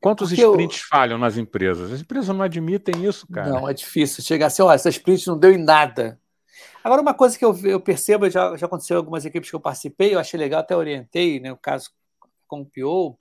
Quantos 0.00 0.30
Porque 0.30 0.42
sprints 0.42 0.80
eu... 0.80 0.88
falham 0.88 1.18
nas 1.18 1.36
empresas? 1.36 1.92
As 1.92 2.00
empresas 2.00 2.34
não 2.34 2.42
admitem 2.42 3.04
isso, 3.04 3.26
cara. 3.28 3.50
Não, 3.50 3.68
é 3.68 3.74
difícil 3.74 4.24
chegar 4.24 4.46
assim, 4.46 4.62
ó, 4.62 4.72
essa 4.72 4.88
sprint 4.88 5.28
não 5.28 5.38
deu 5.38 5.52
em 5.52 5.62
nada. 5.62 6.18
Agora, 6.82 7.02
uma 7.02 7.14
coisa 7.14 7.38
que 7.38 7.44
eu, 7.44 7.56
eu 7.64 7.80
percebo, 7.80 8.28
já, 8.28 8.56
já 8.56 8.66
aconteceu 8.66 8.96
em 8.96 8.98
algumas 8.98 9.24
equipes 9.24 9.50
que 9.50 9.56
eu 9.56 9.60
participei, 9.60 10.14
eu 10.14 10.18
achei 10.18 10.38
legal, 10.38 10.60
até 10.60 10.76
orientei, 10.76 11.40
né, 11.40 11.52
o 11.52 11.56
caso 11.56 11.90
com 12.46 12.60
o 12.60 12.66
PO, 12.66 13.16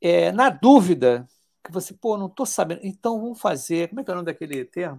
é, 0.00 0.30
na 0.30 0.50
dúvida, 0.50 1.26
que 1.64 1.72
você, 1.72 1.94
pô, 1.94 2.18
não 2.18 2.26
estou 2.26 2.44
sabendo. 2.44 2.80
Então 2.84 3.20
vamos 3.20 3.40
fazer. 3.40 3.88
Como 3.88 4.00
é 4.00 4.04
que 4.04 4.10
é 4.10 4.12
o 4.12 4.16
nome 4.16 4.26
daquele 4.26 4.64
termo? 4.64 4.98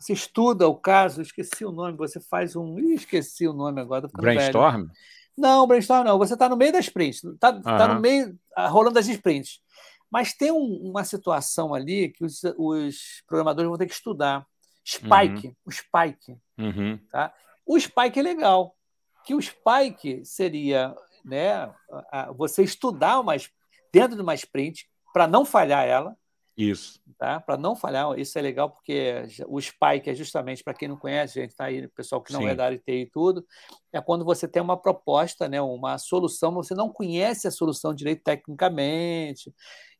Você 0.00 0.12
estuda 0.12 0.66
o 0.68 0.74
caso, 0.74 1.20
esqueci 1.20 1.64
o 1.64 1.72
nome, 1.72 1.96
você 1.96 2.18
faz 2.18 2.56
um. 2.56 2.78
Ih, 2.78 2.94
esqueci 2.94 3.46
o 3.46 3.52
nome 3.52 3.80
agora. 3.80 4.08
Brainstorm? 4.12 4.82
Velho. 4.82 4.90
Não, 5.36 5.66
brainstorm 5.66 6.04
não. 6.04 6.18
Você 6.18 6.34
está 6.34 6.48
no 6.48 6.56
meio 6.56 6.72
das 6.72 6.86
sprints, 6.86 7.22
está 7.22 7.50
uhum. 7.50 7.62
tá 7.62 7.94
no 7.94 8.00
meio, 8.00 8.38
ah, 8.56 8.68
rolando 8.68 8.98
as 8.98 9.08
sprints. 9.08 9.60
Mas 10.10 10.32
tem 10.32 10.50
um, 10.50 10.80
uma 10.82 11.04
situação 11.04 11.74
ali 11.74 12.10
que 12.10 12.24
os, 12.24 12.42
os, 12.56 13.22
programadores 13.26 13.68
vão 13.68 13.76
ter 13.76 13.86
que 13.86 13.92
estudar. 13.92 14.46
Spike, 14.86 15.48
uhum. 15.48 15.54
o 15.64 15.72
Spike. 15.72 16.38
Uhum. 16.56 16.98
Tá? 17.10 17.34
O 17.66 17.78
Spike 17.78 18.20
é 18.20 18.22
legal. 18.22 18.76
Que 19.24 19.34
o 19.34 19.42
Spike 19.42 20.24
seria 20.24 20.94
né, 21.24 21.74
você 22.36 22.62
estudar 22.62 23.18
uma, 23.18 23.34
dentro 23.92 24.14
de 24.14 24.22
uma 24.22 24.34
sprint, 24.34 24.88
para 25.12 25.26
não 25.26 25.44
falhar 25.44 25.84
ela. 25.84 26.16
Isso. 26.56 27.00
Tá? 27.18 27.40
Para 27.40 27.58
não 27.58 27.76
falhar, 27.76 28.18
isso 28.18 28.38
é 28.38 28.42
legal 28.42 28.70
porque 28.70 29.24
o 29.46 29.60
Spike 29.60 30.08
é 30.08 30.14
justamente, 30.14 30.64
para 30.64 30.72
quem 30.72 30.88
não 30.88 30.96
conhece, 30.96 31.34
gente, 31.34 31.54
tá 31.54 31.64
aí, 31.64 31.86
pessoal 31.88 32.22
que 32.22 32.32
não 32.32 32.40
Sim. 32.40 32.48
é 32.48 32.54
da 32.54 32.64
área 32.64 32.78
TI 32.78 33.02
e 33.02 33.10
tudo, 33.10 33.44
é 33.92 34.00
quando 34.00 34.24
você 34.24 34.48
tem 34.48 34.62
uma 34.62 34.76
proposta, 34.76 35.48
né, 35.48 35.60
uma 35.60 35.98
solução, 35.98 36.54
você 36.54 36.74
não 36.74 36.88
conhece 36.88 37.46
a 37.46 37.50
solução 37.50 37.92
direito 37.94 38.22
tecnicamente, 38.22 39.52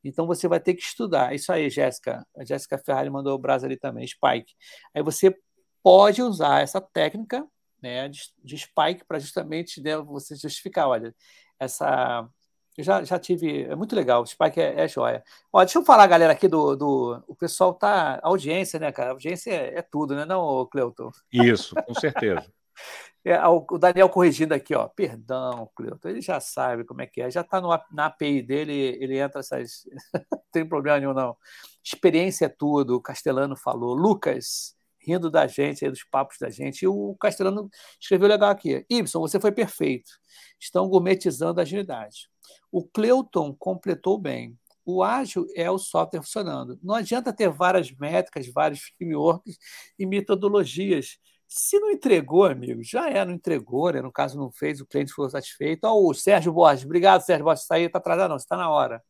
então 0.09 0.27
você 0.27 0.49
vai 0.49 0.61
ter 0.61 0.75
que 0.75 0.83
estudar. 0.83 1.35
Isso 1.35 1.53
aí, 1.53 1.69
Jéssica. 1.71 2.27
A 2.37 2.45
Jéssica 2.45 2.79
Ferrari 2.79 3.11
mandou 3.11 3.35
o 3.35 3.39
braço 3.39 3.65
ali 3.65 3.77
também, 3.77 4.07
Spike. 4.07 4.55
Aí 4.95 5.03
você 5.03 5.37
pode 5.83 6.23
usar 6.23 6.63
essa 6.63 6.81
técnica 6.81 7.47
né, 7.83 8.09
de, 8.09 8.21
de 8.43 8.59
Spike 8.59 9.05
para 9.07 9.19
justamente 9.19 9.81
né, 9.81 9.97
você 9.99 10.35
justificar, 10.35 10.89
olha, 10.89 11.15
essa 11.59 12.29
eu 12.77 12.85
já, 12.85 13.03
já 13.03 13.19
tive. 13.19 13.65
É 13.65 13.75
muito 13.75 13.97
legal, 13.97 14.23
o 14.23 14.27
Spike 14.27 14.61
é, 14.61 14.83
é 14.83 14.89
joia. 14.89 15.25
Ó, 15.51 15.61
deixa 15.61 15.79
eu 15.79 15.85
falar, 15.85 16.07
galera, 16.07 16.33
aqui 16.33 16.47
do, 16.47 16.77
do. 16.77 17.25
O 17.27 17.35
pessoal 17.35 17.73
tá. 17.73 18.21
Audiência, 18.23 18.79
né, 18.79 18.93
cara? 18.93 19.13
Audiência 19.13 19.51
é, 19.51 19.79
é 19.79 19.83
tudo, 19.83 20.15
né, 20.15 20.27
não, 20.27 20.67
Cleuton? 20.67 21.11
Isso, 21.33 21.75
com 21.75 21.95
certeza. 21.95 22.45
É, 23.29 23.45
o 23.49 23.61
Daniel 23.77 24.09
corrigindo 24.09 24.55
aqui, 24.55 24.73
ó. 24.73 24.87
Perdão, 24.87 25.69
Cleuton, 25.75 26.09
ele 26.11 26.21
já 26.21 26.39
sabe 26.39 26.85
como 26.85 27.03
é 27.03 27.09
que 27.09 27.21
é. 27.21 27.29
Já 27.29 27.41
está 27.41 27.61
na 27.91 28.07
API 28.07 28.41
dele, 28.41 28.73
ele 28.73 29.19
entra 29.19 29.41
essas. 29.41 29.85
não 30.31 30.41
tem 30.53 30.65
problema 30.65 31.01
nenhum, 31.01 31.13
não. 31.13 31.37
Experiência 31.85 32.45
é 32.47 32.49
tudo, 32.49 32.95
o 32.95 33.01
Castelano 33.01 33.57
falou. 33.57 33.95
Lucas, 33.97 34.77
rindo 35.01 35.29
da 35.29 35.49
gente, 35.49 35.85
aí, 35.85 35.91
dos 35.91 36.05
papos 36.05 36.37
da 36.39 36.51
gente. 36.51 36.83
E 36.83 36.87
o 36.89 37.17
Castelano 37.17 37.69
escreveu 38.01 38.29
legal 38.29 38.51
aqui. 38.51 38.87
Ibson, 38.89 39.19
você 39.19 39.41
foi 39.41 39.51
perfeito. 39.51 40.13
Estão 40.61 40.89
gourmetizando 40.89 41.59
a 41.59 41.65
agilidade. 41.65 42.29
O 42.71 42.87
Cleuton 42.87 43.53
completou 43.53 44.19
bem. 44.21 44.57
O 44.85 45.03
ágil 45.03 45.49
é 45.57 45.69
o 45.69 45.79
software 45.79 46.23
funcionando. 46.23 46.79
Não 46.81 46.95
adianta 46.95 47.33
ter 47.33 47.51
várias 47.51 47.91
métricas, 47.91 48.47
vários 48.53 48.83
frameworks 48.97 49.59
e 49.99 50.07
metodologias. 50.07 51.19
Se 51.49 51.79
não 51.79 51.91
entregou, 51.91 52.45
amigo, 52.45 52.83
já 52.83 53.09
é, 53.09 53.25
não 53.25 53.33
entregou, 53.33 53.93
né? 53.93 54.03
no 54.03 54.13
caso 54.13 54.39
não 54.39 54.51
fez, 54.51 54.81
o 54.81 54.87
cliente 54.87 55.11
ficou 55.11 55.31
satisfeito. 55.31 55.85
Ó, 55.85 55.95
o 55.95 56.13
Sérgio 56.13 56.53
Borges, 56.53 56.85
obrigado, 56.85 57.23
Sérgio 57.23 57.45
Borges, 57.45 57.63
está 57.63 57.77
aí, 57.77 57.85
está 57.85 57.99
atrasado, 57.99 58.31
não, 58.31 58.37
está 58.37 58.57
na 58.57 58.69
hora. 58.69 59.03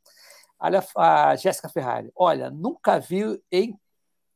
Olha 0.58 0.84
a 0.96 1.36
Jéssica 1.36 1.68
Ferrari, 1.68 2.10
olha, 2.14 2.50
nunca 2.50 2.98
vi 2.98 3.40
em 3.50 3.78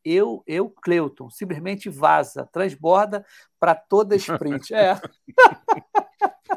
eu, 0.04 0.42
eu, 0.46 0.70
Cleuton, 0.70 1.28
simplesmente 1.28 1.90
vaza, 1.90 2.48
transborda 2.50 3.24
para 3.58 3.74
toda 3.74 4.16
sprint. 4.16 4.74
É. 4.74 4.98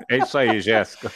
É 0.10 0.18
isso 0.18 0.38
aí, 0.38 0.60
Jéssica. 0.60 1.12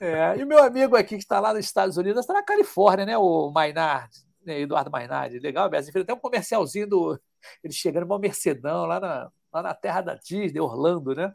É, 0.00 0.36
e 0.36 0.44
meu 0.44 0.62
amigo 0.62 0.94
aqui 0.94 1.16
que 1.16 1.22
está 1.22 1.40
lá 1.40 1.54
nos 1.54 1.64
Estados 1.64 1.96
Unidos, 1.96 2.20
está 2.20 2.34
na 2.34 2.42
Califórnia, 2.42 3.06
né? 3.06 3.18
O 3.18 3.50
Maynard, 3.50 4.10
né? 4.44 4.60
Eduardo 4.60 4.90
Maynard. 4.90 5.38
Legal, 5.38 5.68
Beto. 5.68 5.98
Até 5.98 6.12
um 6.12 6.18
comercialzinho 6.18 6.86
do, 6.86 7.20
ele 7.64 7.72
chegando 7.72 8.04
uma 8.04 8.18
Mercedão 8.18 8.84
lá 8.84 9.00
na, 9.00 9.30
lá 9.58 9.62
na 9.62 9.74
terra 9.74 10.00
da 10.00 10.14
Disney, 10.14 10.60
Orlando, 10.60 11.14
né? 11.14 11.32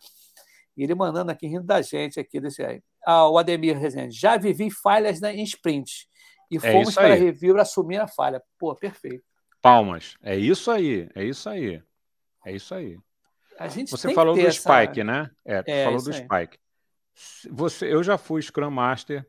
E 0.76 0.84
ele 0.84 0.96
mandando 0.96 1.32
aqui, 1.32 1.48
rindo 1.48 1.66
da 1.66 1.82
gente 1.82 2.20
aqui, 2.20 2.40
desse 2.40 2.64
aí. 2.64 2.82
Ah, 3.06 3.30
o 3.30 3.38
Ademir 3.38 3.78
Rezende, 3.78 4.16
já 4.18 4.38
vivi 4.38 4.72
falhas 4.72 5.20
na, 5.20 5.32
em 5.34 5.44
sprint. 5.44 6.08
E 6.50 6.58
é 6.58 6.60
fomos 6.60 6.96
para 6.96 7.14
a 7.14 7.18
review 7.18 7.60
assumir 7.60 8.00
a 8.00 8.08
falha. 8.08 8.42
Pô, 8.58 8.76
perfeito. 8.76 9.24
Palmas. 9.62 10.16
É 10.22 10.36
isso 10.36 10.72
aí, 10.72 11.10
é 11.16 11.24
isso 11.24 11.50
aí. 11.50 11.82
É 12.46 12.52
isso 12.52 12.74
aí. 12.74 12.98
A 13.58 13.68
gente 13.68 13.92
Você 13.92 14.14
falou 14.14 14.36
do 14.36 14.42
essa... 14.42 14.52
Spike, 14.52 15.04
né? 15.04 15.30
É, 15.46 15.64
é 15.66 15.84
falou 15.86 16.02
do 16.02 16.12
aí. 16.12 16.18
Spike. 16.18 16.58
Você, 17.52 17.94
eu 17.94 18.04
já 18.04 18.18
fui 18.18 18.42
Scrum 18.42 18.72
Master, 18.72 19.26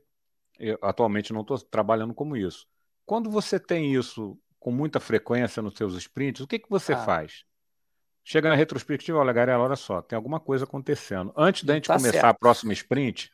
eu, 0.58 0.78
atualmente 0.82 1.32
não 1.32 1.42
estou 1.42 1.58
trabalhando 1.58 2.14
como 2.14 2.36
isso. 2.36 2.66
Quando 3.04 3.30
você 3.30 3.60
tem 3.60 3.94
isso 3.94 4.38
com 4.58 4.72
muita 4.72 4.98
frequência 4.98 5.62
nos 5.62 5.74
seus 5.74 5.94
sprints, 5.94 6.40
o 6.40 6.46
que, 6.46 6.58
que 6.58 6.70
você 6.70 6.94
ah. 6.94 7.04
faz? 7.04 7.44
Chega 8.24 8.48
na 8.48 8.54
retrospectiva, 8.54 9.18
olha, 9.18 9.34
galera, 9.34 9.60
olha 9.60 9.76
só, 9.76 10.00
tem 10.00 10.16
alguma 10.16 10.40
coisa 10.40 10.64
acontecendo. 10.64 11.30
Antes 11.36 11.64
da 11.64 11.74
gente 11.74 11.88
tá 11.88 11.96
começar 11.96 12.12
certo. 12.12 12.24
a 12.24 12.34
próxima 12.34 12.72
sprint, 12.72 13.30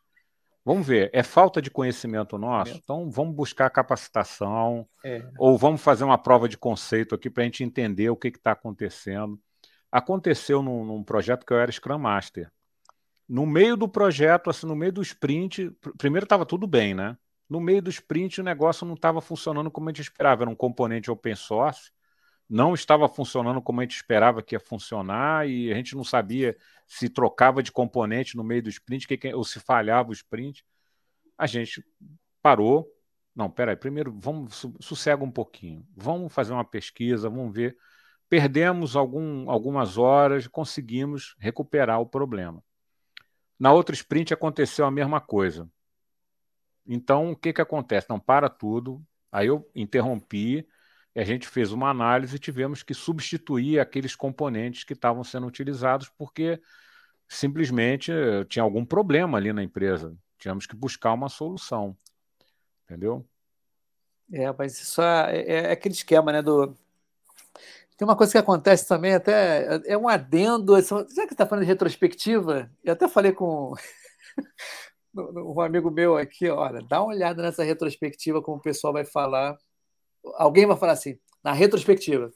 vamos 0.65 0.85
ver, 0.85 1.09
é 1.13 1.23
falta 1.23 1.63
de 1.63 1.71
conhecimento 1.71 2.37
nosso? 2.37 2.77
Então 2.77 3.09
vamos 3.09 3.37
buscar 3.37 3.71
capacitação, 3.71 4.85
é. 5.05 5.25
ou 5.39 5.57
vamos 5.57 5.81
fazer 5.81 6.03
uma 6.03 6.19
prova 6.19 6.49
de 6.49 6.59
conceito 6.59 7.15
aqui 7.15 7.31
para 7.31 7.45
a 7.45 7.47
gente 7.47 7.63
entender 7.63 8.11
o 8.11 8.17
que 8.17 8.29
está 8.29 8.51
acontecendo. 8.51 9.39
Aconteceu 9.93 10.61
num, 10.61 10.85
num, 10.85 11.05
projeto 11.05 11.47
que 11.47 11.53
eu 11.53 11.59
era 11.59 11.71
Scrum 11.71 11.99
Master. 11.99 12.51
No 13.29 13.47
meio 13.47 13.77
do 13.77 13.89
projeto, 13.89 14.51
assim, 14.51 14.67
no 14.67 14.75
meio 14.75 14.93
do 14.93 15.03
sprint, 15.03 15.71
primeiro 15.99 16.25
estava 16.25 16.45
tudo 16.45 16.67
bem, 16.67 16.95
né? 16.95 17.17
No 17.49 17.61
meio 17.61 17.81
do 17.81 17.91
sprint, 17.91 18.41
o 18.41 18.45
negócio 18.45 18.85
não 18.85 18.95
estava 18.95 19.21
funcionando 19.21 19.71
como 19.71 19.89
a 19.89 19.93
gente 19.93 20.03
esperava. 20.03 20.43
Era 20.43 20.51
um 20.51 20.55
componente 20.55 21.11
open 21.11 21.37
source, 21.37 21.93
não 22.51 22.75
estava 22.75 23.09
funcionando 23.09 23.63
como 23.63 23.81
a 23.81 23.85
gente 23.85 23.95
esperava 23.95 24.43
que 24.43 24.57
ia 24.57 24.61
funcionar, 24.61 25.49
e 25.49 25.71
a 25.71 25.75
gente 25.77 25.95
não 25.95 26.03
sabia 26.03 26.57
se 26.85 27.09
trocava 27.09 27.63
de 27.63 27.71
componente 27.71 28.37
no 28.37 28.43
meio 28.43 28.65
do 28.65 28.69
sprint 28.69 29.07
ou 29.33 29.45
se 29.45 29.61
falhava 29.61 30.11
o 30.11 30.13
sprint. 30.13 30.65
A 31.39 31.47
gente 31.47 31.85
parou. 32.43 32.93
Não, 33.37 33.49
peraí, 33.49 33.77
primeiro 33.77 34.13
vamos 34.19 34.67
sossega 34.81 35.23
um 35.23 35.31
pouquinho. 35.31 35.87
Vamos 35.97 36.33
fazer 36.33 36.53
uma 36.53 36.65
pesquisa, 36.65 37.31
vamos 37.31 37.55
ver. 37.55 37.79
Perdemos 38.29 38.97
algum, 38.97 39.49
algumas 39.49 39.97
horas, 39.97 40.49
conseguimos 40.49 41.37
recuperar 41.39 42.01
o 42.01 42.07
problema. 42.07 42.63
Na 43.59 43.73
outra 43.73 43.95
sprint 43.95 44.35
aconteceu 44.35 44.85
a 44.85 44.91
mesma 44.91 45.21
coisa. 45.21 45.71
Então, 46.85 47.31
o 47.31 47.37
que, 47.37 47.53
que 47.53 47.61
acontece? 47.61 48.09
Não, 48.11 48.19
para 48.19 48.49
tudo. 48.49 49.01
Aí 49.31 49.47
eu 49.47 49.71
interrompi, 49.73 50.67
a 51.15 51.25
gente 51.25 51.49
fez 51.49 51.73
uma 51.73 51.91
análise 51.91 52.37
e 52.37 52.39
tivemos 52.39 52.83
que 52.83 52.95
substituir 52.95 53.81
aqueles 53.81 54.15
componentes 54.15 54.85
que 54.85 54.93
estavam 54.93 55.25
sendo 55.25 55.47
utilizados 55.47 56.09
porque 56.09 56.61
simplesmente 57.29 58.13
eh, 58.13 58.45
tinha 58.45 58.63
algum 58.63 58.85
problema 58.85 59.39
ali 59.39 59.53
na 59.53 59.63
empresa. 59.63 60.17
Tínhamos 60.39 60.67
que 60.67 60.77
buscar 60.77 61.13
uma 61.13 61.29
solução. 61.29 61.97
Entendeu? 62.85 63.27
É, 64.33 64.53
mas 64.53 64.81
isso 64.81 65.03
é, 65.03 65.39
é, 65.39 65.53
é 65.67 65.73
aquele 65.73 65.95
esquema, 65.95 66.33
né? 66.33 66.43
Do... 66.43 66.77
Tem 67.97 68.07
uma 68.07 68.17
coisa 68.17 68.33
que 68.33 68.39
acontece 68.39 68.89
também, 68.89 69.15
até 69.15 69.81
é 69.87 69.97
um 69.99 70.09
adendo. 70.09 70.81
Já 70.81 71.05
que 71.05 71.13
você 71.13 71.23
está 71.23 71.47
falando 71.47 71.65
de 71.65 71.71
retrospectiva, 71.71 72.71
eu 72.83 72.93
até 72.93 73.07
falei 73.09 73.33
com 73.33 73.75
um 75.15 75.61
amigo 75.61 75.91
meu 75.91 76.17
aqui, 76.17 76.49
olha, 76.49 76.81
dá 76.89 77.03
uma 77.03 77.13
olhada 77.13 77.43
nessa 77.43 77.63
retrospectiva, 77.63 78.41
como 78.41 78.57
o 78.57 78.63
pessoal 78.63 78.93
vai 78.93 79.05
falar. 79.05 79.59
Alguém 80.35 80.67
vai 80.67 80.77
falar 80.77 80.93
assim, 80.93 81.19
na 81.43 81.53
retrospectiva, 81.53 82.31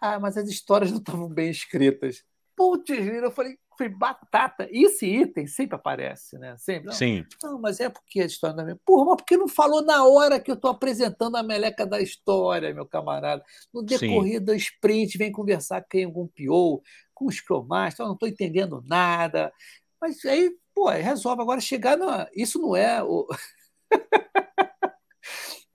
ah, 0.00 0.18
mas 0.18 0.36
as 0.36 0.48
histórias 0.48 0.90
não 0.90 0.98
estavam 0.98 1.28
bem 1.28 1.50
escritas. 1.50 2.24
Putz, 2.56 2.90
eu 2.90 3.30
falei, 3.30 3.56
foi 3.76 3.88
batata. 3.88 4.68
E 4.70 4.84
esse 4.84 5.06
item 5.06 5.46
sempre 5.46 5.76
aparece, 5.76 6.38
né? 6.38 6.56
Sempre. 6.58 6.86
Não, 6.86 6.92
Sim. 6.92 7.24
Não, 7.42 7.60
mas 7.60 7.80
é 7.80 7.88
porque 7.88 8.20
a 8.20 8.26
história 8.26 8.56
não 8.56 8.68
é 8.68 8.76
Porra, 8.84 9.06
mas 9.06 9.16
porque 9.16 9.36
não 9.36 9.48
falou 9.48 9.82
na 9.82 10.04
hora 10.04 10.40
que 10.40 10.50
eu 10.50 10.54
estou 10.54 10.70
apresentando 10.70 11.36
a 11.36 11.42
meleca 11.42 11.86
da 11.86 12.00
história, 12.00 12.74
meu 12.74 12.86
camarada? 12.86 13.42
No 13.72 13.82
decorrer 13.82 14.38
Sim. 14.38 14.44
do 14.44 14.54
sprint, 14.54 15.16
vem 15.16 15.32
conversar 15.32 15.82
com 15.82 16.04
algum 16.04 16.26
PO, 16.26 16.82
com 17.14 17.26
os 17.26 17.42
Master, 17.66 18.04
eu 18.04 18.08
não 18.08 18.14
estou 18.14 18.28
entendendo 18.28 18.82
nada. 18.86 19.52
Mas 20.00 20.24
aí 20.24 20.50
Pô, 20.74 20.88
resolve 20.88 21.42
agora 21.42 21.60
chegar 21.60 21.96
na. 21.96 22.26
Isso 22.34 22.58
não 22.58 22.74
é 22.74 23.02
o. 23.02 23.26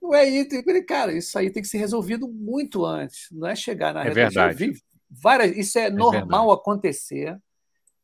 não 0.06 0.14
é 0.14 0.26
isso. 0.26 0.48
Cara, 0.86 1.12
isso 1.12 1.38
aí 1.38 1.50
tem 1.50 1.62
que 1.62 1.68
ser 1.68 1.78
resolvido 1.78 2.28
muito 2.28 2.84
antes. 2.84 3.28
Não 3.30 3.46
é 3.46 3.54
chegar 3.54 3.92
na 3.92 4.04
é 4.04 4.10
verdade. 4.10 4.72
Várias... 5.10 5.56
Isso 5.56 5.78
é, 5.78 5.86
é 5.86 5.90
normal 5.90 6.46
verdade. 6.46 6.60
acontecer. 6.60 7.40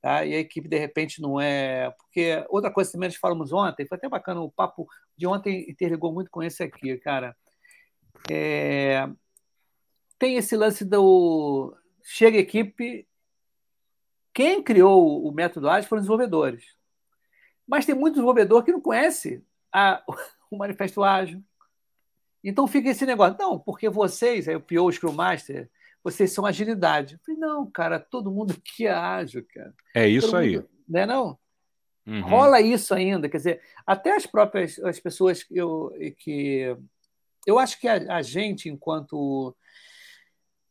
Tá? 0.01 0.25
E 0.25 0.35
a 0.35 0.39
equipe, 0.39 0.69
de 0.69 0.79
repente, 0.79 1.23
não 1.23 1.41
é. 1.41 1.91
Porque 1.93 2.45
outra 2.49 2.71
coisa 2.71 2.91
também 2.91 3.09
nós 3.09 3.17
falamos 3.17 3.53
ontem, 3.53 3.87
foi 3.87 3.97
até 3.97 4.09
bacana, 4.09 4.41
o 4.41 4.51
papo 4.51 4.89
de 5.17 5.27
ontem 5.27 5.65
interligou 5.71 6.13
muito 6.13 6.31
com 6.31 6.43
esse 6.43 6.63
aqui, 6.63 6.97
cara. 6.99 7.37
É... 8.31 9.09
Tem 10.19 10.37
esse 10.37 10.57
lance 10.57 10.85
do. 10.85 11.77
Chega 12.03 12.37
a 12.37 12.41
equipe. 12.41 13.07
Quem 14.35 14.63
criou 14.63 15.25
o 15.25 15.31
método 15.31 15.69
ágil 15.69 15.89
foram 15.89 16.01
os 16.01 16.07
desenvolvedores. 16.07 16.65
Mas 17.67 17.87
tem 17.87 17.95
muito 17.95 18.15
desenvolvedor 18.15 18.65
que 18.65 18.73
não 18.73 18.81
conhece 18.81 19.45
a, 19.73 20.03
o 20.51 20.57
Manifesto 20.57 21.03
Ágil. 21.03 21.43
Então 22.43 22.67
fica 22.67 22.91
esse 22.91 23.07
negócio, 23.07 23.37
não, 23.39 23.59
porque 23.59 23.89
vocês, 23.89 24.49
aí 24.49 24.57
o 24.57 24.61
PO, 24.61 24.83
o 24.83 24.93
Scrum 24.93 25.13
Master, 25.13 25.71
vocês 26.03 26.33
são 26.33 26.45
agilidade. 26.45 27.15
Eu 27.15 27.21
falei, 27.25 27.41
não, 27.41 27.71
cara, 27.71 28.01
todo 28.01 28.31
mundo 28.31 28.53
aqui 28.53 28.87
é 28.87 28.93
ágil, 28.93 29.47
cara. 29.55 29.75
É 29.95 30.09
isso 30.09 30.29
todo 30.29 30.37
aí. 30.39 30.57
Mundo, 30.57 30.69
né, 30.89 31.07
não? 31.07 31.39
Uhum. 32.07 32.21
Rola 32.23 32.61
isso 32.61 32.93
ainda, 32.95 33.29
quer 33.29 33.37
dizer, 33.37 33.61
até 33.87 34.17
as 34.17 34.27
próprias 34.27 34.79
as 34.81 34.99
pessoas 34.99 35.45
que 35.45 35.57
eu, 35.57 35.93
que 36.19 36.77
eu 37.47 37.59
acho 37.61 37.79
que 37.79 37.87
a, 37.87 38.17
a 38.17 38.23
gente, 38.23 38.69
enquanto 38.69 39.55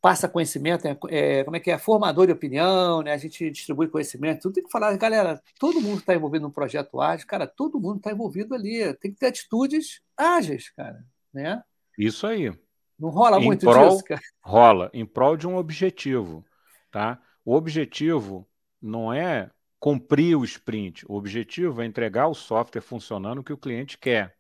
passa 0.02 0.28
conhecimento, 0.28 0.86
é, 0.88 0.98
é, 1.10 1.44
como 1.44 1.56
é 1.56 1.60
que 1.60 1.70
é, 1.70 1.78
formador 1.78 2.26
de 2.26 2.34
opinião, 2.34 3.04
né? 3.04 3.14
a 3.14 3.18
gente 3.18 3.52
distribui 3.52 3.88
conhecimento, 3.88 4.42
tudo 4.42 4.56
tem 4.56 4.64
que 4.64 4.72
falar, 4.72 4.98
galera, 4.98 5.42
todo 5.60 5.80
mundo 5.80 6.00
está 6.00 6.16
envolvido 6.16 6.48
no 6.48 6.52
projeto 6.52 7.00
ágil, 7.00 7.28
cara, 7.28 7.46
todo 7.46 7.80
mundo 7.80 7.98
está 7.98 8.12
envolvido 8.12 8.56
ali, 8.56 8.94
tem 8.96 9.12
que 9.14 9.20
ter 9.20 9.28
atitudes 9.28 10.02
ágeis, 10.18 10.70
cara, 10.72 11.06
né? 11.34 11.64
Isso 11.98 12.26
aí. 12.26 12.52
Não 13.00 13.10
rola 13.10 13.40
em 13.40 13.46
muito 13.46 13.66
prol, 13.66 13.90
disso, 13.90 14.04
cara? 14.04 14.22
Rola, 14.44 14.90
em 14.94 15.06
prol 15.06 15.36
de 15.36 15.48
um 15.48 15.56
objetivo, 15.56 16.46
tá? 16.92 17.20
O 17.44 17.56
objetivo 17.56 18.48
não 18.82 19.12
é 19.12 19.50
cumprir 19.80 20.38
o 20.38 20.44
sprint, 20.44 21.04
o 21.10 21.16
objetivo 21.16 21.82
é 21.82 21.86
entregar 21.86 22.28
o 22.28 22.36
software 22.36 22.82
funcionando 22.82 23.44
que 23.44 23.54
o 23.54 23.58
cliente 23.58 23.98
quer. 23.98 24.36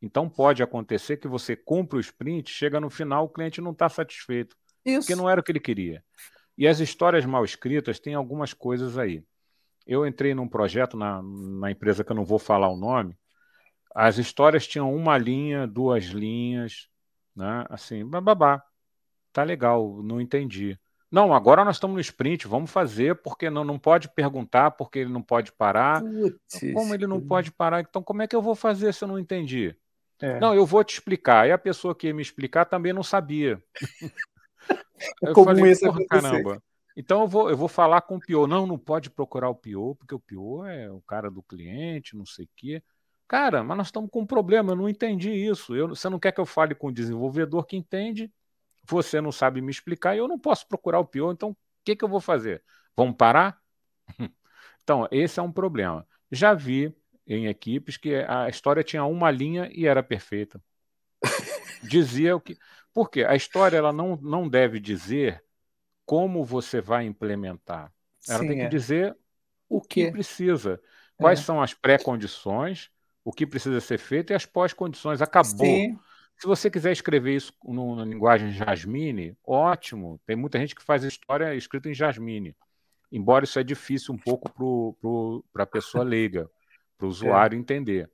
Então 0.00 0.28
pode 0.28 0.62
acontecer 0.62 1.18
que 1.18 1.28
você 1.28 1.54
cumpra 1.54 1.98
o 1.98 2.00
sprint, 2.00 2.50
chega 2.50 2.80
no 2.80 2.88
final, 2.88 3.26
o 3.26 3.28
cliente 3.28 3.60
não 3.60 3.72
está 3.72 3.88
satisfeito. 3.88 4.56
Isso. 4.84 5.00
Porque 5.00 5.14
não 5.14 5.28
era 5.28 5.40
o 5.40 5.44
que 5.44 5.52
ele 5.52 5.60
queria. 5.60 6.02
E 6.56 6.66
as 6.66 6.80
histórias 6.80 7.26
mal 7.26 7.44
escritas 7.44 8.00
têm 8.00 8.14
algumas 8.14 8.54
coisas 8.54 8.96
aí. 8.96 9.22
Eu 9.86 10.06
entrei 10.06 10.34
num 10.34 10.48
projeto 10.48 10.96
na, 10.96 11.20
na 11.22 11.70
empresa 11.70 12.02
que 12.02 12.12
eu 12.12 12.16
não 12.16 12.24
vou 12.24 12.38
falar 12.38 12.68
o 12.68 12.76
nome. 12.76 13.16
As 13.94 14.18
histórias 14.18 14.66
tinham 14.66 14.94
uma 14.94 15.18
linha, 15.18 15.66
duas 15.66 16.04
linhas, 16.04 16.88
né? 17.34 17.64
Assim, 17.68 18.04
babá. 18.04 18.62
Tá 19.32 19.42
legal, 19.42 20.02
não 20.02 20.20
entendi. 20.20 20.78
Não, 21.10 21.34
agora 21.34 21.64
nós 21.64 21.76
estamos 21.76 21.94
no 21.94 22.00
sprint, 22.00 22.46
vamos 22.46 22.70
fazer, 22.70 23.16
porque 23.16 23.50
não, 23.50 23.64
não 23.64 23.78
pode 23.78 24.08
perguntar, 24.08 24.70
porque 24.72 25.00
ele 25.00 25.12
não 25.12 25.22
pode 25.22 25.50
parar. 25.50 26.00
Putz, 26.02 26.72
como 26.72 26.94
ele 26.94 27.06
não 27.06 27.20
pode 27.20 27.50
parar? 27.50 27.80
Então, 27.80 28.02
como 28.02 28.22
é 28.22 28.28
que 28.28 28.36
eu 28.36 28.42
vou 28.42 28.54
fazer 28.54 28.94
se 28.94 29.02
eu 29.02 29.08
não 29.08 29.18
entendi? 29.18 29.76
É. 30.20 30.38
Não, 30.38 30.54
eu 30.54 30.64
vou 30.64 30.84
te 30.84 30.94
explicar. 30.94 31.48
E 31.48 31.52
a 31.52 31.58
pessoa 31.58 31.94
que 31.94 32.06
ia 32.06 32.14
me 32.14 32.22
explicar 32.22 32.64
também 32.64 32.92
não 32.92 33.02
sabia. 33.02 33.60
eu 35.22 35.32
Como 35.32 35.46
falei, 35.46 35.72
isso 35.72 36.06
caramba. 36.06 36.62
Então 36.96 37.22
eu 37.22 37.28
vou, 37.28 37.50
eu 37.50 37.56
vou 37.56 37.68
falar 37.68 38.02
com 38.02 38.16
o 38.16 38.20
Pio. 38.20 38.46
Não, 38.46 38.66
não 38.66 38.78
pode 38.78 39.10
procurar 39.10 39.48
o 39.48 39.54
Pio, 39.54 39.96
porque 39.96 40.14
o 40.14 40.20
Pio 40.20 40.64
é 40.64 40.90
o 40.90 41.00
cara 41.00 41.30
do 41.30 41.42
cliente, 41.42 42.16
não 42.16 42.26
sei 42.26 42.44
o 42.44 42.50
quê. 42.54 42.82
Cara, 43.30 43.62
mas 43.62 43.76
nós 43.76 43.86
estamos 43.86 44.10
com 44.10 44.22
um 44.22 44.26
problema, 44.26 44.72
eu 44.72 44.76
não 44.76 44.88
entendi 44.88 45.30
isso. 45.30 45.76
Eu, 45.76 45.90
você 45.90 46.08
não 46.08 46.18
quer 46.18 46.32
que 46.32 46.40
eu 46.40 46.44
fale 46.44 46.74
com 46.74 46.88
o 46.88 46.92
desenvolvedor 46.92 47.64
que 47.64 47.76
entende, 47.76 48.28
você 48.82 49.20
não 49.20 49.30
sabe 49.30 49.60
me 49.60 49.70
explicar 49.70 50.16
e 50.16 50.18
eu 50.18 50.26
não 50.26 50.36
posso 50.36 50.66
procurar 50.66 50.98
o 50.98 51.04
Pio, 51.04 51.30
então 51.30 51.50
o 51.50 51.56
que, 51.84 51.94
que 51.94 52.04
eu 52.04 52.08
vou 52.08 52.20
fazer? 52.20 52.60
Vamos 52.96 53.14
parar? 53.14 53.56
então, 54.82 55.06
esse 55.12 55.38
é 55.38 55.42
um 55.44 55.52
problema. 55.52 56.04
Já 56.28 56.54
vi 56.54 56.92
em 57.24 57.46
equipes 57.46 57.96
que 57.96 58.16
a 58.16 58.48
história 58.48 58.82
tinha 58.82 59.04
uma 59.04 59.30
linha 59.30 59.70
e 59.72 59.86
era 59.86 60.02
perfeita. 60.02 60.60
Dizia 61.84 62.34
o 62.34 62.40
que. 62.40 62.58
Porque 62.92 63.22
a 63.22 63.36
história 63.36 63.76
ela 63.76 63.92
não, 63.92 64.16
não 64.16 64.48
deve 64.48 64.80
dizer 64.80 65.40
como 66.04 66.44
você 66.44 66.80
vai 66.80 67.04
implementar. 67.06 67.92
Ela 68.28 68.40
Sim, 68.40 68.48
tem 68.48 68.56
que 68.56 68.64
é. 68.64 68.68
dizer 68.68 69.16
o 69.68 69.80
que, 69.80 70.06
que 70.06 70.10
precisa. 70.10 70.82
Quais 71.16 71.38
é. 71.38 71.42
são 71.44 71.62
as 71.62 71.72
pré-condições, 71.72 72.90
o 73.24 73.32
que 73.32 73.46
precisa 73.46 73.80
ser 73.80 73.98
feito 73.98 74.32
e 74.32 74.34
as 74.34 74.46
pós-condições. 74.46 75.20
Acabou. 75.20 75.66
Sim. 75.66 75.98
Se 76.36 76.46
você 76.46 76.70
quiser 76.70 76.92
escrever 76.92 77.36
isso 77.36 77.52
na 77.62 78.04
linguagem 78.04 78.50
Jasmine, 78.50 79.36
ótimo. 79.46 80.18
Tem 80.24 80.34
muita 80.34 80.58
gente 80.58 80.74
que 80.74 80.82
faz 80.82 81.04
história 81.04 81.54
escrita 81.54 81.90
em 81.90 81.94
Jasmine. 81.94 82.56
Embora 83.12 83.44
isso 83.44 83.58
é 83.58 83.62
difícil 83.62 84.14
um 84.14 84.18
pouco 84.18 84.50
para 85.52 85.64
a 85.64 85.66
pessoa 85.66 86.02
leiga, 86.02 86.50
para 86.96 87.06
o 87.06 87.08
é. 87.10 87.10
usuário 87.10 87.56
é. 87.56 87.60
entender. 87.60 88.10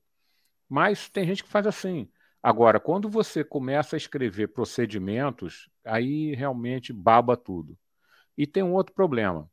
Mas 0.69 1.09
tem 1.09 1.25
gente 1.25 1.45
que 1.45 1.51
faz 1.51 1.67
assim. 1.67 2.09
Agora, 2.43 2.81
quando 2.81 3.09
você 3.09 3.45
começa 3.45 3.95
a 3.95 3.99
escrever 3.99 4.49
procedimentos, 4.49 5.69
aí 5.85 6.35
realmente 6.35 6.93
baba 6.93 7.37
tudo. 7.37 7.79
E 8.37 8.47
tem 8.47 8.63
um 8.63 8.73
outro 8.73 8.95
problema. 8.95 9.49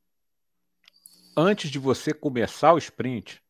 Antes 1.35 1.69
de 1.69 1.79
você 1.79 2.13
começar 2.13 2.73
o 2.73 2.77
sprint, 2.77 3.42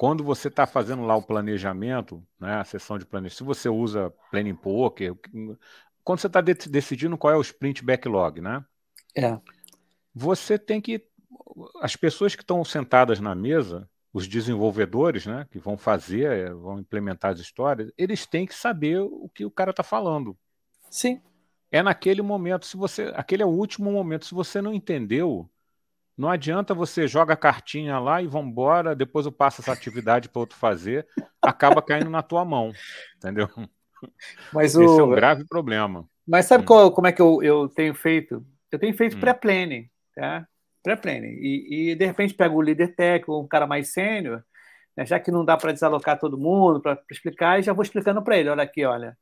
quando 0.00 0.24
você 0.24 0.48
está 0.48 0.66
fazendo 0.66 1.02
lá 1.02 1.14
o 1.14 1.22
planejamento, 1.22 2.26
né, 2.40 2.54
a 2.54 2.64
sessão 2.64 2.98
de 2.98 3.04
planejamento, 3.04 3.36
se 3.36 3.44
você 3.44 3.68
usa 3.68 4.10
Planning 4.30 4.54
Poker, 4.54 5.14
quando 6.02 6.18
você 6.18 6.26
está 6.26 6.40
de 6.40 6.54
decidindo 6.54 7.18
qual 7.18 7.34
é 7.34 7.36
o 7.36 7.42
sprint 7.42 7.84
backlog, 7.84 8.40
né? 8.40 8.64
É. 9.14 9.38
Você 10.14 10.58
tem 10.58 10.80
que. 10.80 11.04
As 11.82 11.96
pessoas 11.96 12.34
que 12.34 12.42
estão 12.42 12.64
sentadas 12.64 13.20
na 13.20 13.34
mesa, 13.34 13.86
os 14.10 14.26
desenvolvedores, 14.26 15.26
né, 15.26 15.46
que 15.50 15.58
vão 15.58 15.76
fazer, 15.76 16.32
eh, 16.32 16.50
vão 16.50 16.78
implementar 16.78 17.32
as 17.32 17.38
histórias, 17.38 17.92
eles 17.98 18.24
têm 18.24 18.46
que 18.46 18.54
saber 18.54 19.00
o 19.00 19.28
que 19.28 19.44
o 19.44 19.50
cara 19.50 19.70
está 19.70 19.82
falando. 19.82 20.34
Sim. 20.88 21.20
É 21.70 21.82
naquele 21.82 22.22
momento, 22.22 22.64
se 22.64 22.74
você, 22.74 23.12
aquele 23.14 23.42
é 23.42 23.46
o 23.46 23.50
último 23.50 23.92
momento. 23.92 24.24
Se 24.24 24.32
você 24.32 24.62
não 24.62 24.72
entendeu, 24.72 25.46
não 26.20 26.28
adianta 26.28 26.74
você 26.74 27.08
joga 27.08 27.32
a 27.32 27.36
cartinha 27.36 27.98
lá 27.98 28.20
e 28.20 28.26
vambora, 28.26 28.94
depois 28.94 29.24
eu 29.24 29.32
passo 29.32 29.62
essa 29.62 29.72
atividade 29.72 30.28
para 30.28 30.40
outro 30.40 30.56
fazer, 30.56 31.06
acaba 31.40 31.80
caindo 31.80 32.10
na 32.10 32.22
tua 32.22 32.44
mão, 32.44 32.72
entendeu? 33.16 33.48
Mas 34.52 34.74
Esse 34.74 34.84
o... 34.84 35.00
é 35.00 35.02
um 35.02 35.10
grave 35.10 35.46
problema. 35.46 36.06
Mas 36.26 36.44
sabe 36.44 36.62
hum. 36.62 36.66
qual, 36.66 36.92
como 36.92 37.06
é 37.06 37.12
que 37.12 37.22
eu, 37.22 37.42
eu 37.42 37.68
tenho 37.68 37.94
feito? 37.94 38.44
Eu 38.70 38.78
tenho 38.78 38.94
feito 38.94 39.16
hum. 39.16 39.20
pré-planning, 39.20 39.88
tá? 40.14 40.46
Pré-planning. 40.82 41.38
E, 41.40 41.90
e, 41.90 41.94
de 41.94 42.04
repente 42.04 42.34
pego 42.34 42.58
o 42.58 42.62
líder 42.62 42.94
técnico, 42.94 43.40
um 43.40 43.48
cara 43.48 43.66
mais 43.66 43.90
sênior, 43.90 44.44
né? 44.94 45.06
já 45.06 45.18
que 45.18 45.30
não 45.30 45.42
dá 45.42 45.56
para 45.56 45.72
desalocar 45.72 46.18
todo 46.18 46.38
mundo, 46.38 46.82
para 46.82 47.02
explicar, 47.10 47.58
e 47.58 47.62
já 47.62 47.72
vou 47.72 47.82
explicando 47.82 48.22
para 48.22 48.36
ele, 48.36 48.50
olha 48.50 48.62
aqui, 48.62 48.84
olha, 48.84 49.16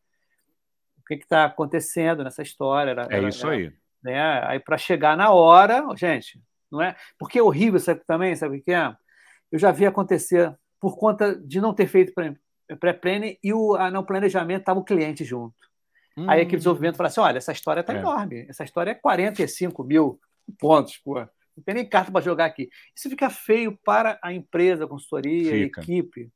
o 0.99 1.05
que 1.05 1.15
está 1.15 1.45
acontecendo 1.45 2.25
nessa 2.25 2.43
história. 2.43 2.91
Era, 2.91 3.07
é 3.09 3.29
isso 3.29 3.47
era, 3.47 3.57
aí. 3.57 3.73
Né? 4.03 4.47
Aí 4.47 4.59
para 4.59 4.77
chegar 4.77 5.17
na 5.17 5.31
hora, 5.31 5.85
gente, 5.97 6.41
não 6.71 6.83
é? 6.83 6.97
Porque 7.19 7.39
é 7.39 7.43
horrível, 7.43 7.81
sabe 7.81 8.03
também, 8.07 8.35
sabe 8.37 8.59
o 8.59 8.63
que 8.63 8.73
é? 8.73 8.95
Eu 9.51 9.59
já 9.59 9.71
vi 9.71 9.87
acontecer 9.87 10.55
por 10.81 10.97
conta 10.97 11.35
de 11.35 11.61
não 11.61 11.75
ter 11.75 11.87
feito 11.87 12.13
pré-planning 12.79 13.39
e 13.43 13.53
o 13.53 13.77
no 13.91 14.05
planejamento 14.05 14.61
estava 14.61 14.81
o 14.81 14.85
cliente 14.85 15.25
junto. 15.25 15.57
Hum. 16.17 16.29
Aí 16.29 16.41
a 16.41 16.43
equipe 16.43 16.57
de 16.57 16.59
desenvolvimento 16.59 16.97
fala 16.97 17.09
assim: 17.09 17.21
olha, 17.21 17.39
essa 17.39 17.53
história 17.53 17.81
está 17.81 17.95
é. 17.95 17.99
enorme, 17.99 18.47
essa 18.49 18.65
história 18.65 18.91
é 18.91 18.95
45 18.95 19.85
mil 19.85 20.21
pontos, 20.59 20.97
pô. 20.99 21.15
Não 21.57 21.65
tem 21.65 21.75
nem 21.75 21.89
carta 21.89 22.13
para 22.13 22.21
jogar 22.21 22.45
aqui. 22.45 22.69
Isso 22.95 23.11
fica 23.11 23.29
feio 23.29 23.77
para 23.85 24.17
a 24.23 24.33
empresa, 24.33 24.85
a 24.85 24.89
consultoria, 24.89 25.51
fica. 25.51 25.81
a 25.81 25.83
equipe. 25.83 26.31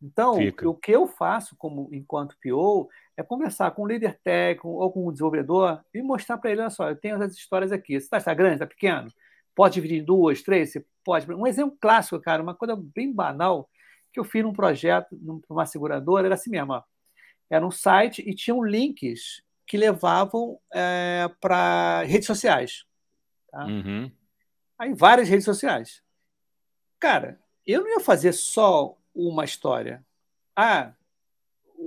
Então, 0.00 0.36
Fica. 0.36 0.68
o 0.68 0.74
que 0.74 0.92
eu 0.92 1.06
faço 1.08 1.56
como 1.58 1.88
enquanto 1.92 2.36
PO 2.42 2.88
é 3.16 3.22
conversar 3.22 3.72
com 3.72 3.82
o 3.82 3.86
líder 3.86 4.18
técnico 4.22 4.68
ou 4.68 4.92
com 4.92 5.06
o 5.06 5.12
desenvolvedor 5.12 5.82
e 5.92 6.00
mostrar 6.00 6.38
para 6.38 6.52
ele, 6.52 6.60
olha 6.60 6.70
só, 6.70 6.88
eu 6.88 6.96
tenho 6.96 7.16
essas 7.16 7.36
histórias 7.36 7.72
aqui. 7.72 7.94
Você 7.94 8.04
está 8.04 8.20
tá 8.20 8.32
grande, 8.32 8.54
está 8.54 8.66
pequeno? 8.66 9.10
Pode 9.58 9.74
dividir 9.74 9.98
em 9.98 10.04
duas, 10.04 10.40
três? 10.40 10.70
Você 10.70 10.86
pode. 11.04 11.28
Um 11.32 11.44
exemplo 11.44 11.76
clássico, 11.80 12.20
cara, 12.20 12.40
uma 12.40 12.54
coisa 12.54 12.76
bem 12.76 13.12
banal, 13.12 13.68
que 14.12 14.20
eu 14.20 14.22
fiz 14.22 14.44
num 14.44 14.52
projeto, 14.52 15.18
numa 15.50 15.66
seguradora, 15.66 16.28
era 16.28 16.36
assim 16.36 16.48
mesmo. 16.48 16.74
Ó. 16.74 16.82
Era 17.50 17.66
um 17.66 17.70
site 17.72 18.22
e 18.24 18.36
tinham 18.36 18.62
links 18.62 19.42
que 19.66 19.76
levavam 19.76 20.60
é, 20.72 21.28
para 21.40 22.04
redes 22.04 22.28
sociais. 22.28 22.84
Tá? 23.50 23.66
Uhum. 23.66 24.08
Aí, 24.78 24.94
várias 24.94 25.28
redes 25.28 25.44
sociais. 25.44 26.04
Cara, 27.00 27.40
eu 27.66 27.80
não 27.80 27.90
ia 27.90 28.00
fazer 28.00 28.34
só 28.34 28.96
uma 29.12 29.44
história. 29.44 30.06
Ah, 30.54 30.92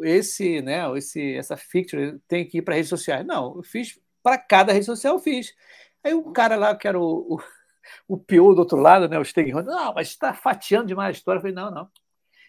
esse, 0.03 0.61
né, 0.61 0.81
esse, 0.97 1.37
essa 1.37 1.55
feature 1.55 2.19
tem 2.27 2.45
que 2.45 2.57
ir 2.57 2.63
para 2.63 2.75
redes 2.75 2.89
sociais. 2.89 3.25
Não, 3.25 3.55
eu 3.55 3.63
fiz 3.63 3.97
para 4.21 4.37
cada 4.37 4.73
rede 4.73 4.85
social, 4.87 5.15
eu 5.15 5.19
fiz. 5.19 5.55
Aí 6.03 6.13
o 6.13 6.33
cara 6.33 6.57
lá, 6.57 6.75
que 6.75 6.85
era 6.85 6.99
o, 6.99 7.35
o 7.35 7.60
o 8.07 8.17
pior 8.17 8.53
do 8.53 8.59
outro 8.59 8.77
lado, 8.77 9.07
né, 9.07 9.19
o 9.19 9.25
stakeholder, 9.25 9.73
não, 9.73 9.93
mas 9.93 10.09
está 10.09 10.33
fatiando 10.33 10.87
demais 10.87 11.15
a 11.15 11.17
história. 11.17 11.37
Eu 11.37 11.41
falei, 11.41 11.55
não, 11.55 11.71
não. 11.71 11.89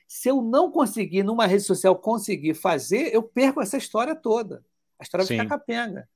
Se 0.07 0.29
eu 0.29 0.43
não 0.43 0.71
conseguir, 0.71 1.23
numa 1.23 1.47
rede 1.47 1.63
social, 1.63 1.97
conseguir 1.97 2.55
fazer, 2.55 3.15
eu 3.15 3.23
perco 3.23 3.61
essa 3.61 3.77
história 3.77 4.15
toda. 4.15 4.65
A 4.99 5.03
história 5.03 5.27
vai 5.27 5.37
ficar 5.39 5.59
capenga. 5.59 6.09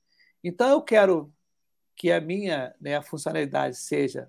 Então, 0.44 0.68
eu 0.68 0.82
quero 0.82 1.32
que 1.94 2.12
a 2.12 2.20
minha 2.20 2.74
né, 2.80 2.96
a 2.96 3.02
funcionalidade 3.02 3.76
seja 3.76 4.28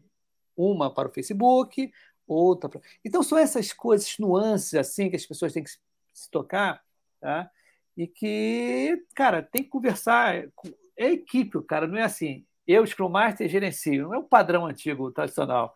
uma 0.56 0.94
para 0.94 1.10
o 1.10 1.12
Facebook, 1.12 1.92
outra 2.26 2.70
para... 2.70 2.82
Então, 3.04 3.22
são 3.22 3.38
essas 3.38 3.74
coisas, 3.74 4.18
nuances 4.18 4.74
assim 4.74 5.10
que 5.10 5.16
as 5.16 5.26
pessoas 5.26 5.54
têm 5.54 5.64
que 5.64 5.70
se 6.14 6.32
tocar, 6.32 6.82
tá? 7.20 7.52
e 7.98 8.06
que, 8.06 9.04
cara, 9.16 9.42
tem 9.42 9.64
que 9.64 9.70
conversar. 9.70 10.48
É 10.96 11.12
equipe, 11.12 11.62
cara, 11.64 11.88
não 11.88 11.98
é 11.98 12.04
assim 12.04 12.46
eu, 12.68 12.86
Scrum 12.86 13.10
Master, 13.10 13.48
gerencio. 13.48 14.04
Não 14.04 14.16
é 14.16 14.18
o 14.18 14.24
padrão 14.24 14.66
antigo, 14.66 15.12
tradicional. 15.12 15.74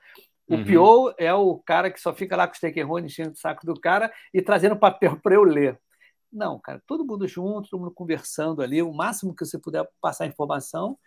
O 0.47 0.55
uhum. 0.55 0.65
PO 0.65 1.15
é 1.17 1.33
o 1.33 1.57
cara 1.59 1.89
que 1.89 1.99
só 1.99 2.13
fica 2.13 2.35
lá 2.35 2.45
com 2.45 2.53
o 2.53 2.57
stakeholder 2.57 3.05
enchendo 3.05 3.31
o 3.31 3.37
saco 3.37 3.65
do 3.65 3.79
cara 3.79 4.11
e 4.33 4.41
trazendo 4.41 4.75
papel 4.75 5.17
para 5.21 5.35
eu 5.35 5.43
ler. 5.43 5.79
Não, 6.31 6.59
cara, 6.59 6.81
todo 6.85 7.05
mundo 7.05 7.27
junto, 7.27 7.69
todo 7.69 7.79
mundo 7.79 7.93
conversando 7.93 8.61
ali, 8.61 8.81
o 8.81 8.93
máximo 8.93 9.35
que 9.35 9.45
você 9.45 9.59
puder 9.59 9.87
passar 10.01 10.25
informação, 10.25 10.97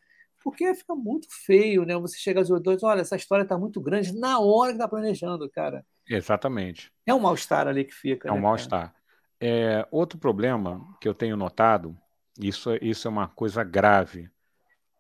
porque 0.43 0.75
fica 0.75 0.95
muito 0.95 1.27
feio, 1.31 1.85
né? 1.87 1.97
Você 1.97 2.19
chega 2.19 2.41
aos 2.41 2.49
dois, 2.61 2.83
olha, 2.83 3.01
essa 3.01 3.17
história 3.17 3.43
está 3.43 3.57
muito 3.57 3.81
grande 3.81 4.13
na 4.19 4.39
hora 4.39 4.73
que 4.73 4.77
está 4.77 4.87
planejando, 4.87 5.49
cara. 5.51 5.85
Exatamente. 6.09 6.93
É 7.07 7.15
um 7.15 7.21
mal-estar 7.21 7.67
ali 7.67 7.85
que 7.85 7.95
fica. 7.95 8.29
É 8.29 8.33
um 8.33 8.37
né, 8.37 8.43
mal-estar. 8.43 8.95
É, 9.41 9.87
outro 9.91 10.19
problema 10.19 10.87
que 11.01 11.09
eu 11.09 11.15
tenho 11.15 11.37
notado, 11.37 11.97
isso, 12.39 12.71
isso 12.83 13.09
é 13.09 13.11
uma 13.11 13.29
coisa 13.29 13.65
grave, 13.65 14.31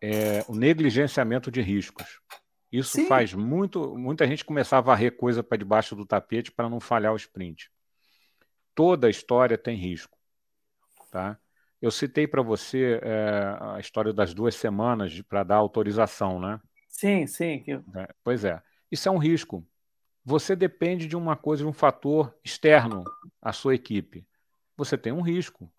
é, 0.05 0.45
o 0.47 0.55
negligenciamento 0.55 1.51
de 1.51 1.63
riscos. 1.63 2.21
Isso 2.71 2.99
Sim. 2.99 3.07
faz 3.07 3.33
muito, 3.33 3.97
muita 3.97 4.27
gente 4.27 4.45
começar 4.45 4.79
a 4.79 4.83
varrer 4.83 5.17
coisa 5.17 5.43
para 5.43 5.57
debaixo 5.57 5.97
do 5.97 6.05
tapete 6.05 6.53
para 6.53 6.69
não 6.69 6.81
falhar 6.81 7.13
o 7.13 7.17
sprint. 7.17 7.71
Toda 8.75 9.09
história 9.09 9.57
tem 9.57 9.77
risco, 9.77 10.19
tá? 11.11 11.39
Eu 11.81 11.91
citei 11.91 12.27
para 12.27 12.43
você 12.43 13.01
é, 13.03 13.57
a 13.61 13.79
história 13.79 14.13
das 14.13 14.35
duas 14.35 14.55
semanas 14.55 15.21
para 15.23 15.45
dar 15.45 15.57
autorização, 15.57 16.41
né? 16.41 16.61
Sim, 16.89 17.27
sim. 17.27 17.65
É, 17.95 18.09
pois 18.23 18.45
é. 18.45 18.61
Isso 18.91 19.09
é 19.09 19.13
um 19.13 19.19
risco. 19.19 19.67
Você 20.25 20.57
depende 20.57 21.07
de 21.07 21.17
uma 21.17 21.37
coisa, 21.37 21.63
de 21.63 21.69
um 21.69 21.73
fator 21.73 22.35
externo 22.43 23.05
à 23.41 23.53
sua 23.53 23.75
equipe. 23.75 24.27
Você 24.77 24.99
tem 24.99 25.13
um 25.13 25.21
risco. 25.21 25.71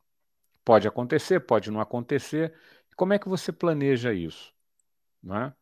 Pode 0.63 0.87
acontecer, 0.87 1.41
pode 1.41 1.69
não 1.69 1.79
acontecer. 1.79 2.53
Como 2.95 3.13
é 3.13 3.19
que 3.19 3.27
você 3.27 3.51
planeja 3.51 4.13
isso? 4.13 4.53
Né? 5.21 5.53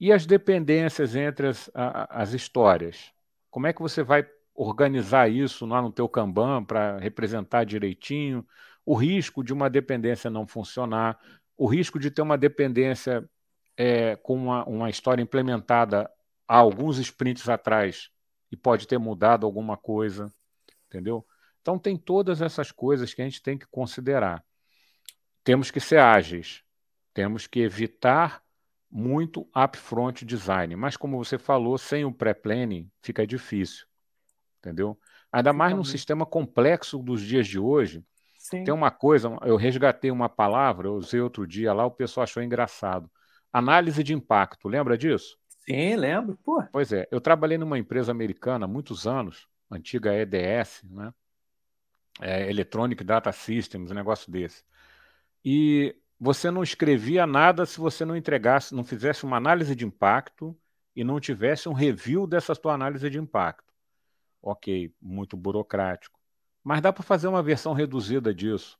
E 0.00 0.12
as 0.12 0.26
dependências 0.26 1.14
entre 1.14 1.48
as, 1.48 1.70
a, 1.74 2.22
as 2.22 2.32
histórias? 2.32 3.12
Como 3.50 3.66
é 3.66 3.72
que 3.72 3.82
você 3.82 4.02
vai 4.02 4.26
organizar 4.54 5.30
isso 5.30 5.66
lá 5.66 5.82
no 5.82 5.92
teu 5.92 6.08
Kanban 6.08 6.64
para 6.64 6.98
representar 6.98 7.64
direitinho? 7.64 8.46
O 8.84 8.94
risco 8.94 9.44
de 9.44 9.52
uma 9.52 9.70
dependência 9.70 10.30
não 10.30 10.46
funcionar, 10.46 11.18
o 11.56 11.66
risco 11.66 11.98
de 11.98 12.10
ter 12.10 12.22
uma 12.22 12.38
dependência 12.38 13.28
é, 13.76 14.16
com 14.16 14.34
uma, 14.34 14.64
uma 14.64 14.90
história 14.90 15.22
implementada 15.22 16.10
há 16.48 16.56
alguns 16.56 16.98
sprints 16.98 17.48
atrás 17.48 18.10
e 18.50 18.56
pode 18.56 18.86
ter 18.86 18.98
mudado 18.98 19.46
alguma 19.46 19.76
coisa, 19.76 20.32
entendeu? 20.86 21.24
Então 21.60 21.78
tem 21.78 21.96
todas 21.96 22.42
essas 22.42 22.72
coisas 22.72 23.14
que 23.14 23.22
a 23.22 23.24
gente 23.24 23.42
tem 23.42 23.56
que 23.56 23.66
considerar 23.66 24.44
temos 25.44 25.70
que 25.70 25.80
ser 25.80 25.98
ágeis, 25.98 26.62
temos 27.12 27.46
que 27.46 27.60
evitar 27.60 28.42
muito 28.90 29.48
upfront 29.56 30.24
design. 30.24 30.76
Mas, 30.76 30.96
como 30.96 31.22
você 31.22 31.38
falou, 31.38 31.78
sem 31.78 32.04
o 32.04 32.12
pré-planning 32.12 32.90
fica 33.02 33.26
difícil, 33.26 33.86
entendeu? 34.58 34.98
Ainda 35.32 35.52
mais 35.52 35.74
num 35.74 35.84
sistema 35.84 36.26
complexo 36.26 36.98
dos 36.98 37.22
dias 37.22 37.46
de 37.46 37.58
hoje. 37.58 38.04
Sim. 38.38 38.64
Tem 38.64 38.74
uma 38.74 38.90
coisa, 38.90 39.34
eu 39.42 39.56
resgatei 39.56 40.10
uma 40.10 40.28
palavra, 40.28 40.88
eu 40.88 40.94
usei 40.94 41.20
outro 41.20 41.46
dia 41.46 41.72
lá, 41.72 41.86
o 41.86 41.90
pessoal 41.90 42.24
achou 42.24 42.42
engraçado. 42.42 43.10
Análise 43.50 44.02
de 44.02 44.12
impacto, 44.12 44.68
lembra 44.68 44.98
disso? 44.98 45.38
Sim, 45.64 45.96
lembro. 45.96 46.36
Pô. 46.44 46.62
Pois 46.70 46.92
é, 46.92 47.08
eu 47.10 47.20
trabalhei 47.20 47.56
numa 47.56 47.78
empresa 47.78 48.10
americana 48.10 48.66
há 48.66 48.68
muitos 48.68 49.06
anos, 49.06 49.48
antiga 49.70 50.12
EDS, 50.12 50.82
né? 50.84 51.14
É, 52.20 52.50
Electronic 52.50 53.02
Data 53.02 53.32
Systems, 53.32 53.90
um 53.90 53.94
negócio 53.94 54.30
desse 54.30 54.62
e 55.44 55.96
você 56.20 56.50
não 56.50 56.62
escrevia 56.62 57.26
nada 57.26 57.66
se 57.66 57.78
você 57.80 58.04
não 58.04 58.16
entregasse, 58.16 58.74
não 58.74 58.84
fizesse 58.84 59.24
uma 59.24 59.36
análise 59.36 59.74
de 59.74 59.84
impacto 59.84 60.56
e 60.94 61.02
não 61.04 61.18
tivesse 61.20 61.68
um 61.68 61.72
review 61.72 62.26
dessa 62.26 62.54
tua 62.54 62.74
análise 62.74 63.08
de 63.10 63.18
impacto. 63.18 63.72
Ok, 64.40 64.94
muito 65.00 65.36
burocrático. 65.36 66.18
Mas 66.64 66.80
dá 66.80 66.92
para 66.92 67.02
fazer 67.02 67.28
uma 67.28 67.42
versão 67.42 67.72
reduzida 67.72 68.34
disso. 68.34 68.78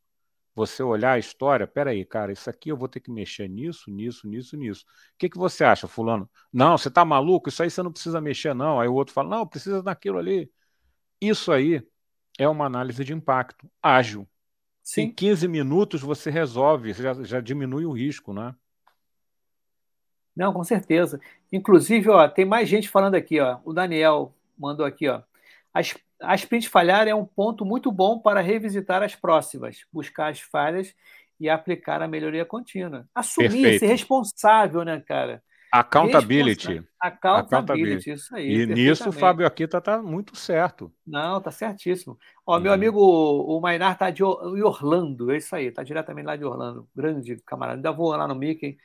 você 0.55 0.83
olhar 0.83 1.13
a 1.15 1.19
história, 1.19 1.67
peraí, 1.67 2.05
cara, 2.05 2.33
isso 2.33 2.51
aqui 2.51 2.71
eu 2.71 2.77
vou 2.77 2.89
ter 2.89 3.01
que 3.01 3.11
mexer 3.11 3.49
nisso, 3.49 3.91
nisso, 3.91 4.29
nisso, 4.29 4.57
nisso. 4.57 4.85
O 5.15 5.19
que, 5.19 5.29
que 5.31 5.39
você 5.39 5.65
acha, 5.65 5.89
fulano? 5.89 6.31
Não, 6.53 6.77
você 6.79 6.91
tá 6.91 7.05
maluco? 7.05 7.49
Isso 7.49 7.63
aí 7.63 7.71
você 7.71 7.83
não 7.83 7.93
precisa 7.93 8.21
mexer, 8.21 8.55
não. 8.55 8.81
Aí 8.81 8.89
o 8.89 8.95
outro 8.95 9.15
fala, 9.15 9.31
não, 9.31 9.47
precisa 9.47 9.83
daquilo 9.83 10.19
ali. 10.19 10.51
Isso 11.21 11.53
aí 11.53 11.87
é 12.39 12.49
uma 12.49 12.67
análise 12.67 13.05
de 13.05 13.13
impacto 13.15 13.71
ágil. 13.83 14.29
Sim. 14.83 15.03
Em 15.03 15.11
15 15.13 15.47
minutos 15.47 16.01
você 16.01 16.31
resolve, 16.31 16.93
já, 16.93 17.15
já 17.23 17.41
diminui 17.41 17.85
o 17.85 17.93
risco, 17.93 18.33
né? 18.33 18.55
Não, 20.35 20.53
com 20.53 20.65
certeza. 20.65 21.21
Inclusive, 21.53 22.09
ó, 22.09 22.27
tem 22.27 22.45
mais 22.45 22.69
gente 22.69 22.89
falando 22.89 23.15
aqui, 23.15 23.39
ó. 23.39 23.59
O 23.65 23.73
Daniel 23.73 24.35
mandou 24.59 24.85
aqui, 24.85 25.09
ó. 25.09 25.23
As, 25.73 25.95
a 26.21 26.35
sprint 26.35 26.69
falhar 26.69 27.07
é 27.07 27.15
um 27.15 27.25
ponto 27.25 27.65
muito 27.65 27.93
bom 27.93 28.19
para 28.19 28.41
revisitar 28.41 29.03
as 29.03 29.15
próximas, 29.15 29.85
buscar 29.93 30.31
as 30.31 30.41
falhas 30.41 30.95
e 31.39 31.49
aplicar 31.49 32.03
a 32.03 32.09
melhoria 32.09 32.45
contínua. 32.45 33.07
Assumir, 33.15 33.51
Perfeito. 33.51 33.81
ser 33.81 33.87
responsável, 33.87 34.85
né, 34.85 35.01
cara? 35.01 35.43
Accountability. 35.73 36.85
Accountability, 37.01 37.55
Accountability. 37.55 38.11
isso 38.11 38.37
aí. 38.37 38.53
E 38.53 38.67
nisso 38.67 39.09
o 39.09 39.13
Fábio 39.13 39.47
Akita 39.47 39.79
está 39.79 40.03
muito 40.03 40.37
certo. 40.37 40.93
Não, 41.07 41.41
tá 41.41 41.51
certíssimo. 41.51 42.19
Ó, 42.47 42.57
uhum. 42.57 42.63
meu 42.63 42.73
amigo 42.75 43.01
o 43.01 43.59
Mainar 43.59 43.97
tá 43.97 44.11
de 44.11 44.23
Orlando, 44.23 45.33
é 45.33 45.39
isso 45.39 45.57
aí, 45.57 45.71
tá 45.73 45.83
diretamente 45.83 46.27
lá 46.27 46.37
de 46.37 46.45
Orlando. 46.45 46.87
Grande 46.95 47.43
camarada. 47.47 47.79
Ainda 47.79 47.91
vou 47.91 48.15
lá 48.15 48.29
no 48.29 48.35
Mickey, 48.35 48.77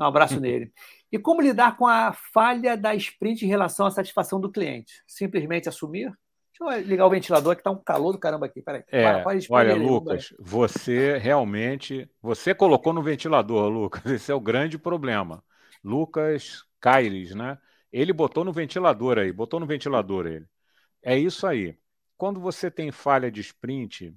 um 0.00 0.04
abraço 0.04 0.38
nele. 0.40 0.72
E 1.10 1.18
como 1.18 1.42
lidar 1.42 1.76
com 1.76 1.84
a 1.84 2.12
falha 2.32 2.76
da 2.76 2.94
sprint 2.94 3.44
em 3.44 3.48
relação 3.48 3.84
à 3.84 3.90
satisfação 3.90 4.40
do 4.40 4.50
cliente? 4.50 5.02
Simplesmente 5.04 5.68
assumir? 5.68 6.12
Deixa 6.58 6.78
eu 6.78 6.88
ligar 6.88 7.06
o 7.06 7.10
ventilador 7.10 7.56
que 7.56 7.62
tá 7.62 7.72
um 7.72 7.82
calor 7.82 8.12
do 8.12 8.18
caramba 8.18 8.46
aqui. 8.46 8.62
Peraí. 8.62 8.84
É, 8.90 9.22
olha, 9.50 9.74
Lucas, 9.74 10.32
você 10.38 11.18
realmente. 11.18 12.08
Você 12.22 12.54
colocou 12.54 12.92
no 12.92 13.02
ventilador, 13.02 13.68
Lucas. 13.68 14.04
Esse 14.06 14.30
é 14.30 14.34
o 14.34 14.40
grande 14.40 14.78
problema. 14.78 15.42
Lucas 15.86 16.64
Caires, 16.80 17.34
né? 17.34 17.58
Ele 17.92 18.12
botou 18.12 18.44
no 18.44 18.52
ventilador 18.52 19.18
aí, 19.18 19.32
botou 19.32 19.60
no 19.60 19.66
ventilador 19.66 20.26
ele. 20.26 20.46
É 21.02 21.16
isso 21.16 21.46
aí. 21.46 21.78
Quando 22.16 22.40
você 22.40 22.70
tem 22.70 22.90
falha 22.90 23.30
de 23.30 23.40
sprint, 23.40 24.14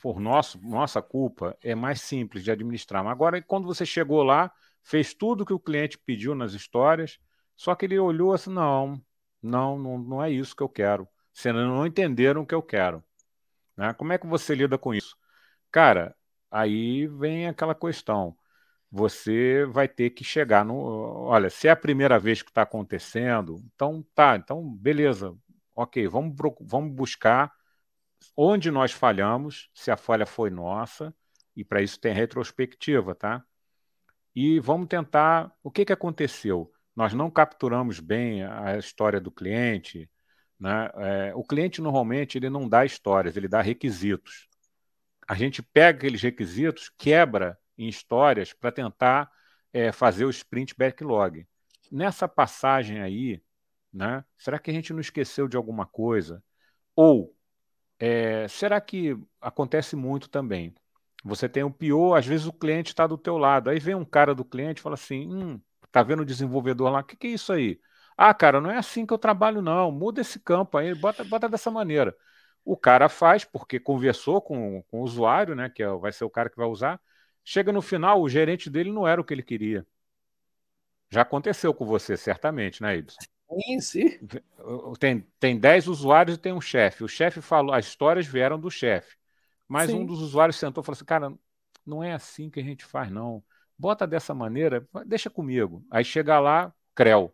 por 0.00 0.20
nosso, 0.20 0.60
nossa 0.62 1.00
culpa, 1.00 1.56
é 1.62 1.74
mais 1.74 2.02
simples 2.02 2.44
de 2.44 2.50
administrar. 2.50 3.02
Mas 3.02 3.12
agora, 3.12 3.40
quando 3.40 3.66
você 3.66 3.86
chegou 3.86 4.22
lá, 4.22 4.52
fez 4.82 5.14
tudo 5.14 5.46
que 5.46 5.52
o 5.52 5.60
cliente 5.60 5.98
pediu 5.98 6.34
nas 6.34 6.52
histórias, 6.52 7.18
só 7.56 7.74
que 7.74 7.86
ele 7.86 7.98
olhou 7.98 8.32
assim: 8.32 8.50
não, 8.50 9.00
não, 9.42 9.78
não, 9.78 9.98
não 9.98 10.22
é 10.22 10.30
isso 10.30 10.54
que 10.54 10.62
eu 10.62 10.68
quero. 10.68 11.08
Vocês 11.32 11.54
não 11.54 11.86
entenderam 11.86 12.42
o 12.42 12.46
que 12.46 12.54
eu 12.54 12.62
quero. 12.62 13.02
Né? 13.76 13.92
Como 13.94 14.12
é 14.12 14.18
que 14.18 14.26
você 14.26 14.54
lida 14.54 14.78
com 14.78 14.94
isso? 14.94 15.16
Cara, 15.70 16.14
aí 16.50 17.06
vem 17.06 17.46
aquela 17.48 17.74
questão. 17.74 18.36
Você 18.90 19.64
vai 19.66 19.88
ter 19.88 20.10
que 20.10 20.24
chegar 20.24 20.64
no. 20.64 20.74
Olha, 20.76 21.50
se 21.50 21.68
é 21.68 21.70
a 21.72 21.76
primeira 21.76 22.18
vez 22.18 22.42
que 22.42 22.50
está 22.50 22.62
acontecendo, 22.62 23.62
então 23.74 24.04
tá, 24.14 24.36
então 24.36 24.62
beleza, 24.76 25.34
ok, 25.74 26.06
vamos, 26.08 26.34
vamos 26.60 26.94
buscar 26.94 27.52
onde 28.36 28.70
nós 28.70 28.92
falhamos, 28.92 29.70
se 29.74 29.90
a 29.90 29.96
falha 29.96 30.26
foi 30.26 30.50
nossa, 30.50 31.14
e 31.56 31.64
para 31.64 31.82
isso 31.82 32.00
tem 32.00 32.12
retrospectiva, 32.12 33.14
tá? 33.14 33.44
e 34.36 34.60
vamos 34.60 34.86
tentar. 34.88 35.50
O 35.62 35.70
que, 35.70 35.86
que 35.86 35.92
aconteceu? 35.92 36.70
Nós 36.94 37.14
não 37.14 37.30
capturamos 37.30 37.98
bem 38.00 38.44
a 38.44 38.76
história 38.78 39.18
do 39.18 39.30
cliente. 39.30 40.10
Né? 40.60 40.90
É, 40.96 41.34
o 41.34 41.42
cliente 41.42 41.80
normalmente 41.80 42.36
ele 42.36 42.50
não 42.50 42.68
dá 42.68 42.84
histórias, 42.84 43.36
ele 43.36 43.48
dá 43.48 43.62
requisitos. 43.62 44.46
A 45.26 45.34
gente 45.34 45.62
pega 45.62 45.98
aqueles 45.98 46.22
requisitos, 46.22 46.90
quebra 46.98 47.58
em 47.78 47.88
histórias 47.88 48.52
para 48.52 48.72
tentar 48.72 49.30
é, 49.72 49.92
fazer 49.92 50.24
o 50.24 50.30
sprint 50.30 50.74
backlog. 50.76 51.46
Nessa 51.90 52.28
passagem 52.28 53.00
aí, 53.00 53.42
né, 53.92 54.24
será 54.38 54.58
que 54.58 54.70
a 54.70 54.74
gente 54.74 54.92
não 54.92 55.00
esqueceu 55.00 55.48
de 55.48 55.56
alguma 55.56 55.86
coisa? 55.86 56.42
Ou 56.96 57.34
é, 57.98 58.46
será 58.48 58.80
que 58.80 59.16
acontece 59.40 59.96
muito 59.96 60.28
também? 60.28 60.74
Você 61.24 61.48
tem 61.48 61.62
o 61.64 61.70
pior, 61.72 62.16
às 62.16 62.26
vezes 62.26 62.46
o 62.46 62.52
cliente 62.52 62.90
está 62.90 63.06
do 63.06 63.18
teu 63.18 63.36
lado. 63.38 63.70
Aí 63.70 63.78
vem 63.80 63.94
um 63.94 64.04
cara 64.04 64.34
do 64.34 64.44
cliente 64.44 64.78
e 64.80 64.82
fala 64.82 64.94
assim: 64.94 65.26
hum, 65.32 65.60
tá 65.90 66.02
vendo 66.02 66.20
o 66.22 66.24
desenvolvedor 66.24 66.90
lá? 66.90 67.00
O 67.00 67.04
que, 67.04 67.16
que 67.16 67.26
é 67.26 67.30
isso 67.30 67.52
aí? 67.52 67.80
Ah, 68.16 68.32
cara, 68.34 68.60
não 68.60 68.70
é 68.70 68.78
assim 68.78 69.04
que 69.06 69.12
eu 69.12 69.18
trabalho, 69.18 69.60
não. 69.62 69.90
Muda 69.92 70.20
esse 70.20 70.38
campo 70.40 70.78
aí, 70.78 70.94
bota, 70.94 71.24
bota 71.24 71.48
dessa 71.48 71.70
maneira. 71.70 72.16
O 72.64 72.76
cara 72.76 73.08
faz 73.08 73.44
porque 73.44 73.78
conversou 73.80 74.40
com, 74.42 74.82
com 74.84 75.00
o 75.00 75.04
usuário, 75.04 75.54
né? 75.54 75.68
Que 75.70 75.82
é, 75.82 75.88
vai 75.96 76.12
ser 76.12 76.24
o 76.24 76.30
cara 76.30 76.48
que 76.50 76.56
vai 76.56 76.66
usar. 76.66 77.00
Chega 77.48 77.72
no 77.72 77.80
final, 77.80 78.20
o 78.20 78.28
gerente 78.28 78.68
dele 78.68 78.90
não 78.90 79.06
era 79.06 79.20
o 79.20 79.24
que 79.24 79.32
ele 79.32 79.42
queria. 79.42 79.86
Já 81.08 81.22
aconteceu 81.22 81.72
com 81.72 81.86
você, 81.86 82.16
certamente, 82.16 82.82
né, 82.82 82.96
Ibsen? 82.96 83.28
Sim, 83.48 83.80
sim. 83.80 84.18
Tem, 84.98 85.20
tem 85.38 85.56
10 85.56 85.86
usuários 85.86 86.36
e 86.36 86.40
tem 86.40 86.52
um 86.52 86.60
chefe. 86.60 87.04
O 87.04 87.08
chefe 87.08 87.40
falou, 87.40 87.72
as 87.72 87.86
histórias 87.86 88.26
vieram 88.26 88.58
do 88.58 88.68
chefe. 88.68 89.16
Mas 89.68 89.90
Sim. 89.90 90.00
um 90.00 90.04
dos 90.04 90.20
usuários 90.20 90.56
sentou 90.56 90.82
e 90.82 90.84
falou 90.84 90.96
assim: 90.96 91.04
cara, 91.04 91.32
não 91.86 92.02
é 92.02 92.12
assim 92.12 92.50
que 92.50 92.58
a 92.58 92.64
gente 92.64 92.84
faz, 92.84 93.12
não. 93.12 93.40
Bota 93.78 94.08
dessa 94.08 94.34
maneira, 94.34 94.84
deixa 95.06 95.30
comigo. 95.30 95.86
Aí 95.88 96.04
chega 96.04 96.40
lá, 96.40 96.74
creu. 96.96 97.32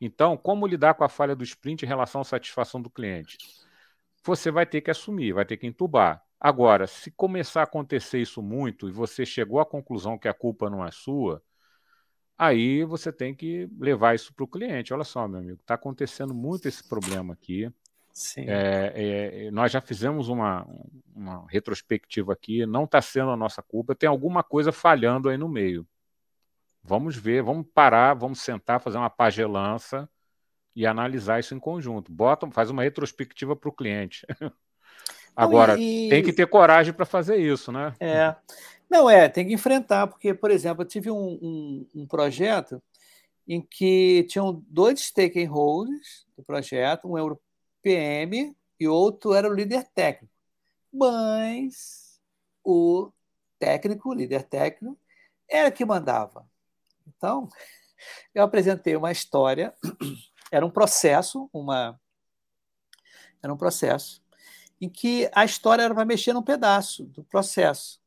Então, 0.00 0.36
como 0.36 0.66
lidar 0.66 0.94
com 0.94 1.04
a 1.04 1.08
falha 1.08 1.36
do 1.36 1.44
sprint 1.44 1.84
em 1.84 1.88
relação 1.88 2.20
à 2.20 2.24
satisfação 2.24 2.82
do 2.82 2.90
cliente? 2.90 3.38
Você 4.24 4.50
vai 4.50 4.66
ter 4.66 4.80
que 4.80 4.90
assumir, 4.90 5.32
vai 5.32 5.44
ter 5.44 5.56
que 5.56 5.68
entubar. 5.68 6.20
Agora, 6.44 6.86
se 6.86 7.10
começar 7.10 7.60
a 7.62 7.64
acontecer 7.64 8.20
isso 8.20 8.42
muito 8.42 8.86
e 8.86 8.92
você 8.92 9.24
chegou 9.24 9.60
à 9.60 9.64
conclusão 9.64 10.18
que 10.18 10.28
a 10.28 10.34
culpa 10.34 10.68
não 10.68 10.84
é 10.84 10.90
sua, 10.90 11.42
aí 12.36 12.84
você 12.84 13.10
tem 13.10 13.34
que 13.34 13.66
levar 13.78 14.14
isso 14.14 14.34
para 14.34 14.44
o 14.44 14.48
cliente. 14.48 14.92
Olha 14.92 15.04
só, 15.04 15.26
meu 15.26 15.38
amigo, 15.40 15.58
está 15.62 15.72
acontecendo 15.72 16.34
muito 16.34 16.68
esse 16.68 16.86
problema 16.86 17.32
aqui. 17.32 17.72
É, 18.46 19.46
é, 19.46 19.50
nós 19.52 19.72
já 19.72 19.80
fizemos 19.80 20.28
uma, 20.28 20.66
uma 21.14 21.46
retrospectiva 21.48 22.34
aqui, 22.34 22.66
não 22.66 22.84
está 22.84 23.00
sendo 23.00 23.30
a 23.30 23.38
nossa 23.38 23.62
culpa, 23.62 23.94
tem 23.94 24.06
alguma 24.06 24.44
coisa 24.44 24.70
falhando 24.70 25.30
aí 25.30 25.38
no 25.38 25.48
meio. 25.48 25.88
Vamos 26.82 27.16
ver, 27.16 27.42
vamos 27.42 27.66
parar, 27.72 28.12
vamos 28.12 28.42
sentar, 28.42 28.82
fazer 28.82 28.98
uma 28.98 29.08
pagelança 29.08 30.06
e 30.76 30.86
analisar 30.86 31.40
isso 31.40 31.54
em 31.54 31.58
conjunto. 31.58 32.12
Bota, 32.12 32.50
faz 32.50 32.68
uma 32.68 32.82
retrospectiva 32.82 33.56
para 33.56 33.70
o 33.70 33.72
cliente. 33.72 34.26
Agora, 35.36 35.78
e... 35.78 36.08
tem 36.08 36.22
que 36.22 36.32
ter 36.32 36.46
coragem 36.46 36.92
para 36.92 37.04
fazer 37.04 37.36
isso, 37.36 37.72
né? 37.72 37.94
É. 37.98 38.34
Não, 38.88 39.10
é, 39.10 39.28
tem 39.28 39.46
que 39.46 39.54
enfrentar, 39.54 40.06
porque, 40.06 40.32
por 40.32 40.50
exemplo, 40.50 40.82
eu 40.82 40.88
tive 40.88 41.10
um, 41.10 41.38
um, 41.42 41.86
um 41.94 42.06
projeto 42.06 42.82
em 43.46 43.60
que 43.60 44.24
tinham 44.28 44.62
dois 44.68 45.00
stakeholders 45.00 46.26
do 46.36 46.42
projeto, 46.42 47.08
um 47.08 47.36
PM 47.82 48.56
e 48.78 48.88
outro 48.88 49.34
era 49.34 49.48
o 49.48 49.52
líder 49.52 49.84
técnico. 49.94 50.32
Mas 50.92 52.20
o 52.62 53.10
técnico, 53.58 54.10
o 54.10 54.14
líder 54.14 54.44
técnico, 54.44 54.98
era 55.48 55.70
que 55.70 55.84
mandava. 55.84 56.48
Então, 57.06 57.48
eu 58.34 58.42
apresentei 58.42 58.96
uma 58.96 59.12
história, 59.12 59.74
era 60.50 60.64
um 60.64 60.70
processo, 60.70 61.48
uma 61.52 61.98
era 63.42 63.52
um 63.52 63.58
processo 63.58 64.23
em 64.80 64.88
que 64.88 65.30
a 65.34 65.44
história 65.44 65.82
era 65.82 65.94
para 65.94 66.04
mexer 66.04 66.32
num 66.32 66.42
pedaço 66.42 67.04
do 67.04 67.24
processo. 67.24 68.00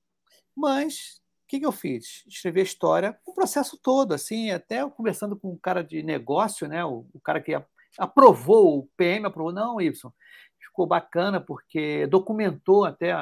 Mas 0.56 1.22
o 1.46 1.48
que, 1.48 1.60
que 1.60 1.66
eu 1.66 1.72
fiz? 1.72 2.24
Escrevi 2.28 2.60
a 2.60 2.64
história, 2.64 3.20
o 3.26 3.34
processo 3.34 3.78
todo, 3.78 4.14
assim, 4.14 4.52
até 4.52 4.88
conversando 4.90 5.36
com 5.38 5.52
um 5.52 5.58
cara 5.58 5.84
de 5.84 6.04
negócio, 6.04 6.68
né, 6.68 6.84
o, 6.84 7.06
o 7.14 7.20
cara 7.20 7.42
que 7.42 7.54
aprovou, 7.98 8.80
o 8.80 8.90
PM 8.98 9.26
aprovou, 9.26 9.54
não, 9.54 9.80
Y. 9.80 10.12
Ficou 10.60 10.86
bacana 10.86 11.40
porque 11.40 12.06
documentou 12.08 12.86
até 12.86 13.14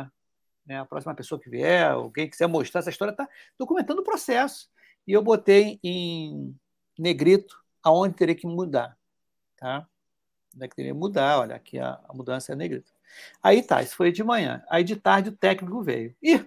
né, 0.66 0.80
a 0.80 0.86
próxima 0.86 1.14
pessoa 1.14 1.40
que 1.40 1.50
vier, 1.50 1.92
alguém 1.92 2.30
quiser 2.30 2.48
mostrar 2.48 2.80
essa 2.80 2.90
história, 2.90 3.12
está 3.12 3.30
documentando 3.60 4.02
o 4.02 4.04
processo. 4.04 4.70
E 5.08 5.14
eu 5.14 5.22
botei 5.22 5.80
em 5.84 6.58
negrito 6.98 7.64
aonde 7.84 8.16
teria 8.16 8.36
que 8.36 8.48
mudar. 8.48 8.98
Tá? 9.58 9.88
Onde 10.56 10.66
é 10.66 10.68
que 10.68 10.76
teria 10.76 10.92
que 10.94 10.98
mudar? 10.98 11.40
Olha, 11.42 11.56
aqui 11.56 11.78
a, 11.78 12.00
a 12.08 12.14
mudança 12.14 12.54
é 12.54 12.56
negrito. 12.56 12.95
Aí 13.42 13.64
tá, 13.64 13.82
isso 13.82 13.96
foi 13.96 14.12
de 14.12 14.24
manhã. 14.24 14.64
Aí 14.70 14.84
de 14.84 14.96
tarde 14.96 15.30
o 15.30 15.38
técnico 15.38 15.82
veio. 15.82 16.16
Ih, 16.22 16.46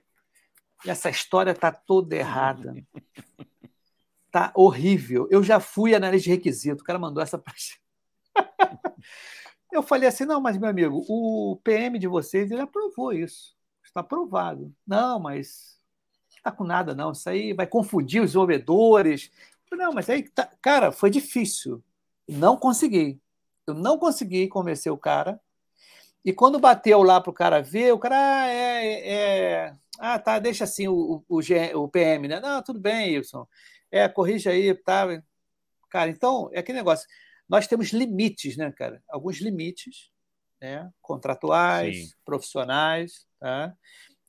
essa 0.87 1.11
história 1.11 1.55
tá 1.55 1.73
toda 1.73 2.17
errada. 2.17 2.75
Tá 4.31 4.53
horrível. 4.55 5.27
Eu 5.31 5.43
já 5.43 5.59
fui 5.59 5.95
análise 5.95 6.25
de 6.25 6.31
requisito. 6.31 6.83
O 6.83 6.85
cara 6.85 6.99
mandou 6.99 7.23
essa 7.23 7.39
pra 7.39 7.55
eu 9.73 9.83
falei 9.83 10.09
assim: 10.09 10.25
não, 10.25 10.41
mas 10.41 10.57
meu 10.57 10.69
amigo, 10.69 11.05
o 11.09 11.57
PM 11.65 11.99
de 11.99 12.07
vocês 12.07 12.51
ele 12.51 12.61
aprovou 12.61 13.13
isso. 13.13 13.57
Está 13.83 14.01
aprovado. 14.01 14.75
Não, 14.87 15.19
mas 15.19 15.81
está 16.29 16.53
com 16.53 16.65
nada, 16.65 16.95
não. 16.95 17.13
Isso 17.13 17.29
aí 17.29 17.53
vai 17.53 17.67
confundir 17.67 18.21
os 18.21 18.29
desenvolvedores. 18.29 19.31
Não, 19.73 19.93
mas 19.93 20.09
aí, 20.09 20.29
tá... 20.29 20.51
cara, 20.61 20.93
foi 20.93 21.11
difícil. 21.11 21.83
Não 22.29 22.57
consegui. 22.57 23.21
Eu 23.67 23.75
não 23.75 23.99
consegui 23.99 24.49
convencer 24.49 24.93
o 24.93 24.99
cara. 24.99 25.41
E 26.25 26.33
quando 26.33 26.59
bateu 26.59 27.03
lá 27.03 27.21
para 27.21 27.31
o 27.31 27.35
cara 27.35 27.63
ver, 27.63 27.93
o 27.93 27.99
cara 27.99 28.17
ah, 28.17 28.49
é, 28.49 29.09
é, 29.09 29.73
Ah, 29.99 30.19
tá, 30.19 30.39
deixa 30.39 30.65
assim 30.65 30.89
o, 30.89 31.25
o, 31.29 31.41
o 31.75 31.89
PM, 31.89 32.29
né? 32.29 32.41
Não, 32.41 32.63
tudo 32.63 32.81
bem, 32.81 33.17
Wilson. 33.17 33.47
É, 33.91 34.09
corrija 34.09 34.51
aí, 34.51 34.75
tá? 34.75 35.07
Cara, 35.91 36.11
então, 36.11 36.51
é 36.53 36.59
aquele 36.61 36.79
negócio. 36.79 37.09
Nós 37.49 37.67
temos 37.67 37.89
limites, 37.93 38.57
né, 38.57 38.71
cara? 38.73 39.03
Alguns 39.09 39.41
limites, 39.41 40.11
né? 40.61 40.91
Contratuais, 41.01 42.09
Sim. 42.09 42.15
profissionais, 42.25 43.27
tá? 43.41 43.75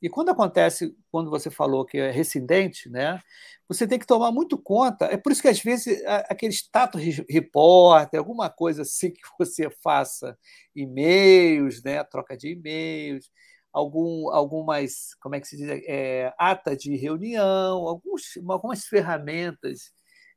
E 0.02 0.08
quando 0.08 0.30
acontece, 0.30 0.96
quando 1.10 1.30
você 1.30 1.50
falou 1.50 1.84
que 1.84 1.98
é 1.98 2.10
rescindente, 2.10 2.88
né, 2.88 3.20
você 3.68 3.86
tem 3.86 3.98
que 3.98 4.06
tomar 4.06 4.32
muito 4.32 4.58
conta. 4.58 5.06
É 5.06 5.16
por 5.16 5.30
isso 5.32 5.42
que, 5.42 5.48
às 5.48 5.60
vezes, 5.60 6.02
aquele 6.28 6.52
status 6.52 7.02
repórter, 7.28 8.18
alguma 8.18 8.50
coisa 8.50 8.82
assim 8.82 9.10
que 9.12 9.20
você 9.38 9.70
faça, 9.82 10.38
e-mails, 10.74 11.82
né, 11.82 12.02
troca 12.04 12.36
de 12.36 12.52
e-mails, 12.52 13.30
algum, 13.72 14.30
algumas, 14.30 15.14
como 15.20 15.34
é 15.36 15.40
que 15.40 15.46
se 15.48 15.56
diz, 15.56 15.68
é, 15.86 16.32
ata 16.38 16.76
de 16.76 16.96
reunião, 16.96 17.86
alguns, 17.86 18.36
algumas 18.48 18.84
ferramentas 18.86 19.92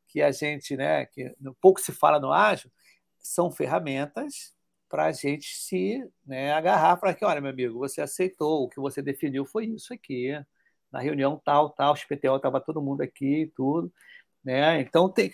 que 0.08 0.22
a 0.22 0.32
gente, 0.32 0.76
né, 0.78 1.06
que 1.08 1.34
pouco 1.62 1.82
se 1.82 1.92
fala 1.92 2.20
no 2.20 2.32
ágil, 2.32 2.72
são 3.20 3.52
ferramentas 3.52 4.53
para 4.94 5.06
a 5.06 5.12
gente 5.12 5.56
se 5.56 6.08
né, 6.24 6.54
agarrar 6.54 6.98
para 6.98 7.16
que, 7.16 7.26
olha, 7.26 7.42
meu 7.42 7.50
amigo, 7.50 7.80
você 7.80 8.00
aceitou, 8.00 8.66
o 8.66 8.70
que 8.70 8.80
você 8.80 9.02
definiu 9.02 9.44
foi 9.44 9.66
isso 9.66 9.92
aqui, 9.92 10.40
na 10.92 11.00
reunião 11.00 11.42
tal, 11.44 11.72
tal, 11.72 11.94
os 11.94 12.04
PTO 12.04 12.36
estava 12.36 12.62
todo 12.62 12.80
mundo 12.80 13.02
aqui 13.02 13.42
e 13.42 13.48
tudo, 13.48 13.92
né? 14.46 14.80
Então 14.82 15.10
tem, 15.10 15.32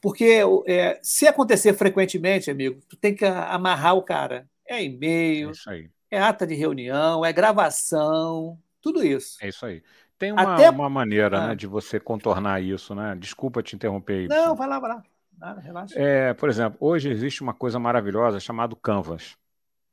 porque 0.00 0.40
é, 0.68 1.00
se 1.02 1.26
acontecer 1.26 1.74
frequentemente, 1.74 2.48
amigo, 2.48 2.80
tu 2.88 2.96
tem 2.96 3.12
que 3.12 3.24
amarrar 3.24 3.96
o 3.96 4.04
cara. 4.04 4.48
É 4.64 4.80
e-mail, 4.80 5.50
é, 5.68 5.88
é 6.12 6.20
ata 6.20 6.46
de 6.46 6.54
reunião, 6.54 7.24
é 7.24 7.32
gravação, 7.32 8.56
tudo 8.80 9.04
isso. 9.04 9.36
É 9.42 9.48
isso 9.48 9.66
aí. 9.66 9.82
Tem 10.16 10.30
uma, 10.30 10.54
Até... 10.54 10.70
uma 10.70 10.88
maneira 10.88 11.38
ah. 11.38 11.48
né, 11.48 11.54
de 11.56 11.66
você 11.66 11.98
contornar 11.98 12.62
isso, 12.62 12.94
né? 12.94 13.16
Desculpa 13.18 13.64
te 13.64 13.74
interromper. 13.74 14.28
Não, 14.28 14.54
vai 14.54 14.68
lá, 14.68 14.78
vai 14.78 14.90
lá. 14.90 15.02
Nada, 15.36 15.60
relaxa. 15.60 15.98
É, 15.98 16.34
por 16.34 16.48
exemplo, 16.48 16.78
hoje 16.80 17.10
existe 17.10 17.42
uma 17.42 17.52
coisa 17.52 17.78
maravilhosa 17.78 18.40
chamada 18.40 18.74
Canvas. 18.76 19.36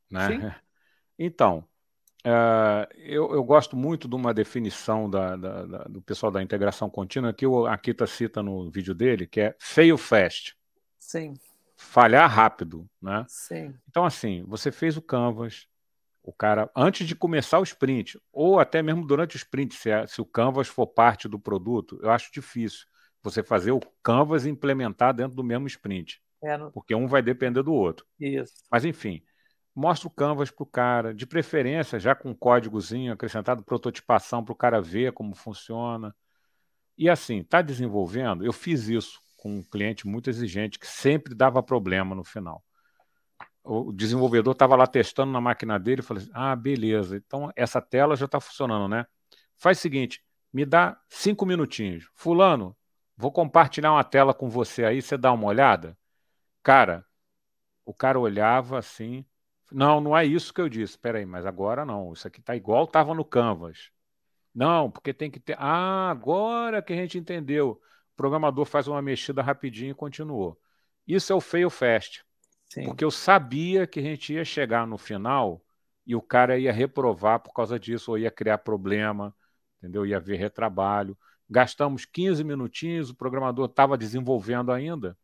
Né? 0.09 0.27
Sim. 0.27 0.51
Então, 1.15 1.63
uh, 2.25 2.91
eu, 2.97 3.31
eu, 3.35 3.43
gosto 3.43 3.77
muito 3.77 4.07
de 4.07 4.15
uma 4.15 4.33
definição 4.33 5.07
da, 5.07 5.35
da, 5.35 5.65
da, 5.65 5.77
do 5.83 6.01
pessoal 6.01 6.31
da 6.31 6.41
integração 6.41 6.89
contínua 6.89 7.31
que 7.31 7.45
o 7.45 7.67
Akita 7.67 8.07
cita 8.07 8.41
no 8.41 8.67
vídeo 8.71 8.95
dele, 8.95 9.27
que 9.27 9.39
é 9.39 9.55
fail 9.59 9.95
fast. 9.95 10.57
Sim. 10.97 11.35
Falhar 11.77 12.27
rápido. 12.27 12.89
Né? 12.99 13.23
Sim. 13.27 13.75
Então, 13.87 14.03
assim, 14.03 14.43
você 14.47 14.71
fez 14.71 14.97
o 14.97 15.03
Canvas, 15.03 15.67
o 16.23 16.33
cara, 16.33 16.67
antes 16.75 17.07
de 17.07 17.15
começar 17.15 17.59
o 17.59 17.63
sprint, 17.63 18.19
ou 18.31 18.59
até 18.59 18.81
mesmo 18.81 19.05
durante 19.05 19.35
o 19.35 19.37
sprint, 19.37 19.75
se, 19.75 19.89
se 20.07 20.19
o 20.19 20.25
Canvas 20.25 20.67
for 20.67 20.87
parte 20.87 21.27
do 21.27 21.37
produto, 21.37 21.99
eu 22.01 22.09
acho 22.09 22.33
difícil 22.33 22.87
você 23.23 23.41
fazer 23.41 23.71
o 23.71 23.79
Canvas 24.03 24.45
implementar 24.45 25.13
dentro 25.13 25.35
do 25.35 25.43
mesmo 25.43 25.65
sprint. 25.67 26.21
É, 26.43 26.57
no... 26.57 26.71
Porque 26.71 26.93
um 26.93 27.07
vai 27.07 27.21
depender 27.21 27.63
do 27.63 27.73
outro. 27.73 28.05
Isso. 28.19 28.53
Mas, 28.69 28.83
enfim, 28.83 29.23
mostra 29.73 30.07
o 30.07 30.11
Canvas 30.11 30.51
para 30.51 30.63
o 30.63 30.67
cara, 30.67 31.13
de 31.13 31.25
preferência 31.25 31.99
já 31.99 32.13
com 32.13 32.31
um 32.31 32.35
códigozinho 32.35 33.13
acrescentado, 33.13 33.63
prototipação 33.63 34.43
para 34.43 34.51
o 34.51 34.55
cara 34.55 34.81
ver 34.81 35.13
como 35.13 35.33
funciona. 35.33 36.13
E 36.97 37.09
assim, 37.09 37.39
está 37.39 37.61
desenvolvendo? 37.61 38.45
Eu 38.45 38.53
fiz 38.53 38.87
isso 38.87 39.19
com 39.37 39.57
um 39.57 39.63
cliente 39.63 40.05
muito 40.05 40.29
exigente 40.29 40.77
que 40.77 40.87
sempre 40.87 41.33
dava 41.33 41.63
problema 41.63 42.13
no 42.13 42.23
final. 42.23 42.63
O 43.63 43.93
desenvolvedor 43.93 44.51
estava 44.51 44.75
lá 44.75 44.85
testando 44.85 45.31
na 45.31 45.39
máquina 45.39 45.79
dele 45.79 46.01
e 46.01 46.03
falou 46.03 46.21
assim: 46.21 46.31
Ah, 46.33 46.55
beleza, 46.55 47.15
então 47.15 47.49
essa 47.55 47.81
tela 47.81 48.15
já 48.15 48.25
está 48.25 48.39
funcionando, 48.39 48.89
né? 48.89 49.05
Faz 49.57 49.79
o 49.79 49.81
seguinte, 49.81 50.21
me 50.51 50.65
dá 50.65 50.99
cinco 51.09 51.45
minutinhos. 51.45 52.09
Fulano, 52.13 52.75
Vou 53.23 53.31
compartilhar 53.31 53.93
uma 53.93 54.03
tela 54.03 54.33
com 54.33 54.49
você 54.49 54.83
aí, 54.83 55.01
você 55.01 55.15
dá 55.15 55.31
uma 55.31 55.47
olhada? 55.47 55.97
Cara, 56.61 57.05
o 57.85 57.93
cara 57.93 58.19
olhava 58.19 58.77
assim. 58.77 59.25
Não, 59.71 60.01
não 60.01 60.17
é 60.17 60.25
isso 60.25 60.53
que 60.53 60.59
eu 60.59 60.67
disse. 60.67 60.95
Espera 60.95 61.19
aí, 61.19 61.25
mas 61.25 61.45
agora 61.45 61.85
não. 61.85 62.11
Isso 62.11 62.27
aqui 62.27 62.41
tá 62.41 62.53
igual 62.53 62.83
estava 62.83 63.13
no 63.13 63.23
Canvas. 63.23 63.91
Não, 64.53 64.91
porque 64.91 65.13
tem 65.13 65.31
que 65.31 65.39
ter. 65.39 65.55
Ah, 65.57 66.09
agora 66.11 66.81
que 66.81 66.91
a 66.91 66.97
gente 66.97 67.17
entendeu. 67.17 67.81
O 68.11 68.15
programador 68.17 68.65
faz 68.65 68.89
uma 68.89 69.01
mexida 69.01 69.41
rapidinho 69.41 69.91
e 69.91 69.95
continuou. 69.95 70.59
Isso 71.07 71.31
é 71.31 71.35
o 71.37 71.39
fail 71.39 71.69
fast. 71.69 72.25
Sim. 72.65 72.83
Porque 72.83 73.05
eu 73.05 73.11
sabia 73.11 73.87
que 73.87 74.01
a 74.01 74.03
gente 74.03 74.33
ia 74.33 74.43
chegar 74.43 74.85
no 74.85 74.97
final 74.97 75.63
e 76.05 76.13
o 76.13 76.21
cara 76.21 76.59
ia 76.59 76.73
reprovar 76.73 77.39
por 77.39 77.53
causa 77.53 77.79
disso, 77.79 78.11
ou 78.11 78.17
ia 78.17 78.29
criar 78.29 78.57
problema, 78.57 79.33
entendeu? 79.77 80.05
Ia 80.05 80.17
haver 80.17 80.37
retrabalho 80.37 81.17
gastamos 81.49 82.05
15 82.05 82.43
minutinhos, 82.43 83.09
o 83.09 83.15
programador 83.15 83.65
estava 83.65 83.97
desenvolvendo 83.97 84.71
ainda. 84.71 85.17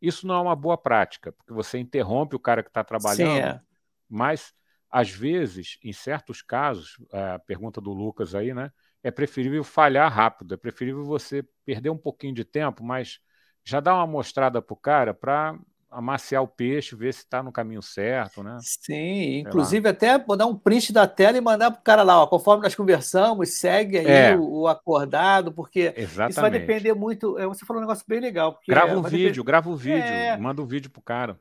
Isso 0.00 0.26
não 0.26 0.34
é 0.34 0.40
uma 0.40 0.56
boa 0.56 0.78
prática, 0.78 1.32
porque 1.32 1.52
você 1.52 1.78
interrompe 1.78 2.34
o 2.34 2.40
cara 2.40 2.62
que 2.62 2.70
está 2.70 2.82
trabalhando, 2.82 3.34
Sim, 3.34 3.40
é. 3.40 3.60
mas 4.08 4.54
às 4.90 5.10
vezes, 5.10 5.78
em 5.84 5.92
certos 5.92 6.42
casos, 6.42 6.96
a 7.12 7.38
pergunta 7.38 7.80
do 7.80 7.92
Lucas 7.92 8.34
aí, 8.34 8.52
né? 8.52 8.72
É 9.02 9.10
preferível 9.10 9.62
falhar 9.62 10.12
rápido, 10.12 10.54
é 10.54 10.56
preferível 10.56 11.04
você 11.04 11.44
perder 11.64 11.90
um 11.90 11.96
pouquinho 11.96 12.34
de 12.34 12.44
tempo, 12.44 12.82
mas 12.82 13.20
já 13.64 13.78
dá 13.78 13.94
uma 13.94 14.06
mostrada 14.06 14.60
para 14.60 14.74
o 14.74 14.76
cara 14.76 15.14
para 15.14 15.56
amaciar 15.90 16.42
o 16.42 16.48
peixe, 16.48 16.94
ver 16.94 17.12
se 17.12 17.20
está 17.20 17.42
no 17.42 17.50
caminho 17.50 17.82
certo, 17.82 18.42
né? 18.42 18.56
Sim, 18.60 19.40
inclusive 19.40 19.88
até 19.88 20.18
dar 20.18 20.46
um 20.46 20.56
print 20.56 20.92
da 20.92 21.06
tela 21.06 21.36
e 21.36 21.40
mandar 21.40 21.70
para 21.72 21.80
o 21.80 21.82
cara 21.82 22.02
lá, 22.02 22.22
ó, 22.22 22.26
conforme 22.26 22.62
nós 22.62 22.74
conversamos, 22.74 23.54
segue 23.54 23.98
aí 23.98 24.06
é. 24.06 24.36
o, 24.36 24.60
o, 24.60 24.68
acordado, 24.68 25.52
porque 25.52 25.92
Exatamente. 25.96 26.30
isso 26.30 26.40
vai 26.40 26.50
depender 26.50 26.94
muito. 26.94 27.36
É, 27.38 27.46
você 27.46 27.66
falou 27.66 27.82
um 27.82 27.86
negócio 27.86 28.04
bem 28.06 28.20
legal. 28.20 28.54
Porque 28.54 28.70
grava 28.70 28.96
um 28.96 29.02
vídeo, 29.02 29.18
depender... 29.18 29.42
grava 29.42 29.68
o 29.68 29.72
um 29.72 29.76
vídeo, 29.76 30.04
é... 30.04 30.36
manda 30.36 30.62
o 30.62 30.64
um 30.64 30.68
vídeo 30.68 30.90
pro 30.90 31.02
cara. 31.02 31.38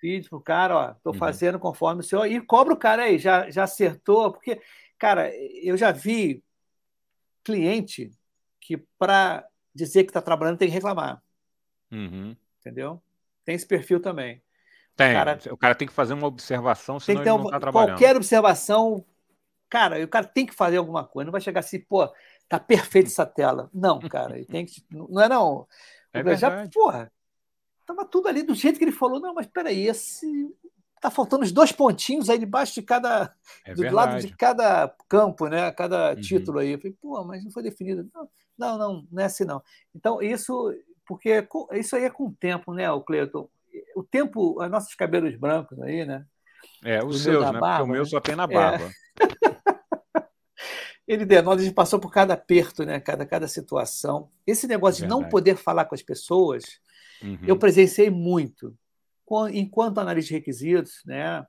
Vídeo 0.00 0.30
pro 0.30 0.40
cara, 0.40 0.76
ó, 0.76 0.94
tô 1.02 1.10
uhum. 1.10 1.16
fazendo 1.16 1.58
conforme 1.58 2.00
o 2.00 2.04
senhor. 2.04 2.24
E 2.24 2.40
cobra 2.40 2.72
o 2.72 2.78
cara 2.78 3.02
aí, 3.02 3.18
já, 3.18 3.50
já 3.50 3.64
acertou, 3.64 4.32
porque, 4.32 4.58
cara, 4.98 5.30
eu 5.62 5.76
já 5.76 5.92
vi 5.92 6.42
cliente 7.44 8.10
que 8.58 8.78
para 8.98 9.46
dizer 9.74 10.04
que 10.04 10.10
está 10.10 10.22
trabalhando 10.22 10.56
tem 10.56 10.68
que 10.68 10.74
reclamar. 10.74 11.22
Uhum. 11.92 12.34
Entendeu? 12.60 13.02
Tem 13.44 13.54
esse 13.54 13.66
perfil 13.66 14.00
também. 14.00 14.42
Tem. 14.96 15.12
O 15.12 15.14
cara, 15.14 15.38
o 15.52 15.56
cara 15.56 15.74
tem 15.74 15.88
que 15.88 15.94
fazer 15.94 16.14
uma 16.14 16.26
observação, 16.26 17.00
senão 17.00 17.06
tem 17.06 17.16
que 17.16 17.30
ter 17.30 17.42
não 17.42 17.50
tá 17.50 17.60
trabalhando. 17.60 17.90
Qualquer 17.90 18.16
observação, 18.16 19.04
cara, 19.68 20.02
o 20.04 20.08
cara 20.08 20.26
tem 20.26 20.46
que 20.46 20.54
fazer 20.54 20.76
alguma 20.76 21.04
coisa. 21.04 21.26
Não 21.26 21.32
vai 21.32 21.40
chegar 21.40 21.60
assim, 21.60 21.80
pô, 21.80 22.06
tá 22.48 22.58
perfeita 22.58 23.08
essa 23.08 23.24
tela. 23.24 23.70
Não, 23.72 23.98
cara, 24.00 24.36
ele 24.36 24.46
tem 24.46 24.66
que. 24.66 24.84
Não 24.90 25.22
é 25.22 25.28
não. 25.28 25.66
É 26.12 26.36
já, 26.36 26.68
porra, 26.68 27.10
tava 27.86 28.04
tudo 28.04 28.28
ali 28.28 28.42
do 28.42 28.54
jeito 28.54 28.78
que 28.78 28.84
ele 28.84 28.92
falou. 28.92 29.20
Não, 29.20 29.34
mas 29.34 29.46
peraí, 29.46 29.86
esse. 29.86 30.26
Tá 31.00 31.10
faltando 31.10 31.44
os 31.44 31.52
dois 31.52 31.72
pontinhos 31.72 32.28
aí 32.28 32.38
debaixo 32.38 32.74
de 32.74 32.82
cada. 32.82 33.34
É 33.64 33.72
do 33.72 33.80
verdade. 33.80 33.94
lado 33.94 34.20
de 34.20 34.36
cada 34.36 34.94
campo, 35.08 35.46
né? 35.46 35.72
Cada 35.72 36.10
uhum. 36.10 36.20
título 36.20 36.58
aí. 36.58 36.72
Eu 36.72 36.78
falei, 36.78 36.96
pô, 37.00 37.24
mas 37.24 37.42
não 37.42 37.50
foi 37.50 37.62
definido. 37.62 38.06
Não, 38.12 38.28
não, 38.58 38.78
não, 38.78 39.06
não 39.10 39.22
é 39.22 39.24
assim, 39.24 39.44
não. 39.44 39.62
Então, 39.94 40.20
isso 40.20 40.74
porque 41.10 41.44
isso 41.72 41.96
aí 41.96 42.04
é 42.04 42.10
com 42.10 42.28
o 42.28 42.32
tempo, 42.32 42.72
né, 42.72 42.88
o 42.88 43.00
Cleiton? 43.00 43.50
O 43.96 44.04
tempo, 44.04 44.62
os 44.62 44.70
nossos 44.70 44.94
cabelos 44.94 45.34
brancos 45.34 45.76
aí, 45.82 46.04
né? 46.04 46.24
É, 46.84 47.02
os 47.02 47.24
seus, 47.24 47.44
né? 47.44 47.58
Barba, 47.58 47.78
Porque 47.78 47.82
o 47.82 47.92
meu 47.92 48.02
né? 48.04 48.08
só 48.08 48.20
tem 48.20 48.36
na 48.36 48.46
barba. 48.46 48.88
É. 49.18 50.30
Ele 51.08 51.24
denota, 51.24 51.60
a 51.60 51.64
gente 51.64 51.74
passou 51.74 51.98
por 51.98 52.12
cada 52.12 52.34
aperto, 52.34 52.84
né? 52.84 53.00
Cada, 53.00 53.26
cada 53.26 53.48
situação. 53.48 54.30
Esse 54.46 54.68
negócio 54.68 55.00
Verdade. 55.00 55.18
de 55.18 55.24
não 55.24 55.28
poder 55.28 55.56
falar 55.56 55.84
com 55.86 55.96
as 55.96 56.02
pessoas, 56.02 56.62
uhum. 57.20 57.40
eu 57.44 57.58
presenciei 57.58 58.08
muito. 58.08 58.72
Enquanto 59.52 59.98
analista 59.98 60.28
de 60.28 60.34
requisitos, 60.34 61.02
né? 61.04 61.44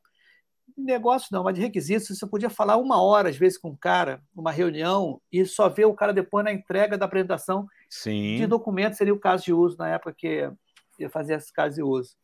Negócio 0.78 1.30
não, 1.32 1.44
mas 1.44 1.56
de 1.56 1.62
requisitos, 1.62 2.18
você 2.18 2.28
podia 2.28 2.50
falar 2.50 2.78
uma 2.78 3.02
hora, 3.02 3.30
às 3.30 3.38
vezes, 3.38 3.58
com 3.58 3.70
um 3.70 3.76
cara, 3.76 4.22
numa 4.36 4.52
reunião, 4.52 5.22
e 5.32 5.46
só 5.46 5.70
ver 5.70 5.86
o 5.86 5.94
cara 5.94 6.14
depois 6.14 6.44
na 6.44 6.52
entrega 6.52 6.98
da 6.98 7.06
apresentação 7.06 7.68
Sim. 7.90 8.38
de 8.38 8.48
documento 8.48 8.96
seria 8.96 9.14
o 9.14 9.20
caso 9.20 9.44
de 9.44 9.54
uso, 9.54 9.78
na 9.78 9.90
época 9.90 10.14
que 10.14 10.52
ia 11.00 11.10
fazer 11.10 11.36
esse 11.36 11.52
caso 11.52 11.76
de 11.76 11.84
uso. 11.84 12.16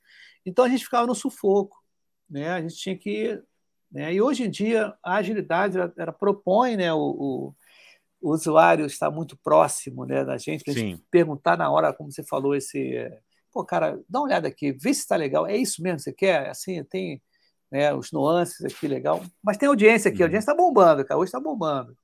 Então 0.46 0.64
a 0.64 0.70
gente 0.70 0.84
ficava 0.84 1.06
no 1.06 1.16
sufoco, 1.16 1.78
né? 2.30 2.50
a 2.50 2.62
gente 2.62 2.76
tinha 2.76 2.98
que. 2.98 3.42
Né? 3.92 4.14
E 4.14 4.22
hoje 4.22 4.44
em 4.44 4.50
dia 4.50 4.94
a 5.04 5.16
agilidade 5.16 5.78
ela, 5.78 5.94
ela 5.98 6.12
propõe 6.12 6.76
né, 6.76 6.94
o, 6.94 7.00
o, 7.00 7.56
o, 8.22 8.32
usuário 8.32 8.86
estar 8.86 9.10
muito 9.10 9.38
próximo 9.38 10.06
né, 10.06 10.24
da 10.24 10.38
gente, 10.38 10.64
para 10.64 10.74
gente 10.74 11.04
perguntar 11.10 11.58
na 11.58 11.70
hora, 11.70 11.94
como 11.94 12.12
você 12.12 12.24
falou, 12.24 12.56
esse. 12.56 13.10
Pô, 13.52 13.66
cara, 13.66 14.00
dá 14.08 14.20
uma 14.20 14.26
olhada 14.26 14.48
aqui, 14.48 14.72
vê 14.72 14.94
se 14.94 15.02
está 15.02 15.16
legal. 15.16 15.48
É 15.48 15.56
isso 15.56 15.82
mesmo 15.82 15.98
que 15.98 16.04
você 16.04 16.14
quer? 16.14 16.50
Assim, 16.50 16.84
tem 16.84 17.22
né, 17.72 17.94
os 17.94 18.12
nuances 18.12 18.64
aqui 18.66 18.88
legal. 18.88 19.22
Mas 19.44 19.58
tem 19.58 19.68
audiência 19.68 20.10
aqui, 20.10 20.18
a 20.18 20.20
uhum. 20.22 20.28
audiência 20.28 20.52
está 20.52 20.56
bombando, 20.56 21.06
cara. 21.06 21.20
Hoje 21.20 21.30
está 21.30 21.40
bombando. 21.40 21.96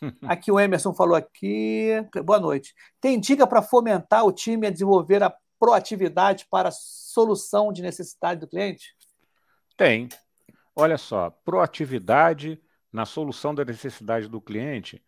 Aqui 0.22 0.50
o 0.50 0.58
Emerson 0.58 0.94
falou 0.94 1.14
aqui. 1.14 1.90
Boa 2.24 2.40
noite. 2.40 2.74
Tem 3.00 3.20
dica 3.20 3.46
para 3.46 3.60
fomentar 3.60 4.24
o 4.24 4.32
time 4.32 4.66
a 4.66 4.70
desenvolver 4.70 5.22
a 5.22 5.34
proatividade 5.58 6.46
para 6.50 6.70
a 6.70 6.72
solução 6.72 7.70
de 7.70 7.82
necessidade 7.82 8.40
do 8.40 8.48
cliente? 8.48 8.96
Tem. 9.76 10.08
Olha 10.74 10.96
só, 10.96 11.30
proatividade 11.44 12.60
na 12.92 13.04
solução 13.04 13.54
da 13.54 13.64
necessidade 13.64 14.28
do 14.28 14.40
cliente. 14.40 15.02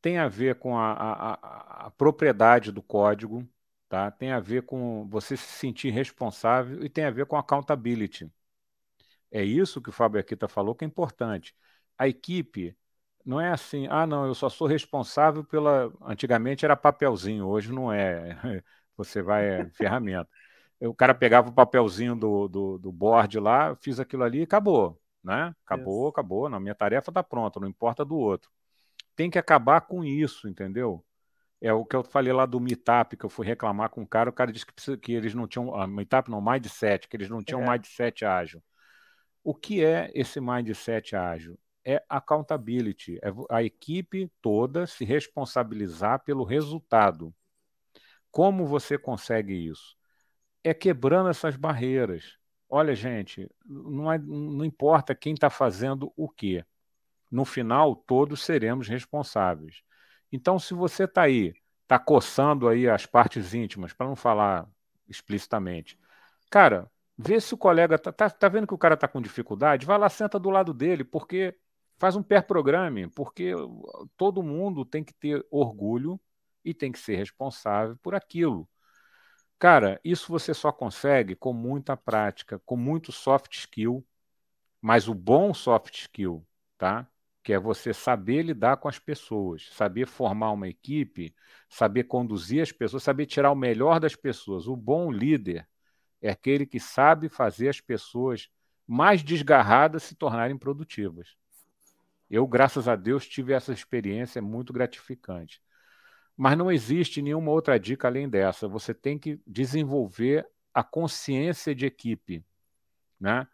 tem 0.00 0.18
a 0.18 0.28
ver 0.28 0.56
com 0.56 0.76
a, 0.76 0.92
a, 0.92 1.86
a, 1.86 1.90
propriedade 1.90 2.70
do 2.70 2.82
código, 2.82 3.48
tá? 3.88 4.10
tem 4.10 4.32
a 4.32 4.38
ver 4.40 4.64
com 4.64 5.08
você 5.08 5.34
se 5.34 5.46
sentir 5.46 5.88
responsável 5.90 6.84
e 6.84 6.90
tem 6.90 7.04
a 7.04 7.10
ver 7.10 7.24
com 7.24 7.36
accountability. 7.36 8.30
É 9.34 9.42
isso 9.42 9.82
que 9.82 9.88
o 9.88 9.92
Fábio 9.92 10.20
Aquita 10.20 10.46
falou 10.46 10.76
que 10.76 10.84
é 10.84 10.86
importante. 10.86 11.56
A 11.98 12.06
equipe 12.06 12.76
não 13.24 13.40
é 13.40 13.50
assim, 13.50 13.88
ah, 13.90 14.06
não, 14.06 14.26
eu 14.26 14.34
só 14.34 14.48
sou 14.48 14.68
responsável 14.68 15.42
pela. 15.42 15.92
Antigamente 16.02 16.64
era 16.64 16.76
papelzinho, 16.76 17.44
hoje 17.44 17.72
não 17.72 17.92
é. 17.92 18.38
Você 18.96 19.22
vai, 19.22 19.62
é 19.62 19.70
ferramenta. 19.70 20.28
O 20.80 20.94
cara 20.94 21.12
pegava 21.12 21.48
o 21.48 21.52
papelzinho 21.52 22.14
do, 22.14 22.46
do, 22.46 22.78
do 22.78 22.92
board 22.92 23.40
lá, 23.40 23.74
fiz 23.76 23.98
aquilo 23.98 24.22
ali 24.22 24.38
e 24.38 24.42
acabou. 24.42 25.00
Né? 25.22 25.52
Acabou, 25.64 26.06
acabou. 26.06 26.48
Na 26.48 26.60
minha 26.60 26.74
tarefa 26.74 27.10
está 27.10 27.22
pronta, 27.22 27.58
não 27.58 27.66
importa 27.66 28.04
do 28.04 28.16
outro. 28.16 28.48
Tem 29.16 29.28
que 29.28 29.38
acabar 29.38 29.80
com 29.80 30.04
isso, 30.04 30.48
entendeu? 30.48 31.04
É 31.60 31.72
o 31.72 31.84
que 31.84 31.96
eu 31.96 32.04
falei 32.04 32.32
lá 32.32 32.46
do 32.46 32.60
Meetup, 32.60 33.16
que 33.16 33.24
eu 33.24 33.30
fui 33.30 33.46
reclamar 33.46 33.90
com 33.90 34.02
o 34.02 34.06
cara, 34.06 34.30
o 34.30 34.32
cara 34.32 34.52
disse 34.52 34.66
que, 34.66 34.96
que 34.98 35.12
eles 35.12 35.34
não 35.34 35.48
tinham. 35.48 35.74
Ah, 35.74 35.88
Meetup 35.88 36.30
não, 36.30 36.40
Mindset, 36.40 37.08
que 37.08 37.16
eles 37.16 37.28
não 37.28 37.42
tinham 37.42 37.64
é. 37.64 37.70
Mindset 37.70 38.24
ágil. 38.24 38.62
O 39.44 39.54
que 39.54 39.84
é 39.84 40.10
esse 40.14 40.40
Mindset 40.40 41.14
ágil? 41.14 41.56
é 41.84 42.02
accountability, 42.08 43.18
é 43.22 43.28
a 43.50 43.62
equipe 43.62 44.32
toda 44.40 44.86
se 44.86 45.04
responsabilizar 45.04 46.24
pelo 46.24 46.42
resultado. 46.42 47.32
Como 48.30 48.66
você 48.66 48.96
consegue 48.96 49.52
isso? 49.52 49.96
É 50.62 50.72
quebrando 50.72 51.28
essas 51.28 51.56
barreiras. 51.56 52.38
Olha, 52.68 52.94
gente, 52.94 53.48
não, 53.64 54.10
é, 54.10 54.18
não 54.18 54.64
importa 54.64 55.14
quem 55.14 55.34
está 55.34 55.50
fazendo 55.50 56.12
o 56.16 56.28
quê. 56.28 56.64
No 57.30 57.44
final, 57.44 57.94
todos 57.94 58.42
seremos 58.42 58.88
responsáveis. 58.88 59.82
Então, 60.32 60.58
se 60.58 60.72
você 60.72 61.04
está 61.04 61.22
aí, 61.22 61.52
está 61.82 61.98
coçando 61.98 62.66
aí 62.66 62.88
as 62.88 63.06
partes 63.06 63.52
íntimas, 63.52 63.92
para 63.92 64.06
não 64.06 64.16
falar 64.16 64.66
explicitamente, 65.06 65.98
cara, 66.50 66.90
vê 67.16 67.40
se 67.40 67.54
o 67.54 67.58
colega 67.58 67.96
está 67.96 68.12
tá, 68.12 68.30
tá 68.30 68.48
vendo 68.48 68.66
que 68.66 68.74
o 68.74 68.78
cara 68.78 68.94
está 68.94 69.08
com 69.08 69.22
dificuldade, 69.22 69.86
vai 69.86 69.98
lá, 69.98 70.08
senta 70.08 70.38
do 70.38 70.50
lado 70.50 70.74
dele, 70.74 71.04
porque 71.04 71.56
Faz 71.96 72.16
um 72.16 72.22
pair 72.22 72.42
programming, 72.46 73.08
porque 73.08 73.52
todo 74.16 74.42
mundo 74.42 74.84
tem 74.84 75.04
que 75.04 75.14
ter 75.14 75.46
orgulho 75.50 76.20
e 76.64 76.74
tem 76.74 76.90
que 76.90 76.98
ser 76.98 77.16
responsável 77.16 77.96
por 78.02 78.14
aquilo. 78.14 78.68
Cara, 79.58 80.00
isso 80.04 80.30
você 80.30 80.52
só 80.52 80.72
consegue 80.72 81.36
com 81.36 81.52
muita 81.52 81.96
prática, 81.96 82.60
com 82.66 82.76
muito 82.76 83.12
soft 83.12 83.54
skill, 83.54 84.04
mas 84.80 85.08
o 85.08 85.14
bom 85.14 85.54
soft 85.54 85.94
skill, 85.94 86.46
tá? 86.76 87.08
Que 87.42 87.52
é 87.52 87.58
você 87.58 87.94
saber 87.94 88.42
lidar 88.42 88.78
com 88.78 88.88
as 88.88 88.98
pessoas, 88.98 89.68
saber 89.72 90.06
formar 90.06 90.52
uma 90.52 90.68
equipe, 90.68 91.34
saber 91.68 92.04
conduzir 92.04 92.62
as 92.62 92.72
pessoas, 92.72 93.02
saber 93.02 93.26
tirar 93.26 93.52
o 93.52 93.56
melhor 93.56 94.00
das 94.00 94.16
pessoas. 94.16 94.66
O 94.66 94.76
bom 94.76 95.10
líder 95.12 95.66
é 96.24 96.30
aquele 96.30 96.64
que 96.64 96.80
sabe 96.80 97.28
fazer 97.28 97.68
as 97.68 97.82
pessoas 97.82 98.48
mais 98.86 99.22
desgarradas 99.22 100.04
se 100.04 100.14
tornarem 100.14 100.56
produtivas. 100.56 101.36
Eu, 102.30 102.46
graças 102.46 102.88
a 102.88 102.96
Deus, 102.96 103.28
tive 103.28 103.52
essa 103.52 103.74
experiência 103.74 104.40
muito 104.40 104.72
gratificante. 104.72 105.60
Mas 106.34 106.56
não 106.56 106.72
existe 106.72 107.20
nenhuma 107.20 107.50
outra 107.50 107.78
dica 107.78 108.08
além 108.08 108.26
dessa. 108.26 108.66
Você 108.66 108.94
tem 108.94 109.18
que 109.18 109.38
desenvolver 109.46 110.48
a 110.72 110.82
consciência 110.82 111.74
de 111.74 111.84
equipe. 111.84 112.42
Né? 113.20 113.46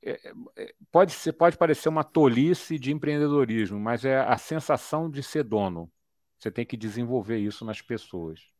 É, 0.00 0.12
é, 0.12 0.32
é, 0.56 0.74
pode, 0.92 1.10
ser, 1.12 1.32
pode 1.32 1.58
parecer 1.58 1.88
uma 1.88 2.04
tolice 2.04 2.78
de 2.78 2.92
empreendedorismo, 2.92 3.80
mas 3.80 4.04
é 4.04 4.20
a 4.20 4.38
sensação 4.38 5.10
de 5.10 5.24
ser 5.24 5.42
dono. 5.42 5.90
Você 6.38 6.52
tem 6.52 6.64
que 6.64 6.76
desenvolver 6.76 7.38
isso 7.38 7.64
nas 7.64 7.82
pessoas. 7.82 8.52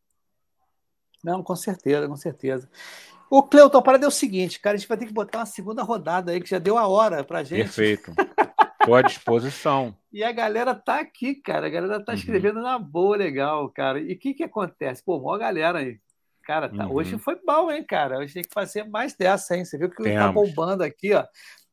Não, 1.23 1.45
com 1.45 1.55
certeza, 1.55 2.09
com 2.09 2.17
certeza. 2.17 2.69
O 3.33 3.43
Cleuton, 3.43 3.79
a 3.79 3.83
parada 3.83 4.05
é 4.05 4.09
o 4.09 4.11
seguinte, 4.11 4.61
cara, 4.61 4.75
a 4.75 4.79
gente 4.79 4.87
vai 4.87 4.99
ter 4.99 5.07
que 5.07 5.13
botar 5.13 5.39
uma 5.39 5.47
segunda 5.47 5.83
rodada 5.83 6.33
aí, 6.33 6.39
que 6.39 6.51
já 6.51 6.59
deu 6.59 6.77
a 6.77 6.87
hora 6.87 7.25
pra 7.25 7.43
gente. 7.43 7.63
Perfeito. 7.63 8.13
Estou 8.79 8.95
à 8.95 9.01
disposição. 9.01 9.97
E 10.13 10.23
a 10.23 10.31
galera 10.31 10.75
tá 10.75 11.01
aqui, 11.01 11.37
cara. 11.37 11.67
A 11.67 11.71
galera 11.71 12.05
tá 12.05 12.13
uhum. 12.13 12.19
escrevendo 12.19 12.57
uhum. 12.57 12.63
na 12.63 12.79
boa, 12.79 13.17
legal, 13.17 13.71
cara. 13.71 13.99
E 13.99 14.13
o 14.13 14.19
que 14.19 14.35
que 14.35 14.45
acontece? 14.45 15.03
Pô, 15.03 15.19
maior 15.19 15.39
galera 15.39 15.79
aí. 15.79 15.99
Cara, 16.45 16.69
tá, 16.69 16.85
uhum. 16.85 16.93
hoje 16.93 17.17
foi 17.17 17.41
bom, 17.43 17.71
hein, 17.71 17.83
cara? 17.83 18.19
Hoje 18.19 18.35
tem 18.35 18.43
que 18.43 18.53
fazer 18.53 18.85
mais 18.85 19.15
dessa, 19.15 19.57
hein? 19.57 19.65
Você 19.65 19.79
viu 19.79 19.89
que 19.89 19.97
tá 19.97 20.03
Temos. 20.03 20.27
tá 20.27 20.31
bombando 20.31 20.85
aqui, 20.85 21.15
ó. 21.15 21.25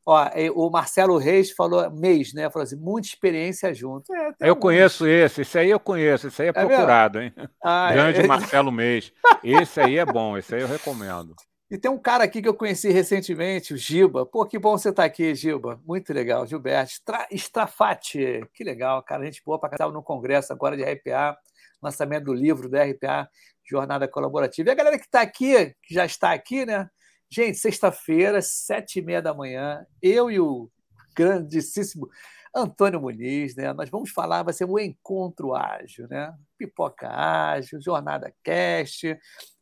Ó, 0.05 0.29
o 0.55 0.69
Marcelo 0.71 1.17
Reis 1.17 1.51
falou, 1.51 1.91
mês, 1.91 2.33
né? 2.33 2.49
Falou 2.49 2.63
assim, 2.63 2.77
muita 2.77 3.09
experiência 3.09 3.73
junto. 3.73 4.15
É, 4.15 4.31
eu 4.39 4.53
um... 4.53 4.59
conheço 4.59 5.05
esse, 5.05 5.41
esse 5.41 5.59
aí 5.59 5.69
eu 5.69 5.79
conheço, 5.79 6.27
esse 6.27 6.41
aí 6.41 6.47
é, 6.47 6.51
é 6.51 6.53
procurado, 6.53 7.19
mesmo? 7.19 7.33
hein? 7.37 7.49
Ah, 7.61 7.91
Grande 7.91 8.21
é... 8.21 8.27
Marcelo 8.27 8.71
Mês. 8.71 9.11
Esse 9.43 9.81
aí 9.81 9.97
é 9.97 10.05
bom, 10.05 10.37
esse 10.37 10.55
aí 10.55 10.61
eu 10.61 10.67
recomendo. 10.69 11.35
E 11.71 11.77
tem 11.77 11.91
um 11.91 11.99
cara 11.99 12.23
aqui 12.23 12.41
que 12.41 12.49
eu 12.49 12.55
conheci 12.55 12.89
recentemente, 12.89 13.75
o 13.75 13.77
Giba. 13.77 14.25
Pô, 14.25 14.43
que 14.43 14.57
bom 14.57 14.75
você 14.75 14.89
estar 14.89 15.03
tá 15.03 15.05
aqui, 15.05 15.35
Giba. 15.35 15.79
Muito 15.85 16.11
legal. 16.11 16.47
Gilberto 16.47 16.93
Strafati. 17.31 18.43
Que 18.55 18.63
legal, 18.63 19.03
cara. 19.03 19.21
A 19.21 19.25
gente 19.25 19.43
boa 19.45 19.59
para 19.59 19.69
casar 19.69 19.91
no 19.91 20.01
congresso 20.01 20.51
agora 20.51 20.75
de 20.75 20.83
RPA, 20.83 21.37
lançamento 21.79 22.25
do 22.25 22.33
livro 22.33 22.67
da 22.67 22.83
RPA, 22.83 23.29
Jornada 23.63 24.07
Colaborativa. 24.07 24.67
E 24.67 24.71
a 24.71 24.75
galera 24.75 24.97
que 24.97 25.05
está 25.05 25.21
aqui, 25.21 25.75
que 25.83 25.93
já 25.93 26.07
está 26.07 26.33
aqui, 26.33 26.65
né? 26.65 26.89
Gente, 27.29 27.59
sexta-feira, 27.59 28.41
sete 28.41 28.97
e 28.97 29.01
meia 29.03 29.21
da 29.21 29.31
manhã, 29.31 29.85
eu 30.01 30.31
e 30.31 30.39
o 30.39 30.71
grandíssimo 31.15 32.09
Antônio 32.55 32.99
Muniz, 32.99 33.55
né? 33.55 33.71
Nós 33.73 33.91
vamos 33.91 34.09
falar, 34.09 34.41
vai 34.41 34.55
ser 34.55 34.65
um 34.65 34.79
encontro 34.79 35.53
ágil, 35.53 36.07
né? 36.09 36.33
Pipoca 36.57 37.07
ágil, 37.07 37.79
Jornada 37.79 38.33
Cast 38.43 39.15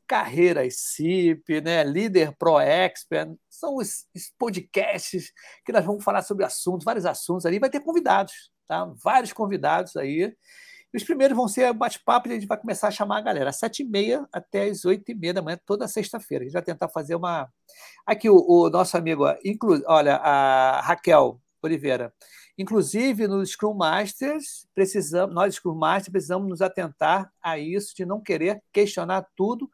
Carreira 0.07 0.67
CIP, 0.71 1.61
né? 1.61 1.83
Líder 1.83 2.35
Pro 2.37 2.59
Expert, 2.59 3.35
são 3.49 3.75
os, 3.75 4.05
os, 4.15 4.31
podcasts 4.37 5.31
que 5.65 5.71
nós 5.71 5.85
vamos 5.85 6.03
falar 6.03 6.21
sobre 6.21 6.45
assuntos, 6.45 6.85
vários 6.85 7.05
assuntos 7.05 7.45
ali, 7.45 7.59
vai 7.59 7.69
ter 7.69 7.81
convidados, 7.81 8.33
tá? 8.67 8.85
Vários 9.03 9.33
convidados 9.33 9.95
aí. 9.95 10.33
Os 10.95 11.03
primeiros 11.03 11.35
vão 11.35 11.47
ser 11.47 11.71
bate-papo 11.73 12.27
e 12.27 12.31
a 12.31 12.35
gente 12.35 12.47
vai 12.47 12.57
começar 12.57 12.87
a 12.87 12.91
chamar 12.91 13.17
a 13.17 13.21
galera, 13.21 13.49
às 13.49 13.57
sete 13.57 13.83
e 13.83 13.85
meia 13.85 14.25
até 14.31 14.63
às 14.63 14.85
oito 14.85 15.11
e 15.11 15.15
meia 15.15 15.33
da 15.33 15.41
manhã, 15.41 15.59
toda 15.65 15.87
sexta-feira. 15.87 16.43
A 16.43 16.45
gente 16.45 16.53
vai 16.53 16.63
tentar 16.63 16.87
fazer 16.89 17.15
uma. 17.15 17.49
Aqui, 18.05 18.29
o, 18.29 18.37
o 18.47 18.69
nosso 18.69 18.97
amigo, 18.97 19.25
inclu... 19.43 19.83
olha, 19.85 20.15
a 20.15 20.81
Raquel 20.81 21.41
Oliveira. 21.61 22.13
Inclusive, 22.57 23.27
no 23.27 23.45
Scrum 23.45 23.75
Masters, 23.75 24.67
precisamos, 24.73 25.35
nós, 25.35 25.55
Scrum 25.55 25.75
Masters, 25.75 26.11
precisamos 26.11 26.49
nos 26.49 26.61
atentar 26.61 27.31
a 27.41 27.59
isso, 27.59 27.95
de 27.95 28.05
não 28.05 28.19
querer 28.19 28.61
questionar 28.71 29.27
tudo 29.35 29.69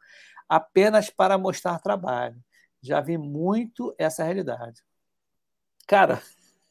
apenas 0.48 1.08
para 1.08 1.38
mostrar 1.38 1.78
trabalho. 1.78 2.36
Já 2.82 3.00
vi 3.00 3.16
muito 3.16 3.94
essa 3.96 4.22
realidade. 4.22 4.82
Cara. 5.86 6.20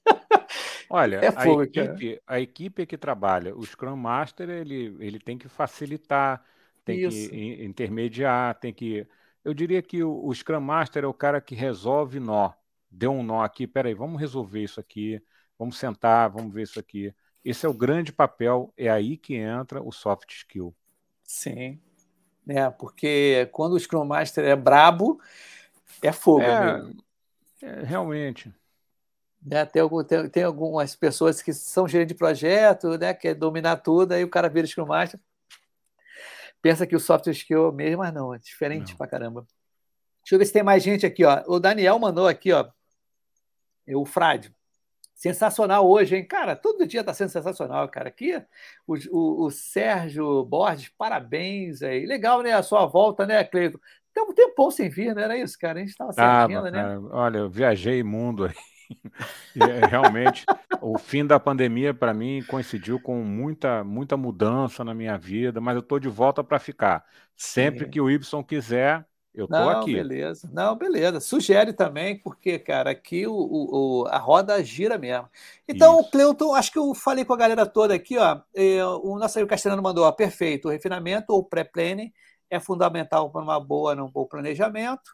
Olha, 0.89 1.17
é 1.17 1.31
fogo, 1.31 1.61
a, 1.61 1.63
equipe, 1.63 2.21
a 2.27 2.39
equipe 2.39 2.85
que 2.85 2.97
trabalha, 2.97 3.55
o 3.55 3.65
Scrum 3.65 3.95
Master, 3.95 4.47
ele, 4.49 4.95
ele 4.99 5.19
tem 5.19 5.39
que 5.39 5.49
facilitar, 5.49 6.45
tem 6.85 6.99
Isso. 7.01 7.29
que 7.31 7.63
intermediar, 7.63 8.59
tem 8.59 8.71
que. 8.71 9.07
Eu 9.43 9.55
diria 9.55 9.81
que 9.81 10.03
o, 10.03 10.23
o 10.23 10.33
Scrum 10.35 10.59
Master 10.59 11.03
é 11.03 11.07
o 11.07 11.13
cara 11.13 11.41
que 11.41 11.55
resolve 11.55 12.19
nó. 12.19 12.51
Deu 12.91 13.11
um 13.11 13.23
nó 13.23 13.41
aqui, 13.41 13.65
peraí, 13.65 13.95
vamos 13.95 14.21
resolver 14.21 14.61
isso 14.61 14.79
aqui, 14.79 15.19
vamos 15.57 15.77
sentar, 15.77 16.29
vamos 16.29 16.53
ver 16.53 16.63
isso 16.63 16.79
aqui. 16.79 17.13
Esse 17.43 17.65
é 17.65 17.69
o 17.69 17.73
grande 17.73 18.11
papel, 18.11 18.73
é 18.77 18.89
aí 18.89 19.17
que 19.17 19.35
entra 19.35 19.81
o 19.81 19.91
soft 19.91 20.31
skill. 20.31 20.73
Sim, 21.23 21.79
né? 22.45 22.69
Porque 22.71 23.49
quando 23.51 23.73
o 23.73 23.79
Scrum 23.79 24.05
Master 24.05 24.45
é 24.45 24.55
brabo, 24.55 25.19
é 26.01 26.11
fogo. 26.11 26.41
É, 26.41 26.81
é 27.61 27.83
realmente. 27.83 28.53
Né? 29.41 29.65
Tem, 29.65 29.81
algum, 29.81 30.03
tem, 30.03 30.29
tem, 30.29 30.43
algumas 30.43 30.95
pessoas 30.95 31.41
que 31.41 31.53
são 31.53 31.87
gerentes 31.87 32.13
de 32.13 32.17
projeto, 32.17 32.97
né? 32.97 33.13
quer 33.13 33.35
dominar 33.35 33.77
tudo, 33.77 34.13
aí 34.13 34.23
o 34.23 34.29
cara 34.29 34.47
vira 34.47 34.65
Scrum 34.65 34.85
Master, 34.85 35.19
pensa 36.61 36.87
que 36.87 36.95
o 36.95 36.99
software 36.99 37.33
skill 37.33 37.65
é 37.65 37.69
o 37.69 37.71
mesmo, 37.73 37.97
mas 37.97 38.13
não, 38.13 38.33
é 38.33 38.37
diferente 38.37 38.91
não. 38.91 38.97
pra 38.97 39.07
caramba. 39.07 39.45
Deixa 40.23 40.35
eu 40.35 40.39
ver 40.39 40.45
se 40.45 40.53
tem 40.53 40.63
mais 40.63 40.81
gente 40.81 41.05
aqui. 41.05 41.25
Ó. 41.25 41.43
O 41.47 41.59
Daniel 41.59 41.99
mandou 41.99 42.27
aqui, 42.27 42.53
ó. 42.53 42.69
O 43.89 44.05
Frade. 44.05 44.55
Sensacional 45.23 45.89
hoje, 45.89 46.17
hein? 46.17 46.27
Cara, 46.27 46.53
todo 46.53 46.85
dia 46.85 46.99
está 46.99 47.13
sendo 47.13 47.29
sensacional, 47.29 47.87
cara. 47.87 48.09
Aqui, 48.09 48.35
o, 48.85 48.95
o, 49.09 49.45
o, 49.45 49.51
Sérgio 49.51 50.43
Borges, 50.43 50.89
parabéns 50.97 51.81
aí. 51.81 52.05
Legal, 52.05 52.41
né? 52.41 52.51
A 52.51 52.61
sua 52.61 52.85
volta, 52.85 53.25
né, 53.25 53.41
Cleiton? 53.41 53.79
Tem 54.13 54.21
um 54.21 54.33
tempão 54.33 54.69
sem 54.69 54.89
vir, 54.89 55.15
né? 55.15 55.23
Era 55.23 55.37
isso, 55.37 55.57
cara. 55.57 55.79
A 55.79 55.81
gente 55.81 55.91
estava 55.91 56.11
sem 56.11 56.21
ah, 56.21 56.43
agenda, 56.43 56.69
né? 56.69 56.99
Olha, 57.09 57.37
eu 57.37 57.49
viajei 57.49 58.03
mundo 58.03 58.43
aí. 58.43 58.53
É, 59.55 59.87
realmente, 59.87 60.45
o 60.81 60.99
fim 60.99 61.25
da 61.25 61.39
pandemia, 61.39 61.93
para 61.93 62.13
mim, 62.13 62.43
coincidiu 62.47 62.99
com 62.99 63.23
muita, 63.23 63.83
muita 63.83 64.17
mudança 64.17 64.83
na 64.83 64.93
minha 64.93 65.17
vida, 65.17 65.61
mas 65.61 65.75
eu 65.75 65.79
estou 65.79 65.99
de 65.99 66.09
volta 66.09 66.43
para 66.43 66.59
ficar. 66.59 67.03
Sempre 67.35 67.85
Sim. 67.85 67.91
que 67.91 68.01
o 68.01 68.11
Y 68.11 68.19
quiser, 68.45 69.03
Eu 69.33 69.45
estou 69.45 69.69
aqui. 69.69 69.93
Beleza. 69.93 70.49
Não, 70.53 70.75
beleza. 70.75 71.19
Sugere 71.19 71.73
também, 71.73 72.17
porque, 72.17 72.59
cara, 72.59 72.91
aqui 72.91 73.25
o, 73.25 73.33
o 73.33 74.07
a 74.07 74.17
roda 74.19 74.63
gira 74.63 74.97
mesmo. 74.97 75.27
Então, 75.67 76.01
Isso. 76.01 76.11
Cleuton, 76.11 76.53
acho 76.53 76.71
que 76.71 76.77
eu 76.77 76.93
falei 76.93 77.25
com 77.25 77.33
a 77.33 77.37
galera 77.37 77.65
toda 77.65 77.95
aqui, 77.95 78.17
ó. 78.17 78.39
Eh, 78.53 78.85
o 78.85 79.17
nosso 79.17 79.37
amigo 79.37 79.49
Castelhano 79.49 79.81
mandou, 79.81 80.05
ó, 80.05 80.11
perfeito. 80.11 80.67
O 80.67 80.71
refinamento 80.71 81.33
ou 81.33 81.43
pré-planning 81.43 82.13
é 82.47 82.59
fundamental 82.59 83.31
para 83.31 83.41
uma 83.41 83.59
boa, 83.59 83.95
um 83.95 84.09
bom 84.09 84.25
planejamento. 84.25 85.11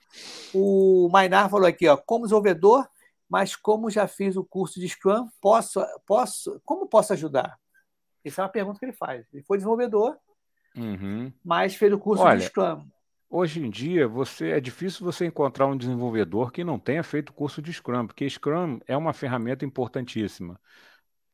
O 0.53 1.07
Mainar 1.09 1.49
falou 1.49 1.67
aqui, 1.67 1.87
ó, 1.87 1.95
como 1.95 2.25
desenvolvedor, 2.25 2.85
mas 3.29 3.55
como 3.55 3.89
já 3.89 4.05
fiz 4.05 4.35
o 4.35 4.43
curso 4.43 4.79
de 4.79 4.89
Scrum, 4.89 5.29
posso, 5.39 5.81
posso, 6.05 6.59
como 6.65 6.87
posso 6.87 7.13
ajudar? 7.13 7.57
Essa 8.25 8.41
é 8.41 8.43
uma 8.43 8.49
pergunta 8.49 8.79
que 8.79 8.85
ele 8.85 8.91
faz. 8.91 9.25
Ele 9.31 9.43
foi 9.43 9.57
desenvolvedor, 9.57 10.17
uhum. 10.75 11.31
mas 11.43 11.75
fez 11.75 11.93
o 11.93 11.97
curso 11.97 12.23
Olha, 12.23 12.37
de 12.37 12.45
Scrum. 12.45 12.83
Hoje 13.31 13.63
em 13.63 13.69
dia, 13.69 14.07
você 14.07 14.49
é 14.49 14.59
difícil 14.59 15.05
você 15.05 15.25
encontrar 15.27 15.67
um 15.67 15.77
desenvolvedor 15.77 16.51
que 16.51 16.63
não 16.63 16.79
tenha 16.79 17.03
feito 17.03 17.31
curso 17.31 17.61
de 17.61 17.71
Scrum, 17.71 18.07
porque 18.07 18.27
Scrum 18.27 18.79
é 18.87 18.97
uma 18.97 19.13
ferramenta 19.13 19.63
importantíssima. 19.63 20.59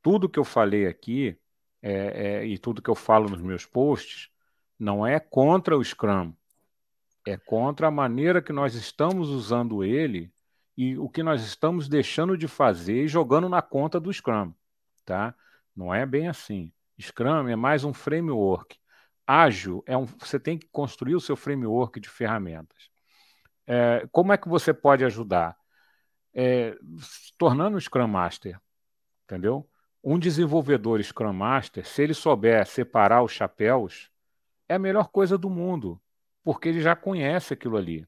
Tudo 0.02 0.28
que 0.28 0.38
eu 0.38 0.44
falei 0.44 0.88
aqui 0.88 1.40
é, 1.82 2.42
é, 2.42 2.46
e 2.46 2.58
tudo 2.58 2.82
que 2.82 2.90
eu 2.90 2.96
falo 2.96 3.30
nos 3.30 3.42
meus 3.42 3.66
posts 3.66 4.30
não 4.78 5.08
é 5.08 5.22
contra 5.22 5.78
o 5.78 5.84
Scrum, 5.84 6.34
é 7.26 7.38
contra 7.38 7.88
a 7.88 7.92
maneira 7.92 8.42
que 8.42 8.52
nós 8.52 8.76
estamos 8.76 9.30
usando 9.30 9.82
ele 9.82 10.34
e 10.78 10.98
o 10.98 11.10
que 11.10 11.24
nós 11.24 11.44
estamos 11.44 11.88
deixando 11.88 12.38
de 12.38 12.48
fazer 12.48 13.06
e 13.06 13.08
jogando 13.08 13.48
na 13.48 13.62
conta 13.62 14.02
do 14.02 14.12
Scrum, 14.12 14.54
tá? 15.06 15.34
Não 15.74 15.94
é 15.94 16.06
bem 16.06 16.28
assim. 16.28 16.74
Scrum 17.00 17.48
é 17.48 17.56
mais 17.56 17.86
um 17.86 17.94
framework. 17.94 18.78
Ágil 19.28 19.84
é 19.86 19.98
um, 19.98 20.06
você 20.06 20.40
tem 20.40 20.58
que 20.58 20.68
construir 20.72 21.16
o 21.16 21.22
seu 21.22 21.36
framework 21.36 22.00
de 22.00 22.10
ferramentas. 22.10 22.90
É, 23.68 24.08
como 24.12 24.32
é 24.32 24.38
que 24.38 24.48
você 24.48 24.74
pode 24.74 25.04
ajudar? 25.04 25.56
É, 26.34 26.78
tornando 27.38 27.78
o 27.78 27.82
Scrum 27.82 28.08
Master, 28.08 28.60
entendeu? 29.24 29.68
Um 30.04 30.20
desenvolvedor 30.20 31.02
Scrum 31.04 31.34
Master, 31.34 31.86
se 31.88 32.04
ele 32.04 32.14
souber 32.14 32.66
separar 32.68 33.24
os 33.24 33.32
chapéus, 33.32 34.12
é 34.70 34.76
a 34.76 34.80
melhor 34.80 35.08
coisa 35.08 35.38
do 35.38 35.50
mundo, 35.50 36.00
porque 36.44 36.70
ele 36.70 36.82
já 36.82 36.96
conhece 36.96 37.54
aquilo 37.54 37.78
ali. 37.78 38.08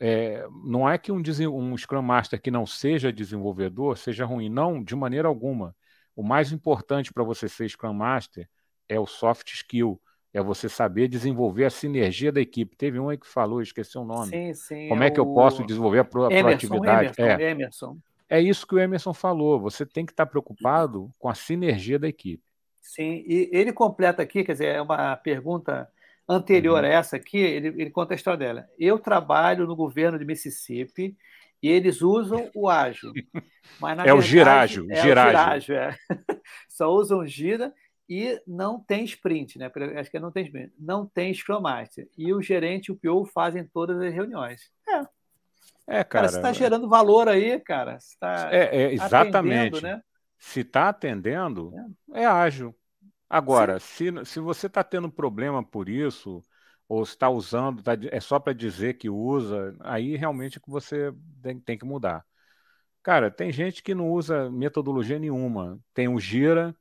É, 0.00 0.46
não 0.64 0.88
é 0.88 0.98
que 0.98 1.12
um, 1.12 1.22
um 1.52 1.76
Scrum 1.76 2.02
Master 2.02 2.40
que 2.40 2.50
não 2.50 2.66
seja 2.66 3.12
desenvolvedor 3.12 3.96
seja 3.96 4.24
ruim, 4.24 4.48
não, 4.48 4.82
de 4.82 4.96
maneira 4.96 5.28
alguma. 5.28 5.76
O 6.16 6.22
mais 6.22 6.52
importante 6.52 7.12
para 7.12 7.22
você 7.22 7.48
ser 7.48 7.68
Scrum 7.68 7.92
Master 7.92 8.48
é 8.88 8.98
o 8.98 9.06
soft 9.06 9.52
skill, 9.52 10.00
é 10.34 10.42
você 10.42 10.68
saber 10.68 11.06
desenvolver 11.06 11.64
a 11.64 11.70
sinergia 11.70 12.32
da 12.32 12.40
equipe. 12.40 12.76
Teve 12.76 12.98
um 12.98 13.08
aí 13.08 13.16
que 13.16 13.26
falou, 13.26 13.62
esqueci 13.62 13.96
o 13.96 14.04
nome. 14.04 14.26
Sim, 14.26 14.52
sim. 14.52 14.88
Como 14.88 15.04
é, 15.04 15.06
é 15.06 15.10
que 15.10 15.20
eu 15.20 15.26
posso 15.26 15.64
desenvolver 15.64 16.00
a, 16.00 16.04
pro, 16.04 16.24
Emerson, 16.24 16.66
proatividade? 16.66 17.14
Emerson, 17.16 17.22
é. 17.22 17.50
Emerson. 17.50 17.98
é 18.28 18.40
isso 18.40 18.66
que 18.66 18.74
o 18.74 18.78
Emerson 18.80 19.14
falou. 19.14 19.60
Você 19.60 19.86
tem 19.86 20.04
que 20.04 20.10
estar 20.10 20.26
preocupado 20.26 21.08
com 21.20 21.28
a 21.28 21.34
sinergia 21.34 22.00
da 22.00 22.08
equipe. 22.08 22.42
Sim, 22.82 23.24
e 23.26 23.48
ele 23.52 23.72
completa 23.72 24.22
aqui, 24.22 24.42
quer 24.42 24.52
dizer, 24.52 24.74
é 24.74 24.82
uma 24.82 25.16
pergunta 25.16 25.88
anterior 26.28 26.82
uhum. 26.82 26.90
a 26.90 26.92
essa 26.92 27.16
aqui, 27.16 27.38
ele, 27.38 27.68
ele 27.68 27.90
conta 27.90 28.12
a 28.12 28.16
história 28.16 28.38
dela. 28.38 28.68
Eu 28.76 28.98
trabalho 28.98 29.66
no 29.66 29.76
governo 29.76 30.18
de 30.18 30.24
Mississippi 30.24 31.16
e 31.62 31.68
eles 31.68 32.02
usam 32.02 32.50
o 32.54 32.68
ágil. 32.68 33.12
Mas, 33.80 33.92
é 33.92 34.02
verdade, 34.02 34.18
o 34.18 34.20
girágio. 34.20 34.86
É 34.90 35.00
girágio. 35.00 35.28
o 35.28 35.30
girágio, 35.30 35.76
é. 35.76 35.96
Só 36.68 36.90
usam 36.90 37.24
gira 37.24 37.72
e 38.08 38.40
não 38.46 38.78
tem 38.78 39.04
sprint, 39.04 39.58
né? 39.58 39.70
Acho 39.98 40.10
que 40.10 40.18
não 40.18 40.30
tem 40.30 40.44
sprint. 40.44 40.72
Não 40.78 41.06
tem 41.06 41.32
Scrum 41.32 41.60
Master. 41.60 42.08
E 42.16 42.32
o 42.32 42.42
gerente 42.42 42.88
e 42.88 42.92
o 42.92 42.96
PO 42.96 43.24
fazem 43.26 43.64
todas 43.66 44.00
as 44.00 44.12
reuniões. 44.12 44.70
É. 44.88 45.00
É, 45.86 46.02
cara. 46.02 46.04
cara 46.04 46.28
você 46.28 46.36
está 46.36 46.52
gerando 46.52 46.88
valor 46.88 47.28
aí, 47.28 47.58
cara. 47.60 47.98
Você 47.98 48.16
tá 48.18 48.48
é, 48.52 48.76
é, 48.76 48.92
exatamente. 48.92 49.82
Né? 49.82 50.02
Se 50.38 50.60
está 50.60 50.88
atendendo, 50.88 51.72
é. 52.12 52.22
é 52.22 52.26
ágil. 52.26 52.74
Agora, 53.28 53.80
se, 53.80 54.12
se 54.24 54.38
você 54.38 54.66
está 54.66 54.84
tendo 54.84 55.10
problema 55.10 55.64
por 55.64 55.88
isso, 55.88 56.42
ou 56.88 57.02
está 57.02 57.28
usando, 57.28 57.82
tá, 57.82 57.92
é 58.10 58.20
só 58.20 58.38
para 58.38 58.52
dizer 58.52 58.94
que 58.94 59.08
usa, 59.08 59.74
aí 59.80 60.16
realmente 60.16 60.60
que 60.60 60.70
você 60.70 61.12
tem, 61.42 61.58
tem, 61.58 61.78
que 61.78 61.84
mudar. 61.84 62.24
Cara, 63.02 63.30
tem 63.30 63.50
gente 63.50 63.82
que 63.82 63.94
não 63.94 64.10
usa 64.10 64.50
metodologia 64.50 65.18
nenhuma. 65.18 65.78
Tem 65.92 66.08
o 66.08 66.20
Gira, 66.20 66.74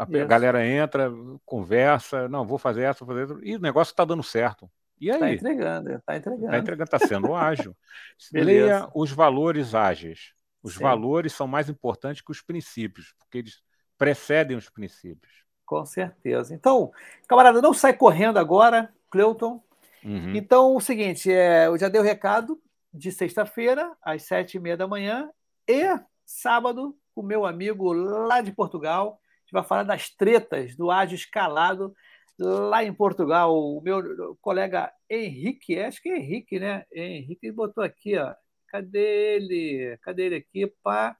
a 0.00 0.18
isso. 0.18 0.26
galera 0.26 0.66
entra, 0.66 1.12
conversa, 1.44 2.28
não, 2.28 2.46
vou 2.46 2.56
fazer 2.56 2.82
essa, 2.82 3.04
vou 3.04 3.14
fazer 3.14 3.32
essa, 3.32 3.44
e 3.44 3.56
o 3.56 3.60
negócio 3.60 3.92
está 3.92 4.04
dando 4.04 4.22
certo. 4.22 4.70
E 4.98 5.08
tá 5.08 5.24
aí? 5.24 5.34
Está 5.34 5.50
entregando, 5.50 5.92
está 5.92 6.16
entregando. 6.16 6.44
Está 6.44 6.58
entregando, 6.58 6.84
está 6.84 6.98
sendo 6.98 7.34
ágil. 7.34 7.76
Leia 8.32 8.88
os 8.94 9.10
valores 9.10 9.74
ágeis. 9.74 10.32
Os 10.62 10.74
Sim. 10.74 10.82
valores 10.82 11.32
são 11.32 11.46
mais 11.46 11.68
importantes 11.68 12.22
que 12.22 12.30
os 12.30 12.42
princípios, 12.42 13.14
porque 13.18 13.38
eles 13.38 13.62
precedem 13.96 14.56
os 14.56 14.68
princípios. 14.68 15.32
Com 15.64 15.84
certeza. 15.86 16.54
Então, 16.54 16.92
camarada, 17.28 17.62
não 17.62 17.72
sai 17.72 17.92
correndo 17.92 18.38
agora, 18.38 18.92
Cleuton. 19.10 19.62
Uhum. 20.04 20.34
Então, 20.34 20.76
o 20.76 20.80
seguinte, 20.80 21.30
é, 21.30 21.66
eu 21.66 21.78
já 21.78 21.88
dei 21.88 22.00
o 22.00 22.04
recado 22.04 22.60
de 22.92 23.12
sexta-feira, 23.12 23.92
às 24.02 24.22
sete 24.22 24.56
e 24.56 24.60
meia 24.60 24.76
da 24.76 24.88
manhã, 24.88 25.30
e 25.68 25.84
sábado, 26.26 26.96
com 27.14 27.22
meu 27.22 27.46
amigo 27.46 27.92
lá 27.92 28.40
de 28.40 28.52
Portugal. 28.52 29.20
Gente 29.50 29.52
vai 29.52 29.64
falar 29.64 29.82
das 29.82 30.08
tretas 30.08 30.76
do 30.76 30.92
ágio 30.92 31.16
escalado 31.16 31.92
lá 32.38 32.84
em 32.84 32.94
Portugal. 32.94 33.52
O 33.52 33.80
meu 33.80 34.36
colega 34.40 34.92
Henrique, 35.10 35.76
acho 35.76 36.00
que 36.00 36.08
é 36.08 36.18
Henrique, 36.18 36.60
né? 36.60 36.84
Henrique 36.92 37.50
botou 37.50 37.82
aqui, 37.82 38.16
ó. 38.16 38.32
Cadê 38.68 39.34
ele? 39.34 39.98
Cadê 40.02 40.26
ele 40.26 40.36
aqui? 40.36 40.68
Pá 40.84 41.16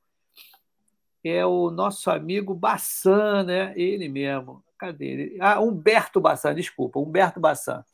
é 1.25 1.45
o 1.45 1.71
nosso 1.71 2.09
amigo 2.09 2.55
Bassan, 2.55 3.43
né? 3.43 3.75
Ele 3.77 4.09
mesmo. 4.09 4.65
Cadê 4.79 5.07
ele? 5.07 5.37
Ah, 5.41 5.61
Humberto 5.61 6.21
Bassan, 6.21 6.55
desculpa, 6.55 7.01
Humberto 7.01 7.41
Bassan. 7.41 7.85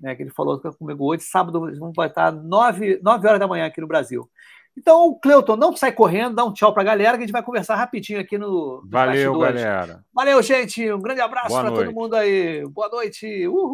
Né, 0.00 0.14
que 0.14 0.22
ele 0.22 0.30
falou 0.30 0.60
comigo 0.60 1.04
hoje, 1.06 1.22
sábado, 1.22 1.60
vamos 1.60 1.96
estar 1.96 2.30
9, 2.32 3.00
9 3.02 3.26
horas 3.26 3.40
da 3.40 3.48
manhã 3.48 3.66
aqui 3.66 3.80
no 3.80 3.86
Brasil. 3.86 4.28
Então, 4.76 5.18
Cleuton, 5.20 5.56
não 5.56 5.76
sai 5.76 5.90
correndo, 5.90 6.36
dá 6.36 6.44
um 6.44 6.52
tchau 6.52 6.72
para 6.72 6.82
a 6.82 6.86
galera, 6.86 7.16
que 7.16 7.24
a 7.24 7.26
gente 7.26 7.32
vai 7.32 7.42
conversar 7.42 7.74
rapidinho 7.74 8.20
aqui 8.20 8.38
no. 8.38 8.82
Valeu, 8.88 9.38
galera. 9.38 10.04
Valeu, 10.14 10.40
gente. 10.42 10.90
Um 10.92 11.00
grande 11.00 11.20
abraço 11.20 11.54
para 11.54 11.70
todo 11.70 11.92
mundo 11.92 12.14
aí. 12.14 12.64
Boa 12.68 12.88
noite. 12.88 13.46
Uhul. 13.48 13.66